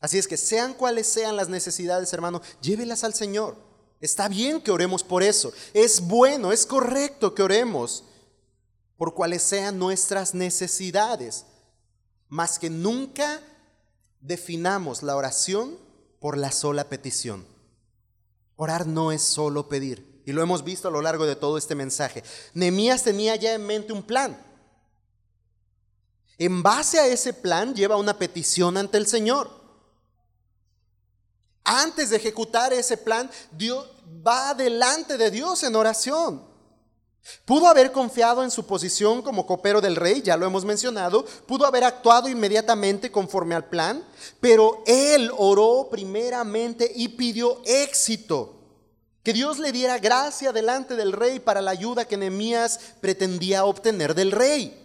Así 0.00 0.18
es 0.18 0.26
que 0.26 0.36
sean 0.36 0.74
cuales 0.74 1.06
sean 1.06 1.36
las 1.36 1.48
necesidades, 1.48 2.12
hermano, 2.12 2.42
llévelas 2.60 3.04
al 3.04 3.14
Señor. 3.14 3.56
Está 4.00 4.28
bien 4.28 4.60
que 4.60 4.72
oremos 4.72 5.04
por 5.04 5.22
eso. 5.22 5.52
Es 5.72 6.00
bueno, 6.00 6.50
es 6.50 6.66
correcto 6.66 7.34
que 7.34 7.42
oremos 7.42 8.04
por 8.96 9.14
cuales 9.14 9.42
sean 9.42 9.78
nuestras 9.78 10.34
necesidades. 10.34 11.44
Más 12.28 12.58
que 12.58 12.68
nunca 12.68 13.40
definamos 14.20 15.04
la 15.04 15.16
oración 15.16 15.78
por 16.18 16.36
la 16.36 16.50
sola 16.50 16.88
petición. 16.88 17.46
Orar 18.56 18.86
no 18.86 19.12
es 19.12 19.22
solo 19.22 19.68
pedir. 19.68 20.22
Y 20.24 20.32
lo 20.32 20.42
hemos 20.42 20.64
visto 20.64 20.88
a 20.88 20.90
lo 20.90 21.02
largo 21.02 21.26
de 21.26 21.36
todo 21.36 21.58
este 21.58 21.74
mensaje. 21.74 22.22
Nehemías 22.54 23.02
tenía 23.02 23.36
ya 23.36 23.54
en 23.54 23.66
mente 23.66 23.92
un 23.92 24.02
plan. 24.02 24.36
En 26.44 26.60
base 26.60 26.98
a 26.98 27.06
ese 27.06 27.32
plan 27.32 27.72
lleva 27.72 27.94
una 27.94 28.18
petición 28.18 28.76
ante 28.76 28.98
el 28.98 29.06
Señor. 29.06 29.48
Antes 31.62 32.10
de 32.10 32.16
ejecutar 32.16 32.72
ese 32.72 32.96
plan, 32.96 33.30
Dios 33.52 33.88
va 34.26 34.52
delante 34.52 35.16
de 35.16 35.30
Dios 35.30 35.62
en 35.62 35.76
oración. 35.76 36.44
Pudo 37.44 37.68
haber 37.68 37.92
confiado 37.92 38.42
en 38.42 38.50
su 38.50 38.66
posición 38.66 39.22
como 39.22 39.46
copero 39.46 39.80
del 39.80 39.94
rey, 39.94 40.20
ya 40.20 40.36
lo 40.36 40.44
hemos 40.44 40.64
mencionado, 40.64 41.24
pudo 41.46 41.64
haber 41.64 41.84
actuado 41.84 42.28
inmediatamente 42.28 43.12
conforme 43.12 43.54
al 43.54 43.68
plan, 43.68 44.04
pero 44.40 44.82
él 44.84 45.30
oró 45.38 45.86
primeramente 45.92 46.90
y 46.92 47.10
pidió 47.10 47.62
éxito. 47.64 48.58
Que 49.22 49.32
Dios 49.32 49.60
le 49.60 49.70
diera 49.70 50.00
gracia 50.00 50.50
delante 50.50 50.96
del 50.96 51.12
rey 51.12 51.38
para 51.38 51.62
la 51.62 51.70
ayuda 51.70 52.04
que 52.04 52.16
Nehemías 52.16 52.80
pretendía 53.00 53.64
obtener 53.64 54.16
del 54.16 54.32
rey. 54.32 54.81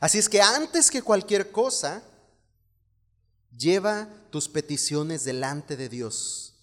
Así 0.00 0.18
es 0.18 0.28
que 0.28 0.40
antes 0.40 0.90
que 0.90 1.02
cualquier 1.02 1.50
cosa, 1.50 2.02
lleva 3.56 4.08
tus 4.30 4.48
peticiones 4.48 5.24
delante 5.24 5.76
de 5.76 5.88
Dios. 5.88 6.54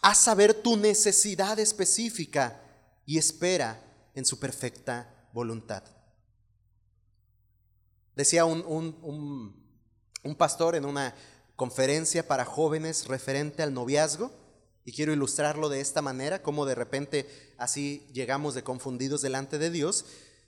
Haz 0.00 0.18
saber 0.18 0.54
tu 0.54 0.76
necesidad 0.76 1.58
específica 1.58 2.60
y 3.04 3.18
espera 3.18 3.82
en 4.14 4.24
su 4.24 4.38
perfecta 4.38 5.28
voluntad. 5.32 5.82
Decía 8.14 8.44
un, 8.44 8.62
un, 10.22 10.34
pastor 10.36 10.74
en 10.74 10.86
una 10.86 11.14
conferencia 11.54 12.26
para 12.26 12.44
jóvenes 12.44 13.06
referente 13.06 13.62
al 13.62 13.74
noviazgo, 13.74 14.30
y 14.84 14.92
quiero 14.92 15.12
ilustrarlo 15.12 15.68
de 15.68 15.80
esta 15.80 16.00
manera, 16.00 16.42
como 16.42 16.64
de 16.64 16.76
repente 16.76 17.54
así 17.58 18.06
llegamos 18.12 18.54
de 18.54 18.62
confundidos 18.62 19.20
delante 19.20 19.58
de 19.58 19.70
Dios. 19.70 20.04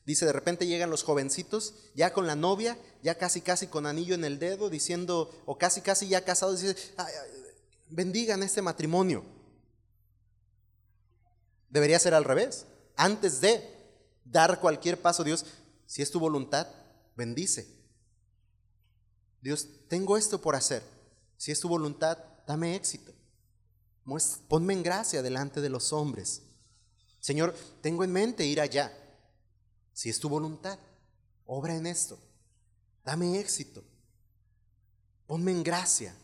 Dice, 0.08 0.24
de 0.24 0.32
repente 0.32 0.66
llegan 0.66 0.88
los 0.88 1.02
jovencitos, 1.02 1.74
ya 1.94 2.14
con 2.14 2.26
la 2.26 2.34
novia, 2.34 2.78
ya 3.02 3.18
casi 3.18 3.42
casi 3.42 3.66
con 3.66 3.84
anillo 3.84 4.14
en 4.14 4.24
el 4.24 4.38
dedo, 4.38 4.70
diciendo, 4.70 5.30
o 5.44 5.58
casi 5.58 5.82
casi 5.82 6.08
ya 6.08 6.24
casados, 6.24 6.62
dice, 6.62 6.94
bendigan 7.90 8.42
este 8.42 8.62
matrimonio. 8.62 9.22
Debería 11.68 11.98
ser 11.98 12.14
al 12.14 12.24
revés. 12.24 12.64
Antes 12.96 13.42
de 13.42 13.62
dar 14.24 14.60
cualquier 14.60 14.98
paso, 14.98 15.24
Dios, 15.24 15.44
si 15.84 16.00
es 16.00 16.10
tu 16.10 16.18
voluntad, 16.18 16.66
bendice. 17.14 17.68
Dios, 19.42 19.68
tengo 19.88 20.16
esto 20.16 20.40
por 20.40 20.56
hacer. 20.56 20.82
Si 21.36 21.52
es 21.52 21.60
tu 21.60 21.68
voluntad, 21.68 22.16
dame 22.46 22.76
éxito. 22.76 23.12
Ponme 24.48 24.72
en 24.72 24.82
gracia 24.82 25.20
delante 25.20 25.60
de 25.60 25.68
los 25.68 25.92
hombres. 25.92 26.44
Señor, 27.20 27.54
tengo 27.82 28.04
en 28.04 28.12
mente 28.12 28.46
ir 28.46 28.58
allá. 28.58 28.90
Si 29.98 30.08
es 30.08 30.20
tu 30.20 30.28
voluntad, 30.28 30.78
obra 31.44 31.74
en 31.74 31.84
esto. 31.84 32.20
Dame 33.04 33.40
éxito. 33.40 33.82
Ponme 35.26 35.50
en 35.50 35.64
gracia. 35.64 36.14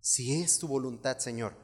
Si 0.00 0.40
es 0.40 0.56
tu 0.60 0.68
voluntad, 0.68 1.18
Señor. 1.18 1.54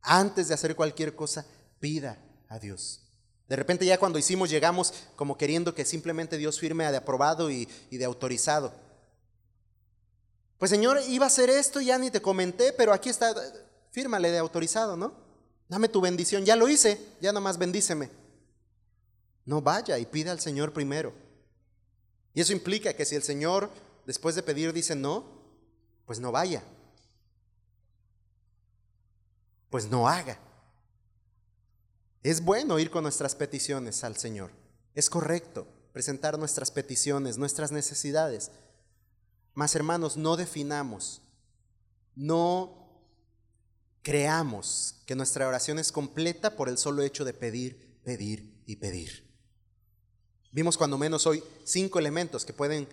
Antes 0.00 0.48
de 0.48 0.54
hacer 0.54 0.74
cualquier 0.76 1.14
cosa, 1.14 1.44
pida 1.78 2.16
a 2.48 2.58
Dios. 2.58 3.02
De 3.50 3.56
repente 3.56 3.84
ya 3.84 3.98
cuando 3.98 4.18
hicimos 4.18 4.48
llegamos 4.48 4.94
como 5.14 5.36
queriendo 5.36 5.74
que 5.74 5.84
simplemente 5.84 6.38
Dios 6.38 6.58
firme 6.58 6.90
de 6.90 6.96
aprobado 6.96 7.50
y, 7.50 7.68
y 7.90 7.98
de 7.98 8.06
autorizado. 8.06 8.72
Pues 10.56 10.70
Señor, 10.70 11.02
iba 11.06 11.26
a 11.26 11.28
hacer 11.28 11.50
esto, 11.50 11.82
ya 11.82 11.98
ni 11.98 12.10
te 12.10 12.22
comenté, 12.22 12.72
pero 12.72 12.94
aquí 12.94 13.10
está, 13.10 13.34
fírmale 13.90 14.30
de 14.30 14.38
autorizado, 14.38 14.96
¿no? 14.96 15.12
Dame 15.68 15.90
tu 15.90 16.00
bendición, 16.00 16.46
ya 16.46 16.56
lo 16.56 16.66
hice, 16.66 16.98
ya 17.20 17.30
nomás 17.30 17.58
bendíceme. 17.58 18.24
No 19.46 19.62
vaya 19.62 19.98
y 19.98 20.04
pida 20.04 20.32
al 20.32 20.40
Señor 20.40 20.72
primero. 20.72 21.14
Y 22.34 22.42
eso 22.42 22.52
implica 22.52 22.92
que 22.92 23.06
si 23.06 23.14
el 23.14 23.22
Señor 23.22 23.70
después 24.04 24.34
de 24.34 24.42
pedir 24.42 24.72
dice 24.72 24.94
no, 24.94 25.24
pues 26.04 26.20
no 26.20 26.32
vaya. 26.32 26.62
Pues 29.70 29.88
no 29.88 30.08
haga. 30.08 30.38
Es 32.22 32.42
bueno 32.44 32.78
ir 32.78 32.90
con 32.90 33.04
nuestras 33.04 33.34
peticiones 33.34 34.02
al 34.04 34.16
Señor. 34.16 34.50
Es 34.94 35.08
correcto 35.08 35.66
presentar 35.92 36.38
nuestras 36.38 36.70
peticiones, 36.70 37.38
nuestras 37.38 37.72
necesidades. 37.72 38.50
Mas 39.54 39.74
hermanos, 39.74 40.16
no 40.16 40.36
definamos, 40.36 41.22
no 42.14 42.86
creamos 44.02 44.96
que 45.06 45.14
nuestra 45.14 45.48
oración 45.48 45.78
es 45.78 45.90
completa 45.90 46.56
por 46.56 46.68
el 46.68 46.78
solo 46.78 47.02
hecho 47.02 47.24
de 47.24 47.32
pedir, 47.32 48.00
pedir 48.04 48.62
y 48.66 48.76
pedir. 48.76 49.25
Vimos 50.52 50.76
cuando 50.76 50.98
menos 50.98 51.26
hoy 51.26 51.42
cinco 51.64 51.98
elementos 51.98 52.44
que 52.44 52.52
pueden 52.52 52.88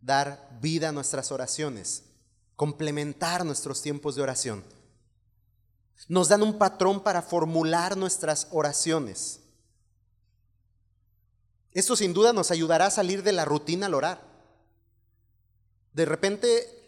dar 0.00 0.58
vida 0.60 0.90
a 0.90 0.92
nuestras 0.92 1.32
oraciones, 1.32 2.04
complementar 2.56 3.44
nuestros 3.44 3.82
tiempos 3.82 4.14
de 4.14 4.22
oración. 4.22 4.62
Nos 6.08 6.28
dan 6.28 6.42
un 6.42 6.58
patrón 6.58 7.02
para 7.02 7.22
formular 7.22 7.96
nuestras 7.96 8.48
oraciones. 8.50 9.40
Esto 11.72 11.96
sin 11.96 12.12
duda 12.12 12.32
nos 12.32 12.50
ayudará 12.50 12.86
a 12.86 12.90
salir 12.90 13.22
de 13.22 13.32
la 13.32 13.44
rutina 13.44 13.86
al 13.86 13.94
orar. 13.94 14.22
De 15.92 16.04
repente 16.04 16.84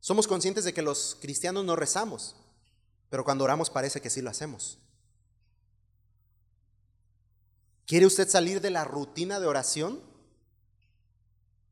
somos 0.00 0.28
conscientes 0.28 0.64
de 0.64 0.72
que 0.72 0.82
los 0.82 1.16
cristianos 1.20 1.64
no 1.64 1.74
rezamos, 1.74 2.36
pero 3.10 3.24
cuando 3.24 3.44
oramos 3.44 3.70
parece 3.70 4.00
que 4.00 4.10
sí 4.10 4.22
lo 4.22 4.30
hacemos. 4.30 4.78
¿Quiere 7.88 8.04
usted 8.04 8.28
salir 8.28 8.60
de 8.60 8.68
la 8.68 8.84
rutina 8.84 9.40
de 9.40 9.46
oración? 9.46 9.98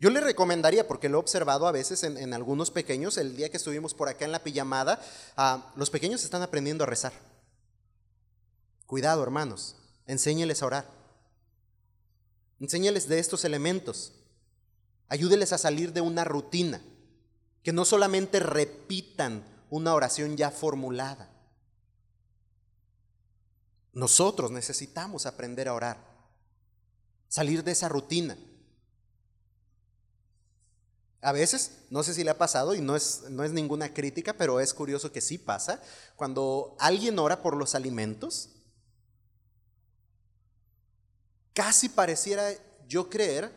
Yo 0.00 0.08
le 0.08 0.18
recomendaría, 0.20 0.88
porque 0.88 1.10
lo 1.10 1.18
he 1.18 1.20
observado 1.20 1.66
a 1.66 1.72
veces 1.72 2.04
en, 2.04 2.32
algunos 2.32 2.70
pequeños, 2.70 3.18
el 3.18 3.36
día 3.36 3.50
que 3.50 3.58
estuvimos 3.58 3.92
por 3.92 4.08
acá 4.08 4.24
en 4.24 4.32
la 4.32 4.42
pijamada, 4.42 4.98
ah, 5.36 5.74
los 5.76 5.90
pequeños 5.90 6.24
están 6.24 6.40
aprendiendo 6.40 6.84
a 6.84 6.86
rezar. 6.86 7.12
Cuidado, 8.86 9.22
hermanos, 9.22 9.76
enséñeles 10.06 10.62
a 10.62 10.66
orar. 10.66 10.90
Enséñeles 12.60 13.08
de 13.08 13.18
estos 13.18 13.44
elementos. 13.44 14.14
Ayúdeles 15.08 15.52
a 15.52 15.58
salir 15.58 15.92
de 15.92 16.00
una 16.00 16.24
rutina. 16.24 16.80
Que 17.62 17.74
no 17.74 17.84
solamente 17.84 18.40
repitan 18.40 19.44
una 19.68 19.92
oración 19.92 20.38
ya 20.38 20.50
formulada. 20.50 21.28
Nosotros 23.96 24.50
necesitamos 24.50 25.24
aprender 25.24 25.68
a 25.68 25.72
orar, 25.72 25.96
salir 27.28 27.64
de 27.64 27.72
esa 27.72 27.88
rutina. 27.88 28.36
A 31.22 31.32
veces, 31.32 31.72
no 31.90 32.02
sé 32.02 32.14
si 32.14 32.22
le 32.22 32.30
ha 32.30 32.38
pasado 32.38 32.74
y 32.74 32.80
no 32.80 32.94
es, 32.94 33.24
no 33.30 33.42
es 33.42 33.50
ninguna 33.50 33.92
crítica, 33.92 34.34
pero 34.34 34.60
es 34.60 34.72
curioso 34.72 35.10
que 35.10 35.20
sí 35.20 35.38
pasa, 35.38 35.82
cuando 36.14 36.76
alguien 36.78 37.18
ora 37.18 37.42
por 37.42 37.56
los 37.56 37.74
alimentos, 37.74 38.50
casi 41.52 41.88
pareciera 41.88 42.52
yo 42.86 43.10
creer 43.10 43.50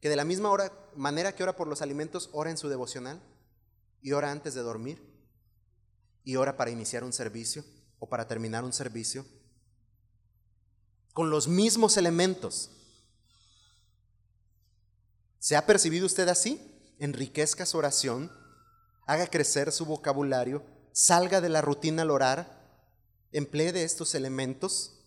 que 0.00 0.08
de 0.08 0.16
la 0.16 0.24
misma 0.24 0.50
hora, 0.50 0.72
manera 0.94 1.34
que 1.34 1.42
ora 1.42 1.56
por 1.56 1.66
los 1.66 1.82
alimentos, 1.82 2.28
ora 2.32 2.50
en 2.50 2.58
su 2.58 2.68
devocional 2.68 3.20
y 4.02 4.12
ora 4.12 4.30
antes 4.30 4.54
de 4.54 4.60
dormir 4.60 5.02
y 6.22 6.36
ora 6.36 6.56
para 6.56 6.70
iniciar 6.70 7.02
un 7.02 7.12
servicio 7.12 7.64
o 7.98 8.08
para 8.08 8.28
terminar 8.28 8.62
un 8.62 8.72
servicio 8.72 9.24
con 11.12 11.30
los 11.30 11.48
mismos 11.48 11.96
elementos. 11.96 12.70
¿Se 15.46 15.54
ha 15.54 15.64
percibido 15.64 16.06
usted 16.06 16.26
así? 16.26 16.60
Enriquezca 16.98 17.66
su 17.66 17.78
oración, 17.78 18.32
haga 19.06 19.28
crecer 19.28 19.70
su 19.70 19.86
vocabulario, 19.86 20.64
salga 20.90 21.40
de 21.40 21.48
la 21.48 21.60
rutina 21.60 22.02
al 22.02 22.10
orar, 22.10 22.48
emplee 23.30 23.70
de 23.70 23.84
estos 23.84 24.16
elementos. 24.16 25.04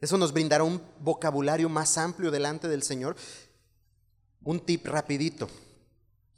Eso 0.00 0.16
nos 0.18 0.32
brindará 0.32 0.62
un 0.62 0.80
vocabulario 1.00 1.68
más 1.68 1.98
amplio 1.98 2.30
delante 2.30 2.68
del 2.68 2.84
Señor. 2.84 3.16
un 4.44 4.60
tip 4.64 4.86
rapidito. 4.86 5.48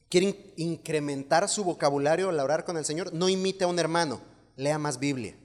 Quiere 0.08 0.54
incrementar 0.56 1.50
su 1.50 1.64
vocabulario 1.64 2.30
al 2.30 2.40
orar 2.40 2.64
con 2.64 2.78
el 2.78 2.86
Señor, 2.86 3.12
no 3.12 3.28
imite 3.28 3.64
a 3.64 3.68
un 3.68 3.78
hermano, 3.78 4.22
lea 4.56 4.78
más 4.78 4.98
Biblia. 4.98 5.36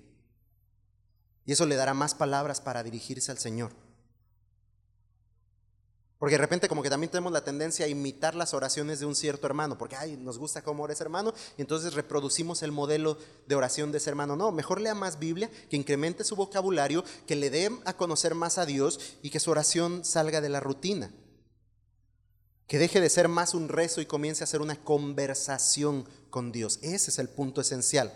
Y 1.46 1.52
eso 1.52 1.66
le 1.66 1.76
dará 1.76 1.94
más 1.94 2.16
palabras 2.16 2.62
para 2.62 2.82
dirigirse 2.82 3.30
al 3.30 3.40
Señor. 3.40 3.87
Porque 6.20 6.34
de 6.34 6.40
repente 6.40 6.68
como 6.68 6.82
que 6.82 6.90
también 6.90 7.12
tenemos 7.12 7.32
la 7.32 7.44
tendencia 7.44 7.86
a 7.86 7.90
imitar 7.90 8.34
las 8.34 8.56
oraciones 8.56 9.00
de 9.00 9.06
un 9.06 9.16
cierto 9.16 9.46
hermano, 9.46 9.78
porque 9.78 9.96
ay, 9.96 10.18
nos 10.18 10.40
gusta 10.40 10.64
cómo 10.64 10.84
ora 10.84 10.94
ese 10.94 11.04
hermano, 11.04 11.34
y 11.58 11.62
entonces 11.62 11.94
reproducimos 11.94 12.64
el 12.64 12.72
modelo 12.72 13.18
de 13.46 13.56
oración 13.56 13.92
de 13.92 14.00
ese 14.00 14.10
hermano. 14.10 14.36
No, 14.36 14.52
mejor 14.52 14.82
lea 14.82 14.96
más 14.96 15.20
Biblia, 15.20 15.52
que 15.70 15.78
incremente 15.78 16.24
su 16.24 16.36
vocabulario, 16.36 17.04
que 17.28 17.36
le 17.36 17.52
dé 17.52 17.70
a 17.86 17.94
conocer 17.94 18.34
más 18.34 18.58
a 18.58 18.66
Dios 18.66 19.00
y 19.22 19.30
que 19.30 19.40
su 19.40 19.52
oración 19.52 20.04
salga 20.04 20.42
de 20.42 20.50
la 20.50 20.60
rutina. 20.60 21.12
Que 22.66 22.80
deje 22.80 23.00
de 23.00 23.10
ser 23.10 23.28
más 23.28 23.54
un 23.54 23.70
rezo 23.70 24.02
y 24.02 24.08
comience 24.08 24.44
a 24.44 24.48
ser 24.48 24.62
una 24.62 24.76
conversación 24.76 26.06
con 26.32 26.52
Dios. 26.52 26.80
Ese 26.82 27.12
es 27.12 27.20
el 27.20 27.30
punto 27.30 27.62
esencial. 27.62 28.12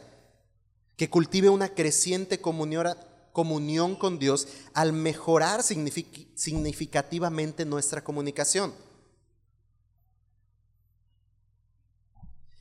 Que 0.98 1.10
cultive 1.10 1.50
una 1.50 1.70
creciente 1.70 2.42
comunión 2.42 2.88
comunión 3.32 3.96
con 3.96 4.20
Dios 4.20 4.48
al 4.74 4.94
mejorar 4.94 5.64
significativamente 5.64 7.66
nuestra 7.66 8.04
comunicación. 8.04 8.74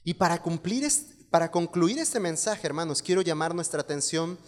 Y 0.04 0.14
para, 0.14 0.42
cumplir, 0.42 0.88
para 1.30 1.50
concluir 1.50 1.98
este 1.98 2.20
mensaje, 2.20 2.66
hermanos, 2.66 3.02
quiero 3.02 3.22
llamar 3.22 3.54
nuestra 3.54 3.80
atención 3.80 4.38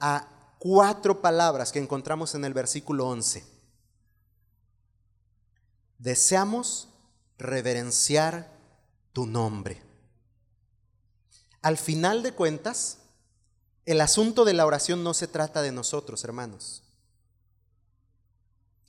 a 0.00 0.28
cuatro 0.58 1.20
palabras 1.20 1.72
que 1.72 1.78
encontramos 1.78 2.34
en 2.34 2.44
el 2.44 2.54
versículo 2.54 3.06
11. 3.08 3.44
Deseamos 5.98 6.88
reverenciar 7.38 8.50
tu 9.12 9.26
nombre. 9.26 9.82
Al 11.60 11.76
final 11.76 12.22
de 12.22 12.32
cuentas, 12.32 12.98
el 13.88 14.02
asunto 14.02 14.44
de 14.44 14.52
la 14.52 14.66
oración 14.66 15.02
no 15.02 15.14
se 15.14 15.26
trata 15.26 15.62
de 15.62 15.72
nosotros, 15.72 16.22
hermanos. 16.22 16.82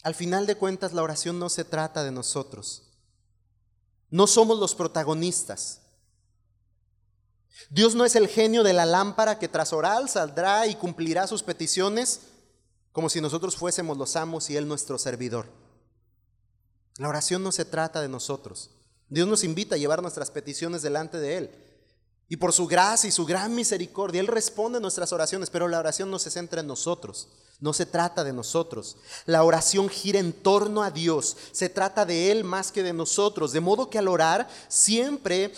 Al 0.03 0.13
final 0.13 0.45
de 0.45 0.55
cuentas, 0.55 0.91
la 0.91 1.01
oración 1.01 1.39
no 1.39 1.47
se 1.47 1.63
trata 1.63 2.03
de 2.03 2.11
nosotros. 2.11 2.83
No 4.09 4.27
somos 4.27 4.59
los 4.59 4.75
protagonistas. 4.75 5.79
Dios 7.69 7.95
no 7.95 8.03
es 8.03 8.17
el 8.17 8.27
genio 8.27 8.61
de 8.61 8.73
la 8.73 8.85
lámpara 8.85 9.39
que 9.39 9.47
tras 9.47 9.71
orar 9.71 10.09
saldrá 10.09 10.67
y 10.67 10.75
cumplirá 10.75 11.27
sus 11.27 11.43
peticiones 11.43 12.19
como 12.91 13.07
si 13.07 13.21
nosotros 13.21 13.55
fuésemos 13.55 13.97
los 13.97 14.17
amos 14.17 14.49
y 14.49 14.57
Él 14.57 14.67
nuestro 14.67 14.97
servidor. 14.97 15.45
La 16.97 17.07
oración 17.07 17.41
no 17.41 17.53
se 17.53 17.63
trata 17.63 18.01
de 18.01 18.09
nosotros. 18.09 18.71
Dios 19.07 19.29
nos 19.29 19.45
invita 19.45 19.75
a 19.75 19.77
llevar 19.77 20.01
nuestras 20.01 20.29
peticiones 20.29 20.81
delante 20.81 21.19
de 21.19 21.37
Él. 21.37 21.68
Y 22.29 22.37
por 22.37 22.53
su 22.53 22.67
gracia 22.67 23.07
y 23.07 23.11
su 23.11 23.25
gran 23.25 23.55
misericordia, 23.55 24.21
Él 24.21 24.27
responde 24.27 24.77
a 24.77 24.81
nuestras 24.81 25.11
oraciones, 25.11 25.49
pero 25.49 25.67
la 25.67 25.79
oración 25.79 26.11
no 26.11 26.19
se 26.19 26.29
centra 26.29 26.61
en 26.61 26.67
nosotros, 26.67 27.27
no 27.59 27.73
se 27.73 27.87
trata 27.87 28.23
de 28.23 28.33
nosotros. 28.33 28.97
La 29.25 29.43
oración 29.43 29.89
gira 29.89 30.19
en 30.19 30.31
torno 30.31 30.83
a 30.83 30.91
Dios, 30.91 31.35
se 31.51 31.69
trata 31.69 32.05
de 32.05 32.31
Él 32.31 32.43
más 32.43 32.71
que 32.71 32.83
de 32.83 32.93
nosotros, 32.93 33.51
de 33.51 33.61
modo 33.61 33.89
que 33.89 33.97
al 33.97 34.07
orar 34.07 34.47
siempre 34.67 35.51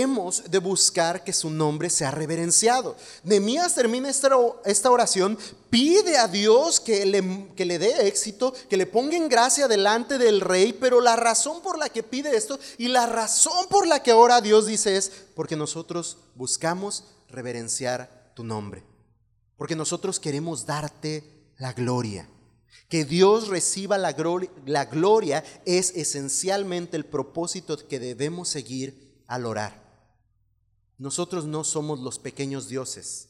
hemos 0.00 0.50
de 0.50 0.58
buscar 0.58 1.24
que 1.24 1.32
su 1.32 1.50
nombre 1.50 1.90
sea 1.90 2.10
reverenciado. 2.10 2.96
Nemías 3.22 3.74
termina 3.74 4.08
esta, 4.08 4.90
oración, 4.90 5.38
pide 5.70 6.16
a 6.16 6.28
Dios 6.28 6.80
que 6.80 7.04
le, 7.04 7.48
que 7.54 7.64
le 7.64 7.78
dé 7.78 8.06
éxito, 8.06 8.54
que 8.68 8.76
le 8.76 8.86
ponga 8.86 9.16
en 9.16 9.28
gracia 9.28 9.68
delante 9.68 10.18
del 10.18 10.40
rey, 10.40 10.72
pero 10.72 11.00
la 11.00 11.16
razón 11.16 11.60
por 11.62 11.78
la 11.78 11.88
que 11.88 12.02
pide 12.02 12.36
esto 12.36 12.58
y 12.78 12.88
la 12.88 13.06
razón 13.06 13.66
por 13.68 13.86
la 13.86 14.02
que 14.02 14.12
ora 14.12 14.36
a 14.36 14.40
Dios 14.40 14.66
dice 14.66 14.96
es 14.96 15.10
porque 15.34 15.56
nosotros 15.56 16.18
buscamos 16.34 17.04
reverenciar 17.28 18.32
tu 18.34 18.44
nombre, 18.44 18.82
porque 19.56 19.76
nosotros 19.76 20.20
queremos 20.20 20.66
darte 20.66 21.24
la 21.58 21.72
gloria. 21.72 22.28
Que 22.88 23.04
Dios 23.06 23.48
reciba 23.48 23.96
la 23.96 24.12
gloria, 24.12 24.50
la 24.66 24.84
gloria 24.84 25.42
es 25.64 25.92
esencialmente 25.96 26.96
el 26.96 27.06
propósito 27.06 27.76
que 27.88 27.98
debemos 27.98 28.50
seguir 28.50 29.22
al 29.26 29.46
orar. 29.46 29.81
Nosotros 31.02 31.46
no 31.46 31.64
somos 31.64 31.98
los 31.98 32.20
pequeños 32.20 32.68
dioses. 32.68 33.26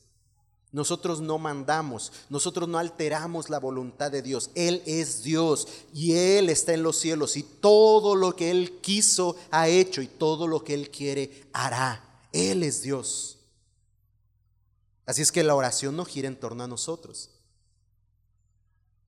Nosotros 0.72 1.22
no 1.22 1.38
mandamos, 1.38 2.12
nosotros 2.28 2.68
no 2.68 2.76
alteramos 2.76 3.48
la 3.48 3.58
voluntad 3.58 4.10
de 4.10 4.20
Dios. 4.20 4.50
Él 4.54 4.82
es 4.84 5.22
Dios 5.22 5.66
y 5.94 6.12
Él 6.12 6.50
está 6.50 6.74
en 6.74 6.82
los 6.82 6.98
cielos 6.98 7.34
y 7.38 7.42
todo 7.42 8.14
lo 8.14 8.36
que 8.36 8.50
Él 8.50 8.78
quiso 8.82 9.36
ha 9.50 9.68
hecho 9.68 10.02
y 10.02 10.06
todo 10.06 10.46
lo 10.46 10.62
que 10.62 10.74
Él 10.74 10.90
quiere 10.90 11.48
hará. 11.54 12.04
Él 12.30 12.62
es 12.62 12.82
Dios. 12.82 13.38
Así 15.06 15.22
es 15.22 15.32
que 15.32 15.42
la 15.42 15.54
oración 15.54 15.96
no 15.96 16.04
gira 16.04 16.28
en 16.28 16.38
torno 16.38 16.64
a 16.64 16.68
nosotros. 16.68 17.30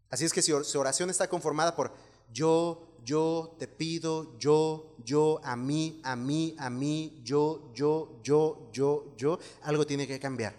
Así 0.09 0.25
es 0.25 0.33
que 0.33 0.41
si 0.41 0.53
su 0.65 0.81
oración 0.81 1.11
está 1.11 1.29
conformada 1.29 1.77
por 1.77 1.93
yo 2.33 2.94
yo 3.05 3.57
te 3.59 3.69
pido, 3.69 4.39
yo, 4.39 4.97
yo, 5.05 5.41
a 5.45 5.57
mí, 5.57 6.01
a 6.05 6.17
mí, 6.17 6.57
a 6.59 6.71
mí, 6.71 7.21
yo, 7.23 7.73
yo, 7.75 8.21
yo, 8.23 8.71
yo, 8.73 9.15
yo, 9.17 9.39
algo 9.63 9.87
tiene 9.87 10.07
que 10.07 10.19
cambiar. 10.19 10.55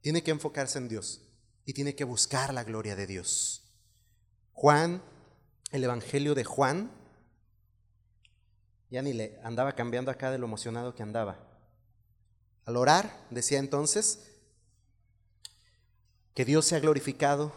Tiene 0.00 0.22
que 0.22 0.30
enfocarse 0.30 0.78
en 0.78 0.88
Dios 0.88 1.22
y 1.64 1.72
tiene 1.72 1.94
que 1.94 2.04
buscar 2.04 2.52
la 2.52 2.64
gloria 2.64 2.96
de 2.96 3.06
Dios. 3.06 3.62
Juan, 4.52 5.02
el 5.70 5.84
Evangelio 5.84 6.34
de 6.34 6.44
Juan, 6.44 6.90
ya 8.90 9.02
ni 9.02 9.12
le 9.12 9.38
andaba 9.42 9.74
cambiando 9.74 10.10
acá 10.10 10.30
de 10.30 10.38
lo 10.38 10.46
emocionado 10.46 10.94
que 10.94 11.02
andaba. 11.02 11.38
Al 12.64 12.76
orar, 12.76 13.26
decía 13.30 13.58
entonces, 13.58 14.24
que 16.34 16.44
Dios 16.44 16.66
sea 16.66 16.80
glorificado 16.80 17.52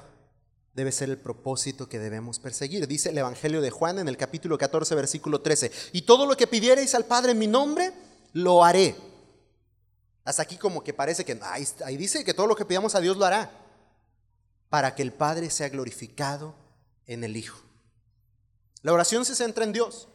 debe 0.74 0.92
ser 0.92 1.10
el 1.10 1.18
propósito 1.18 1.90
que 1.90 2.00
debemos 2.00 2.40
perseguir. 2.40 2.88
Dice 2.88 3.10
el 3.10 3.18
Evangelio 3.18 3.62
de 3.62 3.72
Juan 3.72 4.00
en 4.00 4.08
el 4.08 4.18
capítulo 4.18 4.58
14, 4.58 4.96
versículo 4.96 5.42
13. 5.42 5.72
Y 5.94 6.04
todo 6.04 6.26
lo 6.26 6.38
que 6.38 6.48
pidiereis 6.48 6.96
al 6.96 7.06
Padre 7.06 7.32
en 7.32 7.40
mi 7.40 7.48
nombre, 7.48 7.92
lo 8.34 8.64
haré. 8.64 8.96
Hasta 10.24 10.44
aquí 10.44 10.58
como 10.58 10.84
que 10.84 10.94
parece 10.94 11.26
que 11.26 11.40
ahí, 11.44 11.68
ahí 11.86 11.98
dice 11.98 12.24
que 12.24 12.34
todo 12.34 12.48
lo 12.48 12.56
que 12.56 12.66
pidamos 12.66 12.96
a 12.96 13.02
Dios 13.02 13.18
lo 13.18 13.26
hará. 13.26 13.52
Para 14.70 14.96
que 14.96 15.02
el 15.02 15.12
Padre 15.12 15.50
sea 15.50 15.70
glorificado 15.70 16.56
en 17.06 17.24
el 17.24 17.36
Hijo. 17.36 17.60
La 18.82 18.94
oración 18.94 19.26
se 19.26 19.36
centra 19.36 19.66
en 19.66 19.74
Dios. 19.74 20.08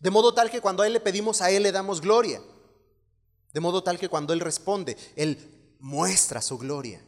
De 0.00 0.10
modo 0.10 0.32
tal 0.32 0.50
que 0.50 0.60
cuando 0.60 0.82
a 0.82 0.86
Él 0.86 0.92
le 0.92 1.00
pedimos, 1.00 1.42
a 1.42 1.50
Él 1.50 1.64
le 1.64 1.72
damos 1.72 2.00
gloria. 2.00 2.40
De 3.52 3.60
modo 3.60 3.82
tal 3.82 3.98
que 3.98 4.08
cuando 4.08 4.32
Él 4.32 4.40
responde, 4.40 4.96
Él 5.16 5.76
muestra 5.80 6.40
su 6.40 6.58
gloria. 6.58 7.02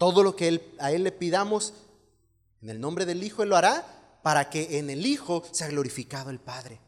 Todo 0.00 0.22
lo 0.22 0.34
que 0.34 0.74
a 0.78 0.92
Él 0.92 1.04
le 1.04 1.12
pidamos 1.12 1.74
en 2.62 2.70
el 2.70 2.80
nombre 2.80 3.04
del 3.04 3.22
Hijo, 3.22 3.42
Él 3.42 3.50
lo 3.50 3.56
hará 3.56 3.84
para 4.22 4.48
que 4.48 4.78
en 4.78 4.88
el 4.88 5.04
Hijo 5.04 5.42
sea 5.50 5.68
glorificado 5.68 6.30
el 6.30 6.40
Padre. 6.40 6.80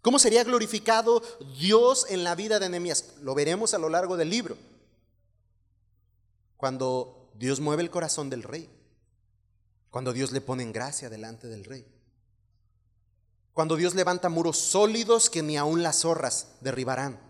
¿Cómo 0.00 0.18
sería 0.18 0.42
glorificado 0.42 1.22
Dios 1.58 2.06
en 2.08 2.24
la 2.24 2.34
vida 2.34 2.58
de 2.58 2.70
Nehemías? 2.70 3.16
Lo 3.20 3.34
veremos 3.34 3.74
a 3.74 3.78
lo 3.78 3.90
largo 3.90 4.16
del 4.16 4.30
libro. 4.30 4.56
Cuando 6.56 7.28
Dios 7.34 7.60
mueve 7.60 7.82
el 7.82 7.90
corazón 7.90 8.30
del 8.30 8.44
rey. 8.44 8.66
Cuando 9.90 10.14
Dios 10.14 10.32
le 10.32 10.40
pone 10.40 10.62
en 10.62 10.72
gracia 10.72 11.10
delante 11.10 11.48
del 11.48 11.66
rey. 11.66 11.86
Cuando 13.52 13.76
Dios 13.76 13.94
levanta 13.94 14.30
muros 14.30 14.56
sólidos 14.56 15.28
que 15.28 15.42
ni 15.42 15.58
aun 15.58 15.82
las 15.82 16.00
zorras 16.00 16.52
derribarán. 16.62 17.20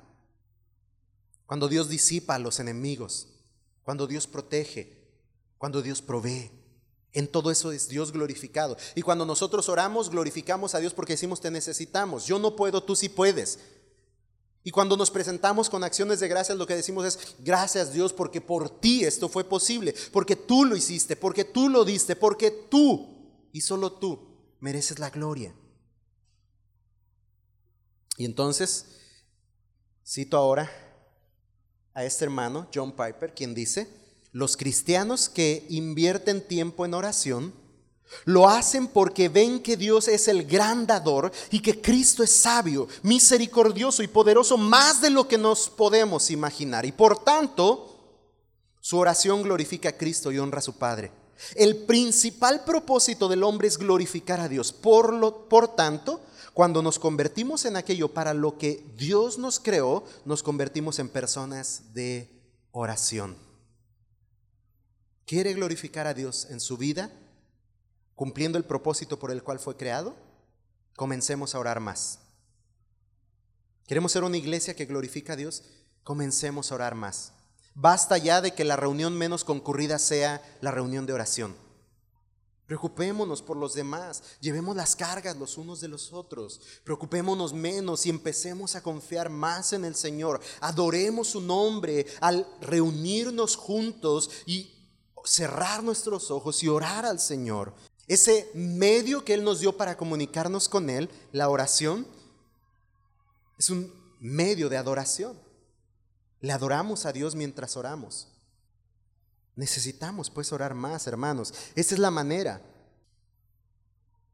Cuando 1.47 1.67
Dios 1.67 1.89
disipa 1.89 2.37
a 2.37 2.39
los 2.39 2.61
enemigos 2.61 3.32
cuando 3.85 4.07
Dios 4.07 4.27
protege, 4.27 5.03
cuando 5.59 5.83
Dios 5.83 6.03
provee. 6.03 6.51
En 7.15 7.29
todo 7.29 7.51
eso 7.51 7.73
es 7.73 7.89
Dios 7.89 8.11
glorificado. 8.11 8.77
Y 8.95 9.03
cuando 9.03 9.27
nosotros 9.27 9.69
oramos, 9.69 10.11
glorificamos 10.11 10.75
a 10.75 10.79
Dios 10.79 10.95
porque 10.95 11.13
decimos, 11.13 11.41
te 11.41 11.51
necesitamos. 11.51 12.27
Yo 12.27 12.39
no 12.39 12.57
puedo, 12.57 12.83
tú 12.83 12.97
sí 12.97 13.09
puedes. 13.11 13.59
Y 14.65 14.71
cuando 14.71 14.97
nos 14.97 15.11
presentamos 15.11 15.69
con 15.69 15.85
acciones 15.85 16.21
de 16.21 16.29
gracias, 16.29 16.57
lo 16.57 16.67
que 16.67 16.77
decimos 16.77 17.05
es, 17.05 17.35
gracias 17.41 17.93
Dios 17.93 18.13
porque 18.13 18.41
por 18.41 18.71
ti 18.81 19.05
esto 19.05 19.29
fue 19.29 19.45
posible, 19.45 19.95
porque 20.13 20.37
tú 20.37 20.65
lo 20.65 20.77
hiciste, 20.77 21.17
porque 21.17 21.45
tú 21.45 21.69
lo 21.69 21.85
diste, 21.85 22.15
porque 22.15 22.51
tú 22.51 23.49
y 23.53 23.61
solo 23.61 23.93
tú 23.93 24.19
mereces 24.61 25.01
la 25.01 25.11
gloria. 25.11 25.55
Y 28.17 28.25
entonces, 28.25 28.87
cito 30.07 30.37
ahora 30.37 30.71
a 31.95 32.05
este 32.05 32.25
hermano, 32.25 32.69
John 32.75 32.93
Piper, 32.93 33.35
quien 33.35 33.55
dice, 33.55 33.89
los 34.33 34.57
cristianos 34.57 35.29
que 35.29 35.67
invierten 35.69 36.47
tiempo 36.47 36.85
en 36.85 36.95
oración, 36.95 37.53
lo 38.25 38.49
hacen 38.49 38.87
porque 38.87 39.29
ven 39.29 39.63
que 39.63 39.77
Dios 39.77 40.09
es 40.09 40.29
el 40.29 40.45
gran 40.45 40.87
dador 40.87 41.33
y 41.51 41.61
que 41.61 41.81
Cristo 41.81 42.23
es 42.23 42.31
sabio, 42.31 42.89
misericordioso 43.03 44.03
y 44.03 44.09
poderoso 44.09 44.57
más 44.57 45.01
de 45.01 45.11
lo 45.11 45.27
que 45.27 45.39
nos 45.39 45.71
podemos 45.71 46.31
imaginar. 46.31 46.85
Y 46.85 46.93
por 46.93 47.25
tanto, 47.25 47.89
su 48.81 48.99
oración 48.99 49.43
glorifica 49.43 49.91
a 49.91 49.97
Cristo 49.97 50.31
y 50.31 50.39
honra 50.39 50.59
a 50.59 50.63
su 50.63 50.75
Padre. 50.75 51.11
El 51.55 51.77
principal 51.85 52.65
propósito 52.65 53.29
del 53.29 53.43
hombre 53.43 53.69
es 53.69 53.79
glorificar 53.79 54.41
a 54.41 54.49
Dios. 54.49 54.73
Por, 54.73 55.13
lo, 55.13 55.49
por 55.49 55.75
tanto, 55.75 56.21
cuando 56.55 56.83
nos 56.83 56.99
convertimos 56.99 57.65
en 57.65 57.77
aquello 57.77 58.13
para 58.13 58.35
lo 58.35 58.59
que 58.59 58.85
Dios 58.97 59.39
nos 59.39 59.59
creó, 59.59 60.05
nos 60.25 60.43
convertimos 60.43 60.99
en 60.99 61.09
personas 61.09 61.95
de 61.95 62.29
oración. 62.73 63.37
¿Quiere 65.25 65.55
glorificar 65.55 66.07
a 66.07 66.15
Dios 66.15 66.49
en 66.51 66.61
su 66.61 66.77
vida, 66.77 67.11
cumpliendo 68.15 68.59
el 68.59 68.65
propósito 68.65 69.19
por 69.19 69.31
el 69.31 69.43
cual 69.43 69.59
fue 69.59 69.77
creado? 69.77 70.15
Comencemos 70.97 71.55
a 71.55 71.59
orar 71.59 71.81
más. 71.81 72.19
¿Queremos 73.87 74.13
ser 74.13 74.25
una 74.25 74.37
iglesia 74.37 74.77
que 74.77 74.87
glorifica 74.87 75.33
a 75.33 75.37
Dios? 75.37 75.65
Comencemos 76.05 76.71
a 76.71 76.75
orar 76.75 76.95
más. 76.95 77.33
Basta 77.75 78.19
ya 78.19 78.43
de 78.43 78.53
que 78.53 78.65
la 78.65 78.77
reunión 78.77 79.17
menos 79.17 79.45
concurrida 79.45 79.99
sea 79.99 80.43
la 80.61 80.71
reunión 80.71 81.07
de 81.07 81.15
oración. 81.15 81.57
Preocupémonos 82.67 83.43
por 83.43 83.57
los 83.57 83.75
demás, 83.75 84.23
llevemos 84.41 84.77
las 84.77 84.97
cargas 84.97 85.37
los 85.37 85.59
unos 85.59 85.81
de 85.81 85.89
los 85.89 86.13
otros, 86.13 86.61
preocupémonos 86.85 87.53
menos 87.53 88.07
y 88.07 88.11
empecemos 88.11 88.77
a 88.77 88.83
confiar 88.83 89.29
más 89.29 89.73
en 89.73 89.85
el 89.85 89.95
Señor. 89.95 90.41
Adoremos 90.61 91.29
su 91.29 91.41
nombre 91.41 92.07
al 92.21 92.47
reunirnos 92.61 93.57
juntos 93.57 94.31
y 94.47 94.73
cerrar 95.25 95.83
nuestros 95.83 96.31
ojos 96.31 96.63
y 96.63 96.69
orar 96.69 97.05
al 97.05 97.21
Señor. 97.21 97.75
Ese 98.07 98.51
medio 98.55 99.25
que 99.25 99.35
Él 99.35 99.45
nos 99.45 99.61
dio 99.61 99.77
para 99.77 99.97
comunicarnos 99.97 100.69
con 100.69 100.89
Él, 100.89 101.11
la 101.33 101.49
oración, 101.49 102.07
es 103.59 103.71
un 103.71 103.93
medio 104.19 104.69
de 104.69 104.77
adoración. 104.77 105.39
Le 106.41 106.53
adoramos 106.53 107.07
a 107.07 107.13
Dios 107.13 107.35
mientras 107.35 107.77
oramos. 107.77 108.32
Necesitamos 109.57 110.31
pues 110.31 110.53
orar 110.53 110.75
más, 110.75 111.07
hermanos. 111.07 111.53
Esa 111.75 111.95
es 111.95 112.01
la 112.01 112.11
manera 112.11 112.63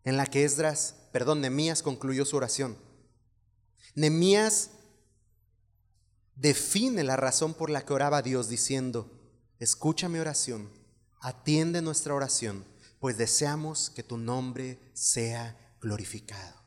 en 0.04 0.16
la 0.16 0.26
que 0.26 0.44
Esdras, 0.44 0.94
perdón, 1.12 1.40
Nemías 1.40 1.82
concluyó 1.82 2.24
su 2.24 2.36
oración. 2.36 2.76
Nemías 3.94 4.70
define 6.36 7.02
la 7.02 7.16
razón 7.16 7.52
por 7.52 7.68
la 7.68 7.84
que 7.84 7.92
oraba 7.92 8.22
Dios 8.22 8.48
diciendo, 8.48 9.10
escucha 9.58 10.08
mi 10.08 10.18
oración, 10.18 10.70
atiende 11.20 11.82
nuestra 11.82 12.14
oración, 12.14 12.64
pues 13.00 13.18
deseamos 13.18 13.90
que 13.90 14.02
tu 14.02 14.16
nombre 14.16 14.78
sea 14.92 15.74
glorificado. 15.80 16.57